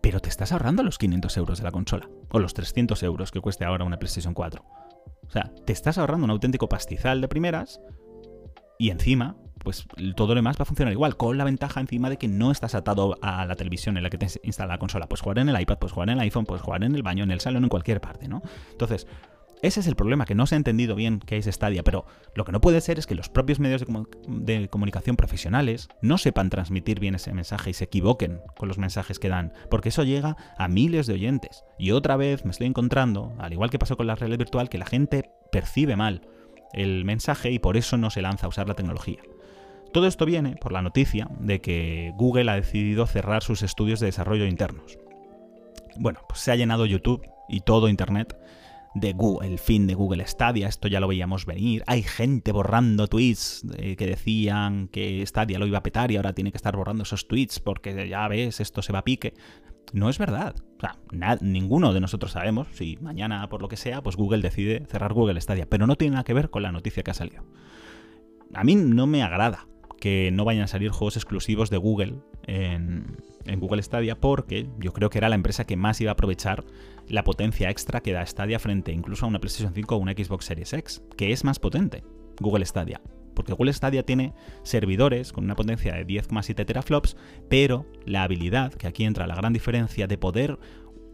pero 0.00 0.20
te 0.20 0.28
estás 0.28 0.52
ahorrando 0.52 0.82
los 0.82 0.98
500 0.98 1.36
euros 1.36 1.58
de 1.58 1.64
la 1.64 1.72
consola 1.72 2.08
o 2.30 2.38
los 2.38 2.54
300 2.54 3.02
euros 3.02 3.30
que 3.30 3.40
cueste 3.40 3.64
ahora 3.64 3.84
una 3.84 3.98
PlayStation 3.98 4.34
4. 4.34 4.64
O 5.26 5.30
sea, 5.30 5.50
te 5.64 5.72
estás 5.72 5.98
ahorrando 5.98 6.24
un 6.24 6.30
auténtico 6.30 6.68
pastizal 6.68 7.20
de 7.20 7.28
primeras 7.28 7.80
y 8.78 8.90
encima 8.90 9.36
pues 9.64 9.86
todo 10.14 10.28
lo 10.28 10.34
demás 10.34 10.58
va 10.58 10.62
a 10.62 10.66
funcionar 10.66 10.92
igual, 10.92 11.16
con 11.16 11.38
la 11.38 11.44
ventaja 11.44 11.80
encima 11.80 12.10
de 12.10 12.18
que 12.18 12.28
no 12.28 12.52
estás 12.52 12.74
atado 12.74 13.16
a 13.22 13.46
la 13.46 13.56
televisión 13.56 13.96
en 13.96 14.02
la 14.02 14.10
que 14.10 14.18
te 14.18 14.26
instala 14.42 14.74
la 14.74 14.78
consola. 14.78 15.08
Puedes 15.08 15.22
jugar 15.22 15.38
en 15.38 15.48
el 15.48 15.58
iPad, 15.58 15.78
puedes 15.78 15.92
jugar 15.92 16.10
en 16.10 16.18
el 16.18 16.20
iPhone, 16.20 16.44
puedes 16.44 16.62
jugar 16.62 16.84
en 16.84 16.94
el 16.94 17.02
baño, 17.02 17.24
en 17.24 17.30
el 17.30 17.40
salón, 17.40 17.64
en 17.64 17.70
cualquier 17.70 18.00
parte, 18.00 18.28
¿no? 18.28 18.42
Entonces, 18.70 19.06
ese 19.64 19.80
es 19.80 19.86
el 19.86 19.96
problema, 19.96 20.26
que 20.26 20.34
no 20.34 20.46
se 20.46 20.54
ha 20.54 20.58
entendido 20.58 20.94
bien 20.94 21.20
qué 21.20 21.38
es 21.38 21.46
Stadia, 21.46 21.82
pero 21.82 22.04
lo 22.34 22.44
que 22.44 22.52
no 22.52 22.60
puede 22.60 22.82
ser 22.82 22.98
es 22.98 23.06
que 23.06 23.14
los 23.14 23.30
propios 23.30 23.60
medios 23.60 23.82
de, 24.28 24.68
comunicación 24.68 25.16
profesionales 25.16 25.88
no 26.02 26.18
sepan 26.18 26.50
transmitir 26.50 27.00
bien 27.00 27.14
ese 27.14 27.32
mensaje 27.32 27.70
y 27.70 27.72
se 27.72 27.84
equivoquen 27.84 28.42
con 28.58 28.68
los 28.68 28.76
mensajes 28.76 29.18
que 29.18 29.30
dan, 29.30 29.54
porque 29.70 29.88
eso 29.88 30.04
llega 30.04 30.36
a 30.58 30.68
miles 30.68 31.06
de 31.06 31.14
oyentes. 31.14 31.64
Y 31.78 31.92
otra 31.92 32.16
vez 32.16 32.44
me 32.44 32.50
estoy 32.50 32.66
encontrando, 32.66 33.32
al 33.38 33.54
igual 33.54 33.70
que 33.70 33.78
pasó 33.78 33.96
con 33.96 34.06
la 34.06 34.16
realidad 34.16 34.40
virtual, 34.40 34.68
que 34.68 34.76
la 34.76 34.84
gente 34.84 35.30
percibe 35.50 35.96
mal 35.96 36.28
el 36.74 37.06
mensaje 37.06 37.50
y 37.50 37.58
por 37.58 37.78
eso 37.78 37.96
no 37.96 38.10
se 38.10 38.20
lanza 38.20 38.44
a 38.44 38.50
usar 38.50 38.68
la 38.68 38.74
tecnología. 38.74 39.22
Todo 39.94 40.06
esto 40.06 40.26
viene 40.26 40.56
por 40.56 40.72
la 40.72 40.82
noticia 40.82 41.26
de 41.40 41.62
que 41.62 42.12
Google 42.16 42.50
ha 42.50 42.56
decidido 42.56 43.06
cerrar 43.06 43.42
sus 43.42 43.62
estudios 43.62 43.98
de 43.98 44.06
desarrollo 44.06 44.44
internos. 44.44 44.98
Bueno, 45.96 46.20
pues 46.28 46.40
se 46.40 46.50
ha 46.50 46.56
llenado 46.56 46.84
YouTube 46.84 47.24
y 47.48 47.60
todo 47.60 47.88
Internet 47.88 48.36
de 48.94 49.12
Google, 49.12 49.48
el 49.48 49.58
fin 49.58 49.86
de 49.86 49.94
Google 49.94 50.26
Stadia, 50.26 50.68
esto 50.68 50.88
ya 50.88 51.00
lo 51.00 51.08
veíamos 51.08 51.46
venir. 51.46 51.82
Hay 51.86 52.02
gente 52.02 52.52
borrando 52.52 53.08
tweets 53.08 53.66
eh, 53.76 53.96
que 53.96 54.06
decían 54.06 54.88
que 54.88 55.24
Stadia 55.26 55.58
lo 55.58 55.66
iba 55.66 55.78
a 55.78 55.82
petar 55.82 56.10
y 56.10 56.16
ahora 56.16 56.32
tiene 56.32 56.52
que 56.52 56.56
estar 56.56 56.76
borrando 56.76 57.02
esos 57.02 57.26
tweets 57.26 57.60
porque 57.60 58.08
ya 58.08 58.26
ves, 58.28 58.60
esto 58.60 58.82
se 58.82 58.92
va 58.92 59.00
a 59.00 59.04
pique. 59.04 59.34
No 59.92 60.08
es 60.08 60.18
verdad. 60.18 60.54
O 60.78 60.80
sea, 60.80 61.38
ninguno 61.40 61.92
de 61.92 62.00
nosotros 62.00 62.32
sabemos 62.32 62.68
si 62.72 62.96
mañana, 63.00 63.48
por 63.48 63.62
lo 63.62 63.68
que 63.68 63.76
sea, 63.76 64.02
pues 64.02 64.16
Google 64.16 64.42
decide 64.42 64.86
cerrar 64.86 65.12
Google 65.12 65.40
Stadia, 65.40 65.66
pero 65.68 65.86
no 65.86 65.96
tiene 65.96 66.12
nada 66.12 66.24
que 66.24 66.34
ver 66.34 66.50
con 66.50 66.62
la 66.62 66.72
noticia 66.72 67.02
que 67.02 67.10
ha 67.10 67.14
salido. 67.14 67.44
A 68.54 68.64
mí 68.64 68.74
no 68.76 69.06
me 69.06 69.22
agrada 69.22 69.66
que 70.04 70.30
no 70.32 70.44
vayan 70.44 70.64
a 70.64 70.66
salir 70.66 70.90
juegos 70.90 71.16
exclusivos 71.16 71.70
de 71.70 71.78
Google 71.78 72.16
en, 72.46 73.16
Google 73.58 73.82
Stadia 73.82 74.20
porque 74.20 74.68
yo 74.78 74.92
creo 74.92 75.10
que 75.10 75.18
era 75.18 75.28
la 75.28 75.34
empresa 75.34 75.64
que 75.64 75.76
más 75.76 76.00
iba 76.00 76.10
a 76.10 76.12
aprovechar 76.12 76.64
la 77.08 77.24
potencia 77.24 77.70
extra 77.70 78.00
que 78.00 78.12
da 78.12 78.24
Stadia 78.26 78.58
frente 78.58 78.92
incluso 78.92 79.24
a 79.24 79.28
una 79.28 79.40
PlayStation 79.40 79.74
5 79.74 79.94
o 79.94 79.98
una 79.98 80.12
Xbox 80.12 80.46
Series 80.46 80.72
X, 80.72 81.02
que 81.16 81.32
es 81.32 81.44
más 81.44 81.58
potente 81.58 82.04
Google 82.40 82.64
Stadia. 82.64 83.00
Porque 83.34 83.52
Google 83.52 83.72
Stadia 83.72 84.04
tiene 84.04 84.32
servidores 84.62 85.32
con 85.32 85.44
una 85.44 85.56
potencia 85.56 85.94
de 85.94 86.06
10,7 86.06 86.64
teraflops, 86.64 87.16
pero 87.48 87.86
la 88.06 88.22
habilidad, 88.22 88.72
que 88.72 88.86
aquí 88.86 89.04
entra 89.04 89.26
la 89.26 89.34
gran 89.34 89.52
diferencia, 89.52 90.06
de 90.06 90.18
poder 90.18 90.58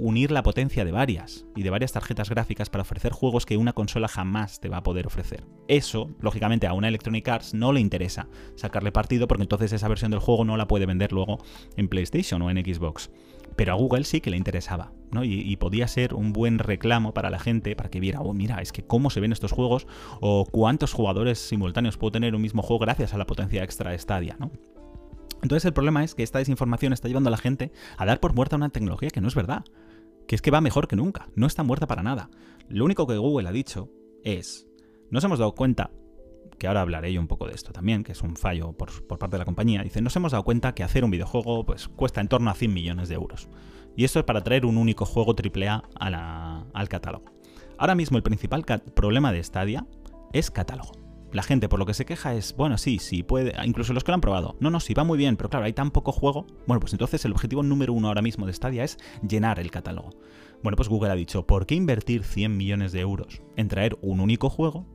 unir 0.00 0.30
la 0.30 0.42
potencia 0.42 0.84
de 0.84 0.92
varias 0.92 1.44
y 1.54 1.62
de 1.62 1.68
varias 1.68 1.92
tarjetas 1.92 2.30
gráficas 2.30 2.70
para 2.70 2.82
ofrecer 2.82 3.12
juegos 3.12 3.44
que 3.44 3.58
una 3.58 3.74
consola 3.74 4.08
jamás 4.08 4.58
te 4.58 4.70
va 4.70 4.78
a 4.78 4.82
poder 4.82 5.06
ofrecer. 5.06 5.44
Eso, 5.68 6.10
lógicamente, 6.20 6.66
a 6.66 6.72
una 6.72 6.88
Electronic 6.88 7.28
Arts 7.28 7.52
no 7.52 7.72
le 7.72 7.80
interesa 7.80 8.26
sacarle 8.54 8.92
partido 8.92 9.28
porque 9.28 9.42
entonces 9.42 9.72
esa 9.72 9.88
versión 9.88 10.10
del 10.10 10.20
juego 10.20 10.44
no 10.46 10.56
la 10.56 10.66
puede 10.66 10.86
vender 10.86 11.12
luego 11.12 11.38
en 11.76 11.88
PlayStation 11.88 12.40
o 12.40 12.50
en 12.50 12.64
Xbox. 12.64 13.10
Pero 13.56 13.72
a 13.72 13.76
Google 13.76 14.04
sí 14.04 14.22
que 14.22 14.30
le 14.30 14.38
interesaba, 14.38 14.92
Y, 15.22 15.56
podía 15.56 15.88
ser 15.88 16.14
un 16.14 16.32
buen 16.32 16.58
reclamo 16.58 17.12
para 17.12 17.30
la 17.30 17.38
gente, 17.38 17.74
para 17.74 17.90
que 17.90 18.00
viera, 18.00 18.20
oh, 18.20 18.32
mira, 18.32 18.62
es 18.62 18.70
que 18.70 18.84
cómo 18.84 19.10
se 19.10 19.20
ven 19.20 19.32
estos 19.32 19.52
juegos, 19.52 19.86
o 20.20 20.46
cuántos 20.50 20.92
jugadores 20.92 21.38
simultáneos 21.38 21.96
puedo 21.96 22.12
tener 22.12 22.34
un 22.34 22.42
mismo 22.42 22.62
juego 22.62 22.80
gracias 22.80 23.12
a 23.12 23.18
la 23.18 23.26
potencia 23.26 23.64
extra 23.64 23.90
de 23.90 23.98
Stadia, 23.98 24.36
¿no? 24.38 24.52
Entonces 25.42 25.64
el 25.64 25.72
problema 25.72 26.04
es 26.04 26.14
que 26.14 26.22
esta 26.22 26.38
desinformación 26.38 26.92
está 26.92 27.08
llevando 27.08 27.28
a 27.28 27.32
la 27.32 27.38
gente 27.38 27.72
a 27.96 28.06
dar 28.06 28.20
por 28.20 28.34
muerta 28.34 28.56
una 28.56 28.68
tecnología 28.68 29.10
que 29.10 29.20
no 29.20 29.28
es 29.28 29.34
verdad 29.34 29.64
que 30.30 30.36
es 30.36 30.42
que 30.42 30.52
va 30.52 30.60
mejor 30.60 30.86
que 30.86 30.94
nunca, 30.94 31.28
no 31.34 31.48
está 31.48 31.64
muerta 31.64 31.88
para 31.88 32.04
nada. 32.04 32.30
Lo 32.68 32.84
único 32.84 33.04
que 33.04 33.16
Google 33.16 33.48
ha 33.48 33.52
dicho 33.52 33.90
es, 34.22 34.68
nos 35.10 35.24
hemos 35.24 35.40
dado 35.40 35.56
cuenta, 35.56 35.90
que 36.56 36.68
ahora 36.68 36.82
hablaré 36.82 37.12
yo 37.12 37.20
un 37.20 37.26
poco 37.26 37.48
de 37.48 37.54
esto 37.54 37.72
también, 37.72 38.04
que 38.04 38.12
es 38.12 38.22
un 38.22 38.36
fallo 38.36 38.72
por, 38.72 39.08
parte 39.18 39.34
de 39.34 39.38
la 39.38 39.44
compañía, 39.44 39.82
dice, 39.82 40.00
nos 40.00 40.14
hemos 40.14 40.30
dado 40.30 40.44
cuenta 40.44 40.72
que 40.72 40.84
hacer 40.84 41.02
un 41.04 41.10
videojuego 41.10 41.66
pues, 41.66 41.88
cuesta 41.88 42.20
en 42.20 42.28
torno 42.28 42.48
a 42.48 42.54
100 42.54 42.72
millones 42.72 43.08
de 43.08 43.16
euros. 43.16 43.48
Y 44.00 44.04
esto 44.04 44.18
es 44.18 44.24
para 44.24 44.42
traer 44.42 44.64
un 44.64 44.78
único 44.78 45.04
juego 45.04 45.34
AAA 45.34 45.82
a 46.00 46.64
al 46.72 46.88
catálogo. 46.88 47.26
Ahora 47.76 47.94
mismo 47.94 48.16
el 48.16 48.22
principal 48.22 48.64
problema 48.94 49.30
de 49.30 49.44
Stadia 49.44 49.86
es 50.32 50.50
catálogo. 50.50 50.92
la 51.32 51.42
gente 51.42 51.68
por 51.68 51.78
lo 51.78 51.84
que 51.84 51.92
se 51.92 52.06
queja 52.06 52.32
es, 52.32 52.56
bueno, 52.56 52.78
sí, 52.78 52.98
sí, 52.98 53.22
puede, 53.22 53.52
incluso 53.62 53.92
los 53.92 54.02
que 54.02 54.10
lo 54.10 54.14
han 54.14 54.22
probado. 54.22 54.56
No, 54.58 54.70
no, 54.70 54.80
sí, 54.80 54.94
va 54.94 55.04
muy 55.04 55.18
bien, 55.18 55.36
pero 55.36 55.50
claro, 55.50 55.66
hay 55.66 55.74
tan 55.74 55.90
poco 55.90 56.12
juego. 56.12 56.46
Bueno, 56.66 56.80
pues 56.80 56.94
entonces 56.94 57.22
el 57.26 57.32
objetivo 57.32 57.62
número 57.62 57.92
uno 57.92 58.08
ahora 58.08 58.22
mismo 58.22 58.46
de 58.46 58.54
Stadia 58.54 58.84
es 58.84 58.96
llenar 59.20 59.60
el 59.60 59.70
catálogo. 59.70 60.08
Bueno, 60.62 60.76
pues 60.76 60.88
Google 60.88 61.10
ha 61.10 61.14
dicho, 61.14 61.46
¿por 61.46 61.66
qué 61.66 61.74
invertir 61.74 62.24
100 62.24 62.56
millones 62.56 62.92
de 62.92 63.00
euros 63.00 63.42
en 63.56 63.68
traer 63.68 63.98
un 64.00 64.20
único 64.20 64.48
juego 64.48 64.86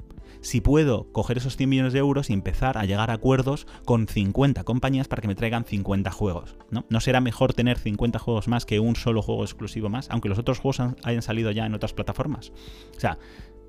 si 0.45 0.61
puedo 0.61 1.11
coger 1.11 1.39
esos 1.39 1.57
100 1.57 1.67
millones 1.67 1.93
de 1.93 1.99
euros 1.99 2.29
y 2.29 2.33
empezar 2.33 2.77
a 2.77 2.85
llegar 2.85 3.09
a 3.09 3.13
acuerdos 3.13 3.65
con 3.83 4.07
50 4.07 4.63
compañías 4.63 5.07
para 5.07 5.19
que 5.19 5.27
me 5.27 5.33
traigan 5.33 5.65
50 5.65 6.11
juegos. 6.11 6.55
¿no? 6.69 6.85
¿No 6.87 6.99
será 6.99 7.19
mejor 7.19 7.55
tener 7.55 7.79
50 7.79 8.19
juegos 8.19 8.47
más 8.47 8.67
que 8.67 8.79
un 8.79 8.95
solo 8.95 9.23
juego 9.23 9.43
exclusivo 9.43 9.89
más, 9.89 10.07
aunque 10.11 10.29
los 10.29 10.37
otros 10.37 10.59
juegos 10.59 10.81
hayan 11.03 11.23
salido 11.23 11.49
ya 11.49 11.65
en 11.65 11.73
otras 11.73 11.93
plataformas? 11.93 12.51
O 12.95 12.99
sea, 12.99 13.17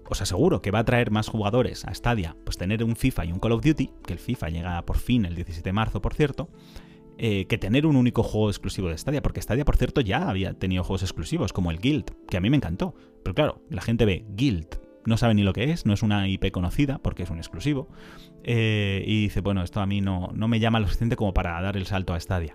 os 0.07 0.21
aseguro 0.21 0.61
que 0.61 0.71
va 0.71 0.81
a 0.81 0.85
traer 0.85 1.11
más 1.11 1.29
jugadores 1.29 1.87
a 1.87 1.95
Stadia, 1.95 2.37
pues 2.45 2.59
tener 2.59 2.85
un 2.85 2.95
FIFA 2.95 3.25
y 3.25 3.33
un 3.33 3.41
Call 3.41 3.53
of 3.53 3.65
Duty, 3.65 3.91
que 4.07 4.13
el 4.13 4.19
FIFA 4.19 4.51
llega 4.51 4.83
por 4.85 4.99
fin 4.99 5.25
el 5.25 5.35
17 5.35 5.67
de 5.67 5.73
marzo, 5.73 6.03
por 6.03 6.13
cierto, 6.13 6.51
eh, 7.17 7.47
que 7.47 7.57
tener 7.57 7.87
un 7.87 7.97
único 7.97 8.23
juego 8.23 8.51
exclusivo 8.51 8.91
de 8.91 8.99
Stadia, 8.99 9.23
porque 9.23 9.41
Stadia, 9.41 9.65
por 9.65 9.79
cierto, 9.79 10.03
ya 10.03 10.29
había 10.29 10.53
tenido 10.53 10.85
juegos 10.85 11.03
exclusivos, 11.03 11.55
como 11.55 11.71
el 11.71 11.79
Guild, 11.79 12.11
que 12.29 12.37
a 12.37 12.41
mí 12.41 12.51
me 12.51 12.59
encantó. 12.59 12.95
Pero 13.25 13.35
claro, 13.35 13.63
la 13.71 13.81
gente 13.81 14.05
ve 14.05 14.27
Guild, 14.29 14.86
no 15.07 15.17
sabe 15.17 15.35
ni 15.35 15.43
lo 15.43 15.53
que 15.53 15.71
es, 15.71 15.87
no 15.87 15.95
es 15.95 16.03
una 16.03 16.29
IP 16.29 16.51
conocida 16.51 16.99
porque 16.99 17.23
es 17.23 17.31
un 17.31 17.39
exclusivo, 17.39 17.89
eh, 18.45 19.03
y 19.07 19.23
dice, 19.23 19.41
bueno, 19.41 19.63
esto 19.63 19.81
a 19.81 19.87
mí 19.87 20.01
no, 20.01 20.31
no 20.35 20.49
me 20.49 20.61
llama 20.61 20.81
lo 20.81 20.87
suficiente 20.87 21.17
como 21.17 21.33
para 21.33 21.61
dar 21.61 21.77
el 21.77 21.87
salto 21.87 22.15
a 22.15 22.21
Stadia. 22.21 22.55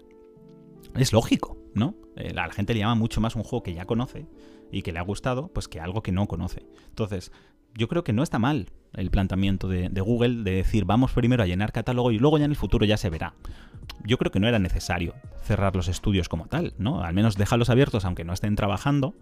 Es 0.96 1.14
lógico, 1.14 1.58
¿no? 1.74 1.96
Eh, 2.16 2.34
la 2.34 2.50
gente 2.52 2.74
le 2.74 2.82
llama 2.82 2.96
mucho 2.96 3.22
más 3.22 3.36
un 3.36 3.44
juego 3.44 3.64
que 3.64 3.74
ya 3.74 3.86
conoce 3.86 4.28
y 4.72 4.82
que 4.82 4.92
le 4.92 5.00
ha 5.00 5.04
gustado, 5.04 5.48
pues 5.54 5.68
que 5.68 5.80
algo 5.80 6.04
que 6.04 6.12
no 6.12 6.28
conoce. 6.28 6.66
Entonces, 6.90 7.32
yo 7.74 7.88
creo 7.88 8.04
que 8.04 8.14
no 8.14 8.24
está 8.24 8.40
mal 8.40 8.70
el 8.94 9.10
planteamiento 9.10 9.70
de, 9.70 9.88
de, 9.88 10.02
Google 10.02 10.44
de 10.44 10.52
decir 10.52 10.84
vamos 10.84 11.14
primero 11.14 11.44
a 11.44 11.46
llenar 11.46 11.72
catálogo 11.72 12.12
y 12.12 12.20
luego 12.20 12.38
ya 12.38 12.46
en 12.46 12.52
el 12.52 12.58
futuro 12.58 12.86
ya 12.86 12.98
se 12.98 13.10
verá. 13.10 13.34
Yo 14.06 14.18
creo 14.18 14.32
que 14.32 14.42
no 14.42 14.48
era 14.48 14.60
necesario 14.60 15.16
cerrar 15.44 15.76
los 15.76 15.88
estudios 15.88 16.28
como 16.28 16.48
tal, 16.48 16.74
¿no? 16.78 17.02
Al 17.02 17.14
menos 17.14 17.38
déjalos 17.38 17.70
abiertos 17.70 18.04
aunque 18.04 18.26
no 18.26 18.34
estén 18.34 18.56
trabajando 18.56 19.16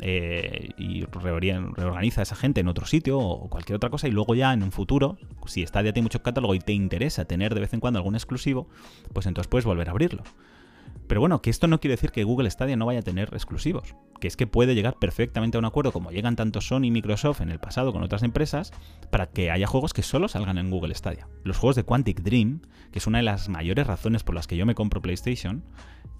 eh, 0.00 0.70
y 0.78 1.04
reorganiza 1.04 2.20
a 2.20 2.22
esa 2.22 2.36
gente 2.36 2.60
en 2.60 2.68
otro 2.68 2.86
sitio 2.86 3.18
o 3.18 3.48
cualquier 3.48 3.76
otra 3.76 3.90
cosa 3.90 4.08
y 4.08 4.10
luego 4.10 4.34
ya 4.34 4.52
en 4.52 4.62
un 4.62 4.72
futuro, 4.72 5.18
si 5.46 5.66
Stadia 5.66 5.92
tiene 5.92 6.04
mucho 6.04 6.22
catálogo 6.22 6.54
y 6.54 6.60
te 6.60 6.72
interesa 6.72 7.24
tener 7.24 7.54
de 7.54 7.60
vez 7.60 7.74
en 7.74 7.80
cuando 7.80 7.98
algún 7.98 8.14
exclusivo, 8.14 8.68
pues 9.12 9.26
entonces 9.26 9.48
puedes 9.48 9.64
volver 9.64 9.88
a 9.88 9.90
abrirlo. 9.90 10.22
Pero 11.06 11.20
bueno, 11.20 11.42
que 11.42 11.50
esto 11.50 11.66
no 11.66 11.80
quiere 11.80 11.94
decir 11.94 12.12
que 12.12 12.22
Google 12.22 12.50
Stadia 12.50 12.76
no 12.76 12.86
vaya 12.86 13.00
a 13.00 13.02
tener 13.02 13.30
exclusivos, 13.32 13.96
que 14.20 14.28
es 14.28 14.36
que 14.36 14.46
puede 14.46 14.74
llegar 14.74 14.96
perfectamente 15.00 15.56
a 15.56 15.58
un 15.58 15.64
acuerdo 15.64 15.90
como 15.90 16.12
llegan 16.12 16.36
tanto 16.36 16.60
Sony 16.60 16.84
y 16.84 16.90
Microsoft 16.90 17.40
en 17.40 17.50
el 17.50 17.58
pasado 17.58 17.92
con 17.92 18.02
otras 18.02 18.22
empresas 18.22 18.72
para 19.10 19.26
que 19.26 19.50
haya 19.50 19.66
juegos 19.66 19.92
que 19.92 20.02
solo 20.02 20.28
salgan 20.28 20.58
en 20.58 20.70
Google 20.70 20.94
Stadia. 20.94 21.28
Los 21.42 21.58
juegos 21.58 21.76
de 21.76 21.84
Quantic 21.84 22.20
Dream, 22.20 22.60
que 22.92 23.00
es 23.00 23.06
una 23.06 23.18
de 23.18 23.24
las 23.24 23.48
mayores 23.48 23.86
razones 23.86 24.22
por 24.22 24.36
las 24.36 24.46
que 24.46 24.56
yo 24.56 24.66
me 24.66 24.76
compro 24.76 25.02
PlayStation, 25.02 25.64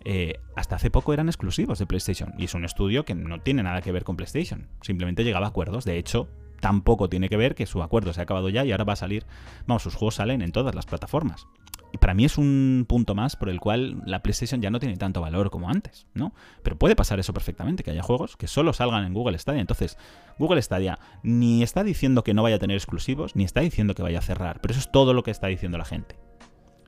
eh, 0.05 0.35
hasta 0.57 0.77
hace 0.77 0.91
poco 0.91 1.13
eran 1.13 1.29
exclusivos 1.29 1.79
de 1.79 1.87
PlayStation 1.87 2.33
y 2.39 2.45
es 2.45 2.55
un 2.55 2.65
estudio 2.65 3.05
que 3.05 3.15
no 3.15 3.41
tiene 3.41 3.63
nada 3.63 3.83
que 3.83 3.93
ver 3.93 4.03
con 4.03 4.17
PlayStation, 4.17 4.69
simplemente 4.81 5.25
llegaba 5.25 5.47
a 5.47 5.51
acuerdos, 5.51 5.85
de 5.85 5.99
hecho 5.99 6.29
tampoco 6.61 7.09
tiene 7.09 7.29
que 7.29 7.37
ver 7.37 7.55
que 7.55 7.67
su 7.67 7.83
acuerdo 7.83 8.13
se 8.13 8.21
ha 8.21 8.25
acabado 8.25 8.49
ya 8.49 8.65
y 8.65 8.73
ahora 8.73 8.85
va 8.85 8.95
a 8.95 8.97
salir, 8.97 9.27
vamos, 9.67 9.83
sus 9.83 9.95
juegos 9.95 10.17
salen 10.17 10.43
en 10.43 10.53
todas 10.53 10.75
las 10.75 10.87
plataformas. 10.87 11.47
Y 11.93 11.99
para 11.99 12.15
mí 12.15 12.25
es 12.25 12.39
un 12.39 12.85
punto 12.89 13.15
más 13.15 13.37
por 13.37 13.49
el 13.49 13.59
cual 13.61 14.03
la 14.07 14.23
PlayStation 14.23 14.61
ya 14.61 14.71
no 14.71 14.79
tiene 14.79 14.97
tanto 14.97 15.21
valor 15.21 15.51
como 15.51 15.69
antes, 15.69 16.07
¿no? 16.15 16.33
Pero 16.63 16.79
puede 16.79 16.95
pasar 16.95 17.19
eso 17.19 17.33
perfectamente, 17.33 17.83
que 17.83 17.91
haya 17.91 18.03
juegos 18.03 18.37
que 18.37 18.47
solo 18.47 18.73
salgan 18.73 19.05
en 19.05 19.15
Google 19.15 19.39
Stadia. 19.39 19.61
Entonces, 19.61 19.99
Google 20.39 20.63
Stadia 20.63 20.99
ni 21.23 21.63
está 21.63 21.83
diciendo 21.83 22.23
que 22.23 22.35
no 22.35 22.43
vaya 22.43 22.57
a 22.57 22.61
tener 22.61 22.77
exclusivos, 22.77 23.35
ni 23.35 23.45
está 23.45 23.61
diciendo 23.61 23.95
que 23.95 24.03
vaya 24.03 24.21
a 24.21 24.23
cerrar. 24.23 24.61
Pero 24.61 24.73
eso 24.73 24.81
es 24.81 24.93
todo 24.93 25.15
lo 25.15 25.23
que 25.23 25.33
está 25.33 25.49
diciendo 25.49 25.79
la 25.79 25.85
gente. 25.85 26.17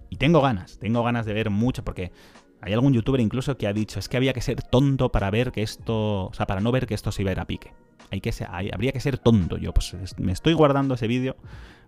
Y 0.09 0.17
tengo 0.17 0.41
ganas, 0.41 0.79
tengo 0.79 1.03
ganas 1.03 1.27
de 1.27 1.33
ver 1.33 1.51
mucho, 1.51 1.85
porque 1.85 2.13
hay 2.61 2.73
algún 2.73 2.93
youtuber 2.93 3.21
incluso 3.21 3.57
que 3.59 3.67
ha 3.67 3.73
dicho, 3.73 3.99
es 3.99 4.09
que 4.09 4.17
había 4.17 4.33
que 4.33 4.41
ser 4.41 4.63
tonto 4.63 5.11
para 5.11 5.31
ver 5.31 5.51
que 5.51 5.63
esto, 5.63 6.27
o 6.27 6.35
sea, 6.35 6.47
para 6.47 6.61
no 6.61 6.71
ver 6.71 6.87
que 6.87 6.95
esto 6.95 7.11
se 7.11 7.23
iba 7.23 7.31
a 7.31 7.33
ir 7.33 7.41
a 7.41 7.47
pique. 7.47 7.73
Hay 8.11 8.21
que 8.21 8.31
ser, 8.31 8.47
habría 8.51 8.93
que 8.93 9.01
ser 9.01 9.19
tonto. 9.19 9.57
Yo 9.57 9.73
pues 9.73 9.97
me 10.19 10.33
estoy 10.33 10.53
guardando 10.53 10.95
ese 10.95 11.09
vídeo 11.09 11.37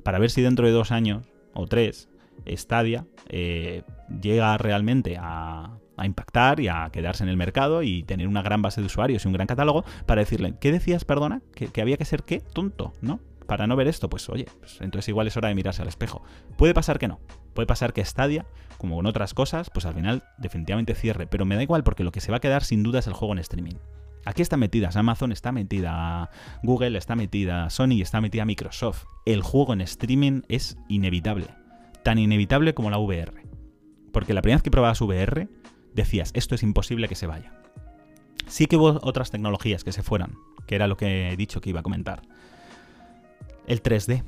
para 0.02 0.18
ver 0.18 0.30
si 0.30 0.42
dentro 0.42 0.66
de 0.66 0.72
dos 0.72 0.90
años 0.90 1.22
o 1.52 1.66
tres 1.66 2.08
Stadia 2.46 3.06
eh, 3.28 3.82
llega 4.20 4.56
realmente 4.58 5.16
a, 5.18 5.78
impactar 6.02 6.58
y 6.58 6.68
a 6.68 6.90
quedarse 6.92 7.22
en 7.22 7.30
el 7.30 7.36
mercado 7.36 7.82
y 7.82 8.02
tener 8.02 8.26
una 8.26 8.42
gran 8.42 8.62
base 8.62 8.80
de 8.80 8.88
usuarios 8.88 9.24
y 9.24 9.28
un 9.28 9.34
gran 9.34 9.46
catálogo 9.46 9.84
para 10.06 10.22
decirle, 10.22 10.54
¿qué 10.60 10.72
decías, 10.72 11.04
perdona? 11.04 11.40
¿Que, 11.54 11.80
había 11.80 11.96
que 11.96 12.04
ser 12.04 12.24
qué? 12.24 12.40
Tonto, 12.40 12.94
¿no? 13.00 13.20
Para 13.46 13.66
no 13.66 13.76
ver 13.76 13.86
esto, 13.86 14.10
pues 14.10 14.28
oye, 14.28 14.46
pues 14.58 14.80
entonces 14.80 15.08
igual 15.08 15.28
es 15.28 15.36
hora 15.36 15.48
de 15.48 15.54
mirarse 15.54 15.82
al 15.82 15.88
espejo. 15.88 16.22
Puede 16.56 16.74
pasar 16.74 16.98
que 16.98 17.06
no. 17.06 17.20
Puede 17.52 17.66
pasar 17.66 17.92
que 17.92 18.04
Stadia, 18.04 18.46
como 18.78 18.96
con 18.96 19.06
otras 19.06 19.34
cosas, 19.34 19.70
pues 19.70 19.86
al 19.86 19.94
final 19.94 20.24
definitivamente 20.38 20.94
cierre. 20.94 21.26
Pero 21.26 21.44
me 21.44 21.54
da 21.54 21.62
igual 21.62 21.84
porque 21.84 22.04
lo 22.04 22.10
que 22.10 22.20
se 22.20 22.32
va 22.32 22.38
a 22.38 22.40
quedar 22.40 22.64
sin 22.64 22.82
duda 22.82 22.98
es 22.98 23.06
el 23.06 23.12
juego 23.12 23.34
en 23.34 23.38
streaming. 23.38 23.76
Aquí 24.24 24.42
está 24.42 24.56
metida 24.56 24.90
Amazon, 24.94 25.32
está 25.32 25.52
metida 25.52 26.30
Google, 26.62 26.96
está 26.96 27.14
metida 27.14 27.68
Sony 27.70 28.00
está 28.00 28.20
metida 28.20 28.44
Microsoft. 28.44 29.04
El 29.26 29.42
juego 29.42 29.74
en 29.74 29.82
streaming 29.82 30.42
es 30.48 30.78
inevitable 30.88 31.48
tan 32.04 32.18
inevitable 32.18 32.74
como 32.74 32.90
la 32.90 32.98
VR. 32.98 33.32
Porque 34.12 34.34
la 34.34 34.42
primera 34.42 34.58
vez 34.58 34.62
que 34.62 34.70
probabas 34.70 35.00
VR, 35.00 35.48
decías, 35.92 36.30
esto 36.34 36.54
es 36.54 36.62
imposible 36.62 37.08
que 37.08 37.16
se 37.16 37.26
vaya. 37.26 37.52
Sí 38.46 38.66
que 38.66 38.76
hubo 38.76 39.00
otras 39.02 39.32
tecnologías 39.32 39.82
que 39.82 39.90
se 39.90 40.04
fueran, 40.04 40.34
que 40.66 40.76
era 40.76 40.86
lo 40.86 40.96
que 40.96 41.30
he 41.30 41.36
dicho 41.36 41.60
que 41.60 41.70
iba 41.70 41.80
a 41.80 41.82
comentar. 41.82 42.22
El 43.66 43.82
3D. 43.82 44.22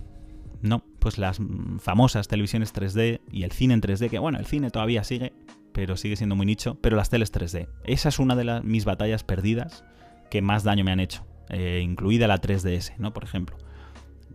No, 0.62 0.82
pues 0.98 1.18
las 1.18 1.38
famosas 1.78 2.28
televisiones 2.28 2.74
3D 2.74 3.20
y 3.30 3.42
el 3.44 3.52
cine 3.52 3.74
en 3.74 3.82
3D, 3.82 4.08
que 4.08 4.18
bueno, 4.18 4.38
el 4.38 4.46
cine 4.46 4.70
todavía 4.70 5.04
sigue, 5.04 5.34
pero 5.72 5.98
sigue 5.98 6.16
siendo 6.16 6.34
muy 6.34 6.46
nicho, 6.46 6.78
pero 6.80 6.96
las 6.96 7.10
teles 7.10 7.32
3D. 7.32 7.68
Esa 7.84 8.08
es 8.08 8.18
una 8.18 8.34
de 8.34 8.44
las, 8.44 8.64
mis 8.64 8.86
batallas 8.86 9.22
perdidas 9.22 9.84
que 10.30 10.40
más 10.40 10.64
daño 10.64 10.82
me 10.82 10.92
han 10.92 11.00
hecho, 11.00 11.26
eh, 11.50 11.82
incluida 11.84 12.26
la 12.26 12.40
3DS, 12.40 12.96
¿no? 12.96 13.12
Por 13.12 13.22
ejemplo. 13.22 13.56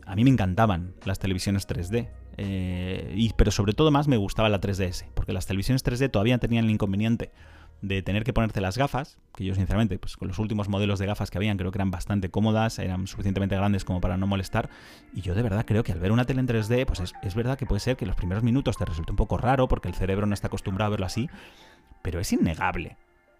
A 0.05 0.15
mí 0.15 0.23
me 0.23 0.29
encantaban 0.29 0.93
las 1.05 1.19
televisiones 1.19 1.67
3D, 1.67 2.09
eh, 2.37 3.31
pero 3.37 3.51
sobre 3.51 3.73
todo 3.73 3.91
más 3.91 4.07
me 4.07 4.17
gustaba 4.17 4.49
la 4.49 4.61
3DS, 4.61 5.05
porque 5.13 5.33
las 5.33 5.45
televisiones 5.45 5.85
3D 5.85 6.11
todavía 6.11 6.37
tenían 6.37 6.65
el 6.65 6.71
inconveniente 6.71 7.31
de 7.81 8.03
tener 8.03 8.23
que 8.23 8.31
ponerte 8.31 8.61
las 8.61 8.77
gafas, 8.77 9.17
que 9.35 9.43
yo 9.43 9.55
sinceramente, 9.55 9.97
pues 9.97 10.15
con 10.15 10.27
los 10.27 10.37
últimos 10.37 10.69
modelos 10.69 10.99
de 10.99 11.07
gafas 11.07 11.31
que 11.31 11.39
habían, 11.39 11.57
creo 11.57 11.71
que 11.71 11.77
eran 11.77 11.89
bastante 11.89 12.29
cómodas, 12.29 12.77
eran 12.77 13.07
suficientemente 13.07 13.55
grandes 13.55 13.85
como 13.85 14.01
para 14.01 14.17
no 14.17 14.27
molestar, 14.27 14.69
y 15.13 15.21
yo 15.21 15.33
de 15.33 15.41
verdad 15.41 15.65
creo 15.65 15.83
que 15.83 15.91
al 15.91 15.99
ver 15.99 16.11
una 16.11 16.25
tele 16.25 16.41
en 16.41 16.47
3D, 16.47 16.85
pues 16.85 16.99
es, 16.99 17.13
es 17.23 17.33
verdad 17.33 17.57
que 17.57 17.65
puede 17.65 17.79
ser 17.79 17.97
que 17.97 18.05
los 18.05 18.15
primeros 18.15 18.43
minutos 18.43 18.77
te 18.77 18.85
resulte 18.85 19.11
un 19.11 19.17
poco 19.17 19.37
raro, 19.37 19.67
porque 19.67 19.87
el 19.87 19.95
cerebro 19.95 20.27
no 20.27 20.33
está 20.35 20.47
acostumbrado 20.47 20.87
a 20.87 20.91
verlo 20.91 21.07
así, 21.07 21.27
pero 22.03 22.19
es 22.19 22.31
innegable 22.31 22.97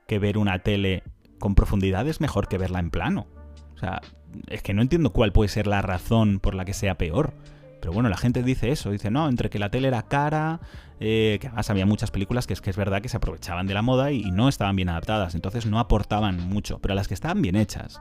que 0.07 0.17
ver 0.17 0.37
una 0.37 0.59
tele 0.59 1.03
con 1.39 1.55
profundidad 1.55 2.07
es 2.07 2.21
mejor 2.21 2.47
que 2.47 2.57
verla 2.57 2.79
en 2.79 2.91
plano. 2.91 3.27
O 3.75 3.77
sea, 3.77 4.01
es 4.47 4.61
que 4.61 4.73
no 4.73 4.81
entiendo 4.81 5.11
cuál 5.11 5.33
puede 5.33 5.49
ser 5.49 5.67
la 5.67 5.81
razón 5.81 6.39
por 6.39 6.55
la 6.55 6.65
que 6.65 6.73
sea 6.73 6.97
peor. 6.97 7.33
Pero 7.81 7.93
bueno, 7.93 8.09
la 8.09 8.17
gente 8.17 8.43
dice 8.43 8.71
eso, 8.71 8.91
dice, 8.91 9.09
no, 9.09 9.27
entre 9.27 9.49
que 9.49 9.57
la 9.57 9.71
tele 9.71 9.87
era 9.87 10.03
cara, 10.03 10.61
eh, 10.99 11.39
que 11.41 11.47
además 11.47 11.69
había 11.71 11.87
muchas 11.87 12.11
películas 12.11 12.45
que 12.45 12.53
es 12.53 12.61
que 12.61 12.69
es 12.69 12.77
verdad 12.77 13.01
que 13.01 13.09
se 13.09 13.17
aprovechaban 13.17 13.65
de 13.65 13.73
la 13.73 13.81
moda 13.81 14.11
y, 14.11 14.29
no 14.31 14.47
estaban 14.47 14.75
bien 14.75 14.89
adaptadas, 14.89 15.33
entonces 15.33 15.65
no 15.65 15.79
aportaban 15.79 16.39
mucho, 16.39 16.77
pero 16.79 16.93
las 16.93 17.07
que 17.07 17.15
estaban 17.15 17.41
bien 17.41 17.55
hechas, 17.55 17.99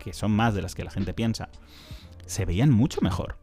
que 0.00 0.12
son 0.12 0.32
más 0.32 0.52
de 0.54 0.62
las 0.62 0.74
que 0.74 0.82
la 0.82 0.90
gente 0.90 1.14
piensa, 1.14 1.48
se 2.26 2.44
veían 2.44 2.70
mucho 2.70 3.00
mejor. 3.02 3.36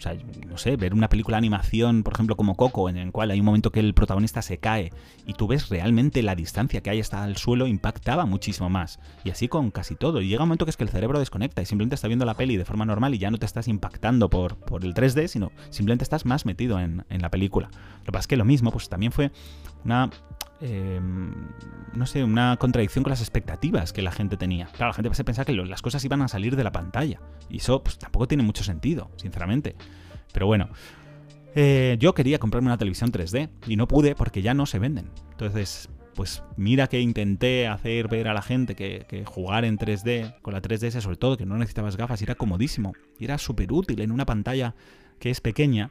O 0.00 0.02
sea, 0.02 0.16
no 0.48 0.56
sé, 0.56 0.76
ver 0.76 0.94
una 0.94 1.10
película 1.10 1.34
de 1.34 1.40
animación, 1.40 2.02
por 2.04 2.14
ejemplo, 2.14 2.34
como 2.34 2.56
Coco, 2.56 2.88
en 2.88 2.96
el 2.96 3.12
cual 3.12 3.30
hay 3.30 3.40
un 3.40 3.44
momento 3.44 3.70
que 3.70 3.80
el 3.80 3.92
protagonista 3.92 4.40
se 4.40 4.56
cae 4.56 4.94
y 5.26 5.34
tú 5.34 5.46
ves 5.46 5.68
realmente 5.68 6.22
la 6.22 6.34
distancia 6.34 6.80
que 6.80 6.88
hay 6.88 7.00
hasta 7.00 7.22
el 7.26 7.36
suelo, 7.36 7.66
impactaba 7.66 8.24
muchísimo 8.24 8.70
más. 8.70 8.98
Y 9.24 9.30
así 9.30 9.46
con 9.46 9.70
casi 9.70 9.96
todo. 9.96 10.22
Y 10.22 10.28
llega 10.28 10.42
un 10.42 10.48
momento 10.48 10.64
que 10.64 10.70
es 10.70 10.78
que 10.78 10.84
el 10.84 10.88
cerebro 10.88 11.18
desconecta 11.18 11.60
y 11.60 11.66
simplemente 11.66 11.96
está 11.96 12.08
viendo 12.08 12.24
la 12.24 12.32
peli 12.32 12.56
de 12.56 12.64
forma 12.64 12.86
normal 12.86 13.14
y 13.14 13.18
ya 13.18 13.30
no 13.30 13.36
te 13.36 13.44
estás 13.44 13.68
impactando 13.68 14.30
por, 14.30 14.56
por 14.56 14.86
el 14.86 14.94
3D, 14.94 15.26
sino 15.26 15.52
simplemente 15.68 16.02
estás 16.02 16.24
más 16.24 16.46
metido 16.46 16.80
en, 16.80 17.04
en 17.10 17.20
la 17.20 17.30
película. 17.30 17.68
Lo 17.98 18.04
que 18.06 18.12
pasa 18.12 18.20
es 18.20 18.26
que 18.28 18.36
lo 18.38 18.46
mismo, 18.46 18.72
pues 18.72 18.88
también 18.88 19.12
fue 19.12 19.30
una 19.84 20.10
Em, 20.60 21.32
no 21.94 22.06
sé, 22.06 22.22
una 22.22 22.56
contradicción 22.58 23.02
con 23.02 23.10
las 23.10 23.20
expectativas 23.20 23.92
que 23.92 24.02
la 24.02 24.12
gente 24.12 24.36
tenía. 24.36 24.66
Claro, 24.66 24.88
la 24.88 24.94
gente 24.94 25.14
se 25.14 25.24
pensaba 25.24 25.46
que 25.46 25.52
las 25.52 25.80
cosas 25.80 26.04
iban 26.04 26.20
a 26.22 26.28
salir 26.28 26.54
de 26.54 26.64
la 26.64 26.72
pantalla. 26.72 27.20
Y 27.48 27.58
eso 27.58 27.82
pues, 27.82 27.98
tampoco 27.98 28.28
tiene 28.28 28.42
mucho 28.42 28.62
sentido, 28.62 29.10
sinceramente. 29.16 29.74
Pero 30.32 30.46
bueno, 30.46 30.68
eh, 31.54 31.96
yo 31.98 32.14
quería 32.14 32.38
comprarme 32.38 32.68
una 32.68 32.76
televisión 32.76 33.10
3D 33.10 33.48
y 33.66 33.76
no 33.76 33.88
pude 33.88 34.14
porque 34.14 34.42
ya 34.42 34.52
no 34.52 34.66
se 34.66 34.78
venden. 34.78 35.10
Entonces, 35.30 35.88
pues 36.14 36.42
mira 36.56 36.88
que 36.88 37.00
intenté 37.00 37.66
hacer 37.66 38.08
ver 38.08 38.28
a 38.28 38.34
la 38.34 38.42
gente 38.42 38.74
que, 38.74 39.24
jugar 39.26 39.64
en 39.64 39.78
3D, 39.78 40.40
con 40.42 40.52
la 40.52 40.60
3DS 40.60 41.00
sobre 41.00 41.16
todo, 41.16 41.38
que 41.38 41.46
no 41.46 41.56
necesitabas 41.56 41.96
gafas, 41.96 42.20
era 42.20 42.34
comodísimo. 42.34 42.92
Y 43.18 43.24
era 43.24 43.38
súper 43.38 43.72
útil 43.72 44.02
en 44.02 44.12
una 44.12 44.26
pantalla 44.26 44.74
que 45.18 45.30
es 45.30 45.40
pequeña. 45.40 45.90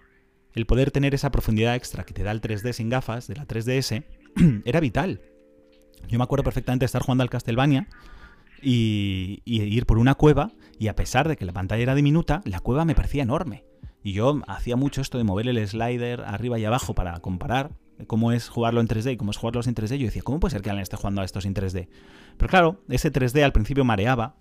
El 0.54 0.66
poder 0.66 0.91
tener 0.91 1.14
esa 1.14 1.32
profundidad 1.32 1.76
extra 1.76 2.04
que 2.04 2.14
te 2.14 2.24
da 2.24 2.32
el 2.32 2.41
3D 2.41 2.74
sin 2.74 2.89
gafas 2.89 3.28
de 3.28 3.36
la 3.36 3.47
3DS 3.47 4.04
era 4.66 4.80
vital. 4.80 5.22
Yo 6.08 6.18
me 6.18 6.24
acuerdo 6.24 6.43
perfectamente 6.43 6.84
de 6.84 6.88
estar 6.88 7.02
jugando 7.02 7.24
al 7.24 7.30
Castlevania 7.30 7.88
y, 8.62 9.41
ir 9.45 9.86
por 9.86 9.97
una 9.97 10.16
cueva 10.16 10.52
y 10.78 10.88
a 10.88 10.95
pesar 10.95 11.28
de 11.28 11.38
que 11.38 11.45
la 11.45 11.54
pantalla 11.54 11.84
era 11.84 11.95
diminuta, 11.95 12.41
la 12.45 12.60
cueva 12.60 12.86
me 12.86 12.95
parecía 12.95 13.24
enorme. 13.24 13.66
Y 14.02 14.14
yo 14.14 14.41
hacía 14.47 14.76
mucho 14.76 15.02
esto 15.02 15.18
de 15.18 15.24
mover 15.24 15.47
el 15.47 15.68
slider 15.68 16.22
arriba 16.22 16.58
y 16.58 16.66
abajo 16.66 16.95
para 16.95 17.20
comparar 17.20 17.72
cómo 18.08 18.32
es 18.32 18.47
jugarlo 18.47 18.80
en 18.80 18.88
3D 18.88 19.14
y 19.14 19.18
cómo 19.18 19.32
es 19.32 19.38
jugarlo 19.38 19.62
sin 19.62 19.76
3D. 19.76 19.97
Yo 19.97 20.06
decía, 20.06 20.22
¿cómo 20.22 20.39
puede 20.39 20.54
ser 20.54 20.62
que 20.62 20.70
alguien 20.70 20.84
esté 20.84 20.95
jugando 20.95 21.22
a 21.22 21.26
esto 21.26 21.41
sin 21.41 21.54
3D? 21.54 21.89
Pero 22.38 22.50
claro, 22.50 22.82
ese 22.88 23.12
3D 23.12 23.43
al 23.43 23.52
principio 23.52 23.84
mareaba, 23.84 24.36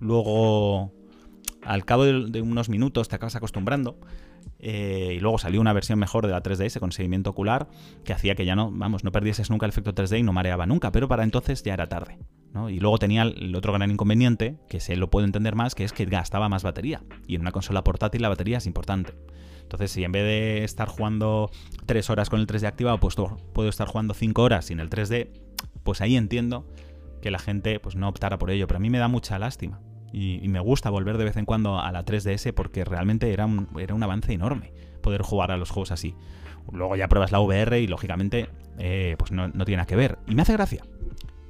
luego 0.00 0.92
al 1.64 1.84
cabo 1.84 2.04
de, 2.04 2.42
unos 2.42 2.68
minutos 2.68 3.08
te 3.08 3.16
acabas 3.16 3.36
acostumbrando. 3.36 3.98
Eh, 4.58 5.14
y 5.16 5.20
luego 5.20 5.38
salió 5.38 5.60
una 5.60 5.72
versión 5.72 5.98
mejor 5.98 6.26
de 6.26 6.32
la 6.32 6.42
3DS 6.42 6.78
con 6.78 6.92
seguimiento 6.92 7.30
ocular 7.30 7.68
que 8.04 8.12
hacía 8.12 8.34
que 8.34 8.44
ya 8.44 8.54
no, 8.54 8.70
vamos, 8.70 9.04
no 9.04 9.12
perdieses 9.12 9.50
nunca 9.50 9.66
el 9.66 9.70
efecto 9.70 9.94
3D 9.94 10.20
y 10.20 10.22
no 10.22 10.32
mareaba 10.32 10.66
nunca, 10.66 10.92
pero 10.92 11.08
para 11.08 11.24
entonces 11.24 11.62
ya 11.62 11.74
era 11.74 11.88
tarde. 11.88 12.18
Y 12.68 12.78
luego 12.78 12.98
tenía 12.98 13.22
el 13.22 13.54
otro 13.56 13.72
gran 13.72 13.90
inconveniente, 13.90 14.58
que 14.68 14.78
se 14.78 14.94
lo 14.94 15.10
puedo 15.10 15.26
entender 15.26 15.56
más, 15.56 15.74
que 15.74 15.82
es 15.82 15.92
que 15.92 16.04
gastaba 16.04 16.48
más 16.48 16.62
batería. 16.62 17.02
Y 17.26 17.34
en 17.34 17.40
una 17.40 17.50
consola 17.50 17.82
portátil 17.82 18.22
la 18.22 18.28
batería 18.28 18.58
es 18.58 18.66
importante. 18.66 19.12
Entonces, 19.62 19.90
si 19.90 20.04
en 20.04 20.12
vez 20.12 20.22
de 20.22 20.62
estar 20.62 20.88
jugando 20.88 21.50
3 21.86 22.10
horas 22.10 22.30
con 22.30 22.38
el 22.38 22.46
3D 22.46 22.66
activado, 22.66 23.00
pues 23.00 23.16
puedo 23.52 23.68
estar 23.68 23.88
jugando 23.88 24.14
5 24.14 24.40
horas 24.40 24.66
sin 24.66 24.78
el 24.78 24.88
3D, 24.88 25.30
pues 25.82 26.00
ahí 26.00 26.16
entiendo 26.16 26.64
que 27.20 27.32
la 27.32 27.40
gente 27.40 27.80
pues, 27.80 27.96
no 27.96 28.08
optara 28.08 28.38
por 28.38 28.50
ello. 28.50 28.68
Pero 28.68 28.76
a 28.76 28.80
mí 28.80 28.88
me 28.88 28.98
da 28.98 29.08
mucha 29.08 29.36
lástima. 29.38 29.80
Y, 30.16 30.46
me 30.48 30.60
gusta 30.60 30.90
volver 30.90 31.18
de 31.18 31.24
vez 31.24 31.36
en 31.36 31.44
cuando 31.44 31.80
a 31.80 31.90
la 31.90 32.04
3DS 32.04 32.54
porque 32.54 32.84
realmente 32.84 33.32
era 33.32 33.46
un, 33.46 33.68
era 33.76 33.96
un 33.96 34.02
avance 34.04 34.32
enorme 34.32 34.72
poder 35.02 35.22
jugar 35.22 35.50
a 35.50 35.56
los 35.56 35.70
juegos 35.70 35.90
así. 35.90 36.14
Luego 36.72 36.94
ya 36.94 37.08
pruebas 37.08 37.32
la 37.32 37.40
VR 37.40 37.80
y 37.80 37.88
lógicamente 37.88 38.48
eh, 38.78 39.16
pues 39.18 39.32
no, 39.32 39.48
no 39.48 39.64
tiene 39.64 39.78
nada 39.78 39.86
que 39.86 39.96
ver. 39.96 40.18
Y 40.28 40.36
me 40.36 40.42
hace 40.42 40.52
gracia. 40.52 40.84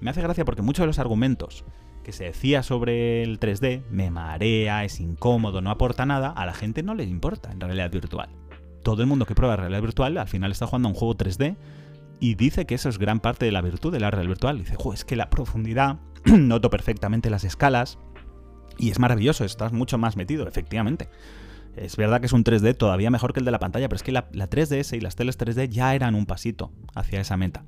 Me 0.00 0.10
hace 0.10 0.22
gracia 0.22 0.46
porque 0.46 0.62
muchos 0.62 0.82
de 0.82 0.86
los 0.86 0.98
argumentos 0.98 1.64
que 2.04 2.12
se 2.12 2.24
decía 2.24 2.62
sobre 2.62 3.22
el 3.22 3.40
3D, 3.40 3.82
me 3.90 4.10
marea, 4.10 4.84
es 4.84 5.00
incómodo, 5.00 5.60
no 5.60 5.70
aporta 5.70 6.06
nada, 6.06 6.30
a 6.30 6.46
la 6.46 6.54
gente 6.54 6.82
no 6.82 6.94
le 6.94 7.04
importa 7.04 7.50
en 7.50 7.60
realidad 7.60 7.90
virtual. 7.90 8.28
Todo 8.82 9.02
el 9.02 9.08
mundo 9.08 9.26
que 9.26 9.34
prueba 9.34 9.56
realidad 9.56 9.82
virtual 9.82 10.18
al 10.18 10.28
final 10.28 10.52
está 10.52 10.66
jugando 10.66 10.88
a 10.88 10.92
un 10.92 10.96
juego 10.96 11.16
3D 11.16 11.56
y 12.20 12.34
dice 12.36 12.66
que 12.66 12.74
eso 12.76 12.88
es 12.88 12.98
gran 12.98 13.20
parte 13.20 13.46
de 13.46 13.52
la 13.52 13.62
virtud 13.62 13.92
de 13.92 14.00
la 14.00 14.10
realidad 14.10 14.30
virtual. 14.30 14.58
Dice, 14.58 14.76
es 14.92 15.04
que 15.04 15.16
la 15.16 15.30
profundidad, 15.30 15.98
noto 16.24 16.70
perfectamente 16.70 17.30
las 17.30 17.44
escalas 17.44 17.98
y 18.78 18.90
es 18.90 18.98
maravilloso, 18.98 19.44
estás 19.44 19.72
mucho 19.72 19.98
más 19.98 20.16
metido, 20.16 20.46
efectivamente. 20.48 21.08
Es 21.76 21.96
verdad 21.96 22.20
que 22.20 22.26
es 22.26 22.32
un 22.32 22.44
3D 22.44 22.76
todavía 22.76 23.10
mejor 23.10 23.32
que 23.32 23.40
el 23.40 23.44
de 23.44 23.50
la 23.50 23.58
pantalla, 23.58 23.88
pero 23.88 23.96
es 23.96 24.02
que 24.02 24.12
la, 24.12 24.28
la 24.32 24.48
3DS 24.48 24.96
y 24.96 25.00
las 25.00 25.16
teles 25.16 25.38
3D 25.38 25.68
ya 25.68 25.94
eran 25.94 26.14
un 26.14 26.26
pasito 26.26 26.70
hacia 26.94 27.20
esa 27.20 27.36
meta. 27.36 27.64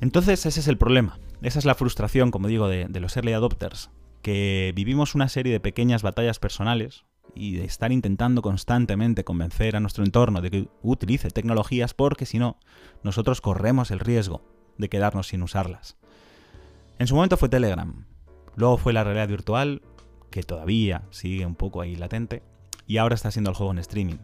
Entonces 0.00 0.44
ese 0.46 0.60
es 0.60 0.68
el 0.68 0.76
problema. 0.76 1.18
Esa 1.42 1.58
es 1.58 1.64
la 1.64 1.74
frustración, 1.74 2.30
como 2.30 2.48
digo, 2.48 2.68
de, 2.68 2.88
los 3.00 3.16
early 3.16 3.32
adopters, 3.32 3.90
que 4.22 4.72
vivimos 4.74 5.14
una 5.14 5.28
serie 5.28 5.52
de 5.52 5.60
pequeñas 5.60 6.02
batallas 6.02 6.38
personales 6.38 7.04
y 7.34 7.56
de 7.56 7.64
estar 7.64 7.92
intentando 7.92 8.40
constantemente 8.40 9.24
convencer 9.24 9.76
a 9.76 9.80
nuestro 9.80 10.04
entorno 10.04 10.40
de 10.40 10.50
que 10.50 10.68
utilice 10.82 11.30
tecnologías 11.30 11.92
porque 11.92 12.24
si 12.24 12.38
no, 12.38 12.58
nosotros 13.02 13.40
corremos 13.40 13.90
el 13.90 14.00
riesgo 14.00 14.42
de 14.78 14.88
quedarnos 14.88 15.28
sin 15.28 15.42
usarlas. 15.42 15.96
En 16.98 17.06
su 17.06 17.14
momento 17.14 17.36
fue 17.36 17.50
Telegram, 17.50 18.06
luego 18.56 18.76
fue 18.78 18.92
la 18.92 19.04
realidad 19.04 19.28
virtual, 19.28 19.82
que 20.30 20.42
todavía 20.42 21.02
sigue 21.10 21.46
un 21.46 21.54
poco 21.54 21.80
ahí 21.80 21.94
latente, 21.94 22.42
y 22.86 22.98
ahora 22.98 23.14
está 23.14 23.30
siendo 23.30 23.50
el 23.50 23.56
juego 23.56 23.72
en 23.72 23.78
streaming. 23.78 24.18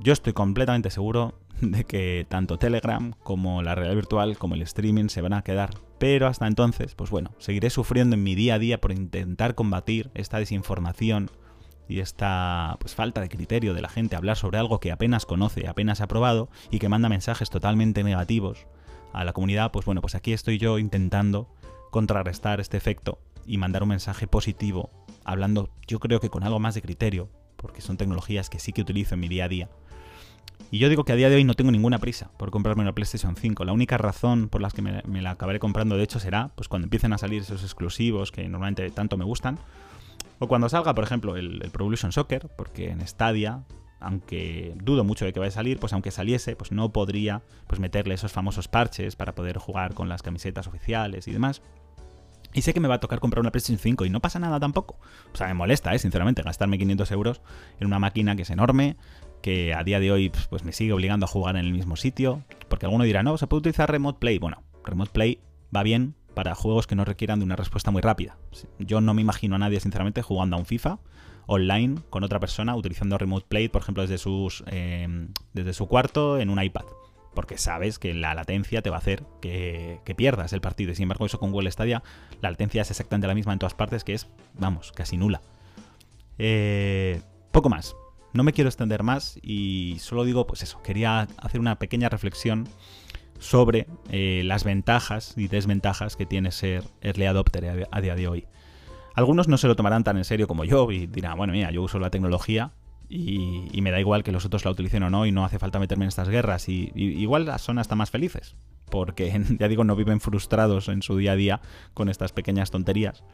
Yo 0.00 0.12
estoy 0.12 0.32
completamente 0.32 0.90
seguro 0.90 1.34
de 1.60 1.84
que 1.84 2.26
tanto 2.28 2.58
Telegram 2.58 3.12
como 3.22 3.62
la 3.62 3.74
realidad 3.74 3.96
virtual 3.96 4.38
como 4.38 4.54
el 4.54 4.62
streaming 4.62 5.08
se 5.08 5.20
van 5.20 5.32
a 5.32 5.42
quedar. 5.42 5.70
Pero 5.98 6.26
hasta 6.26 6.46
entonces, 6.46 6.94
pues 6.94 7.10
bueno, 7.10 7.34
seguiré 7.38 7.68
sufriendo 7.68 8.16
en 8.16 8.22
mi 8.22 8.34
día 8.34 8.54
a 8.54 8.58
día 8.58 8.80
por 8.80 8.92
intentar 8.92 9.54
combatir 9.54 10.10
esta 10.14 10.38
desinformación 10.38 11.30
y 11.88 12.00
esta 12.00 12.76
pues, 12.80 12.94
falta 12.94 13.20
de 13.20 13.28
criterio 13.28 13.74
de 13.74 13.82
la 13.82 13.88
gente 13.88 14.16
hablar 14.16 14.36
sobre 14.36 14.58
algo 14.58 14.80
que 14.80 14.92
apenas 14.92 15.26
conoce, 15.26 15.68
apenas 15.68 16.00
ha 16.00 16.08
probado 16.08 16.48
y 16.70 16.78
que 16.78 16.88
manda 16.88 17.08
mensajes 17.08 17.50
totalmente 17.50 18.04
negativos 18.04 18.66
a 19.12 19.24
la 19.24 19.32
comunidad, 19.32 19.72
pues 19.72 19.84
bueno, 19.84 20.00
pues 20.00 20.14
aquí 20.14 20.32
estoy 20.32 20.56
yo 20.56 20.78
intentando 20.78 21.48
contrarrestar 21.90 22.60
este 22.60 22.76
efecto 22.76 23.18
y 23.46 23.58
mandar 23.58 23.82
un 23.82 23.90
mensaje 23.90 24.26
positivo, 24.26 24.90
hablando 25.24 25.70
yo 25.86 25.98
creo 25.98 26.20
que 26.20 26.30
con 26.30 26.44
algo 26.44 26.60
más 26.60 26.74
de 26.74 26.82
criterio, 26.82 27.28
porque 27.56 27.80
son 27.80 27.96
tecnologías 27.96 28.48
que 28.48 28.58
sí 28.58 28.72
que 28.72 28.82
utilizo 28.82 29.14
en 29.14 29.20
mi 29.20 29.28
día 29.28 29.44
a 29.44 29.48
día 29.48 29.68
y 30.70 30.78
yo 30.78 30.88
digo 30.88 31.04
que 31.04 31.12
a 31.12 31.16
día 31.16 31.28
de 31.28 31.36
hoy 31.36 31.44
no 31.44 31.54
tengo 31.54 31.72
ninguna 31.72 31.98
prisa 31.98 32.30
por 32.36 32.50
comprarme 32.50 32.82
una 32.82 32.92
PlayStation 32.92 33.34
5. 33.34 33.64
La 33.64 33.72
única 33.72 33.98
razón 33.98 34.48
por 34.48 34.60
la 34.60 34.70
que 34.70 34.82
me, 34.82 35.22
la 35.22 35.32
acabaré 35.32 35.58
comprando, 35.58 35.96
de 35.96 36.04
hecho, 36.04 36.20
será 36.20 36.52
pues 36.54 36.68
cuando 36.68 36.86
empiecen 36.86 37.12
a 37.12 37.18
salir 37.18 37.42
esos 37.42 37.62
exclusivos 37.62 38.30
que 38.30 38.48
normalmente 38.48 38.88
tanto 38.90 39.16
me 39.16 39.24
gustan. 39.24 39.58
O 40.38 40.46
cuando 40.46 40.68
salga, 40.68 40.94
por 40.94 41.04
ejemplo, 41.04 41.36
el, 41.36 41.58
Pro 41.72 41.84
Evolution 41.84 42.12
Soccer, 42.12 42.48
porque 42.56 42.90
en 42.90 43.06
Stadia, 43.06 43.64
aunque 43.98 44.74
dudo 44.76 45.02
mucho 45.02 45.24
de 45.24 45.32
que 45.32 45.40
vaya 45.40 45.50
a 45.50 45.52
salir, 45.52 45.80
pues 45.80 45.92
aunque 45.92 46.12
saliese, 46.12 46.54
pues 46.54 46.70
no 46.70 46.92
podría 46.92 47.42
pues 47.66 47.80
meterle 47.80 48.14
esos 48.14 48.32
famosos 48.32 48.68
parches 48.68 49.16
para 49.16 49.34
poder 49.34 49.58
jugar 49.58 49.94
con 49.94 50.08
las 50.08 50.22
camisetas 50.22 50.68
oficiales 50.68 51.26
y 51.26 51.32
demás. 51.32 51.62
Y 52.52 52.62
sé 52.62 52.74
que 52.74 52.80
me 52.80 52.88
va 52.88 52.96
a 52.96 53.00
tocar 53.00 53.20
comprar 53.20 53.40
una 53.40 53.52
PlayStation 53.52 53.78
5 53.78 54.04
y 54.04 54.10
no 54.10 54.20
pasa 54.20 54.38
nada 54.38 54.58
tampoco. 54.58 54.98
O 55.32 55.36
sea, 55.36 55.46
me 55.46 55.54
molesta, 55.54 55.94
¿eh? 55.94 55.98
sinceramente, 55.98 56.42
gastarme 56.42 56.78
500 56.78 57.10
euros 57.12 57.40
en 57.78 57.86
una 57.86 57.98
máquina 57.98 58.34
que 58.36 58.42
es 58.42 58.50
enorme, 58.50 58.96
que 59.42 59.74
a 59.74 59.84
día 59.84 60.00
de 60.00 60.10
hoy 60.10 60.30
pues, 60.30 60.46
pues 60.48 60.64
me 60.64 60.72
sigue 60.72 60.92
obligando 60.92 61.26
a 61.26 61.28
jugar 61.28 61.56
en 61.56 61.64
el 61.64 61.72
mismo 61.72 61.96
sitio. 61.96 62.42
Porque 62.68 62.86
alguno 62.86 63.04
dirá, 63.04 63.22
no, 63.22 63.36
se 63.38 63.46
puede 63.46 63.60
utilizar 63.60 63.90
Remote 63.90 64.18
Play. 64.18 64.38
Bueno, 64.38 64.62
Remote 64.84 65.12
Play 65.12 65.40
va 65.74 65.82
bien 65.82 66.14
para 66.34 66.54
juegos 66.54 66.86
que 66.86 66.94
no 66.94 67.04
requieran 67.04 67.38
de 67.38 67.44
una 67.44 67.56
respuesta 67.56 67.90
muy 67.90 68.02
rápida. 68.02 68.36
Yo 68.78 69.00
no 69.00 69.14
me 69.14 69.22
imagino 69.22 69.56
a 69.56 69.58
nadie, 69.58 69.80
sinceramente, 69.80 70.22
jugando 70.22 70.56
a 70.56 70.58
un 70.58 70.66
FIFA 70.66 70.98
online 71.46 71.96
con 72.10 72.22
otra 72.22 72.38
persona 72.38 72.76
utilizando 72.76 73.18
Remote 73.18 73.46
Play, 73.48 73.68
por 73.68 73.82
ejemplo, 73.82 74.02
desde, 74.02 74.18
sus, 74.18 74.62
em, 74.66 75.32
desde 75.52 75.72
su 75.72 75.86
cuarto 75.86 76.38
en 76.38 76.48
un 76.48 76.62
iPad. 76.62 76.84
Porque 77.34 77.58
sabes 77.58 77.98
que 77.98 78.12
la 78.12 78.34
latencia 78.34 78.82
te 78.82 78.90
va 78.90 78.96
a 78.96 79.00
hacer 79.00 79.24
que, 79.40 80.00
pierdas 80.16 80.52
el 80.52 80.60
partido. 80.60 80.92
Y 80.92 80.94
sin 80.96 81.04
embargo, 81.04 81.26
eso 81.26 81.38
con 81.38 81.52
Google 81.52 81.70
Stadia, 81.70 82.02
la 82.40 82.50
latencia 82.50 82.82
es 82.82 82.90
exactamente 82.90 83.26
la 83.26 83.34
misma 83.34 83.52
en 83.52 83.58
todas 83.58 83.74
partes, 83.74 84.04
que 84.04 84.14
es, 84.14 84.28
vamos, 84.58 84.92
casi 84.92 85.16
nula. 85.16 85.40
Eh, 86.38 87.22
poco 87.52 87.68
más 87.68 87.94
no 88.32 88.44
me 88.44 88.52
quiero 88.52 88.68
extender 88.68 89.02
más 89.02 89.38
y 89.42 89.96
solo 90.00 90.24
digo, 90.24 90.46
pues 90.46 90.62
eso, 90.62 90.82
quería 90.82 91.26
hacer 91.38 91.60
una 91.60 91.78
pequeña 91.78 92.08
reflexión 92.08 92.68
sobre 93.38 93.86
eh, 94.10 94.42
las 94.44 94.64
ventajas 94.64 95.34
y 95.36 95.48
desventajas 95.48 96.16
que 96.16 96.26
tiene 96.26 96.52
ser 96.52 96.84
early 97.00 97.24
adopter 97.24 97.88
a, 97.90 98.00
día 98.00 98.14
de 98.14 98.28
hoy. 98.28 98.46
Algunos 99.14 99.48
no 99.48 99.58
se 99.58 99.66
lo 99.66 99.76
tomarán 99.76 100.04
tan 100.04 100.16
en 100.16 100.24
serio 100.24 100.46
como 100.46 100.64
yo 100.64 100.90
y 100.92 101.06
dirán, 101.06 101.36
bueno, 101.36 101.52
mira, 101.52 101.70
yo 101.70 101.82
uso 101.82 101.98
la 101.98 102.10
tecnología 102.10 102.72
y, 103.10 103.80
me 103.82 103.90
da 103.90 104.00
igual 104.00 104.22
que 104.22 104.32
los 104.32 104.44
otros 104.44 104.64
la 104.64 104.70
utilicen 104.70 105.02
o 105.02 105.10
no 105.10 105.26
y 105.26 105.32
no 105.32 105.44
hace 105.44 105.58
falta 105.58 105.78
meterme 105.78 106.04
en 106.04 106.08
estas 106.08 106.28
guerras 106.28 106.68
y, 106.68 106.92
y 106.94 107.20
igual 107.20 107.52
son 107.58 107.78
hasta 107.78 107.96
más 107.96 108.10
felices 108.10 108.56
porque 108.90 109.32
ya 109.58 109.68
digo, 109.68 109.84
no 109.84 109.96
viven 109.96 110.20
frustrados 110.20 110.88
en 110.88 111.02
su 111.02 111.16
día 111.16 111.32
a 111.32 111.36
día 111.36 111.60
con 111.94 112.08
estas 112.08 112.32
pequeñas 112.32 112.70
tonterías. 112.70 113.24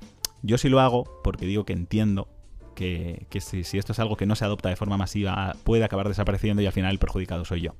Yo 0.42 0.58
sí 0.58 0.68
lo 0.68 0.80
hago 0.80 1.20
porque 1.24 1.46
digo 1.46 1.64
que 1.64 1.72
entiendo 1.72 2.28
que, 2.76 3.26
si, 3.40 3.78
esto 3.78 3.92
es 3.92 3.98
algo 3.98 4.16
que 4.16 4.26
no 4.26 4.36
se 4.36 4.44
adopta 4.44 4.68
de 4.68 4.76
forma 4.76 4.96
masiva 4.96 5.56
puede 5.64 5.82
acabar 5.82 6.06
desapareciendo 6.06 6.62
y 6.62 6.66
al 6.66 6.72
final 6.72 6.92
el 6.92 6.98
perjudicado 6.98 7.44
soy 7.44 7.62
yo. 7.62 7.74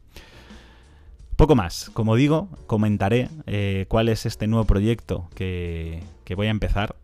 Poco 1.36 1.54
más, 1.54 1.90
como 1.92 2.16
digo, 2.16 2.48
comentaré 2.66 3.28
eh, 3.46 3.84
cuál 3.88 4.08
es 4.08 4.24
este 4.24 4.46
nuevo 4.46 4.64
proyecto 4.64 5.28
que, 5.34 6.02
voy 6.34 6.46
a 6.46 6.50
empezar 6.50 6.96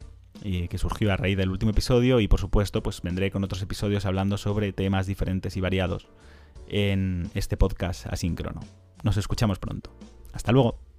y 0.43 0.68
que 0.68 0.78
surgió 0.78 1.12
a 1.12 1.16
raíz 1.16 1.36
del 1.36 1.51
último 1.51 1.70
episodio 1.70 2.20
y 2.20 2.28
por 2.28 2.40
supuesto 2.40 2.82
pues 2.82 3.03
vendré 3.03 3.30
con 3.30 3.45
otros 3.45 3.62
episodios 3.62 4.07
hablando 4.07 4.38
sobre 4.38 4.72
temas 4.72 5.07
diferentes 5.07 5.57
y 5.57 5.61
variados 5.61 6.09
en 6.68 7.30
este 7.34 7.57
podcast 7.57 8.07
asíncrono. 8.07 8.61
Nos 9.03 9.16
escuchamos 9.16 9.59
pronto. 9.59 9.95
Hasta 10.32 10.53
luego. 10.53 10.91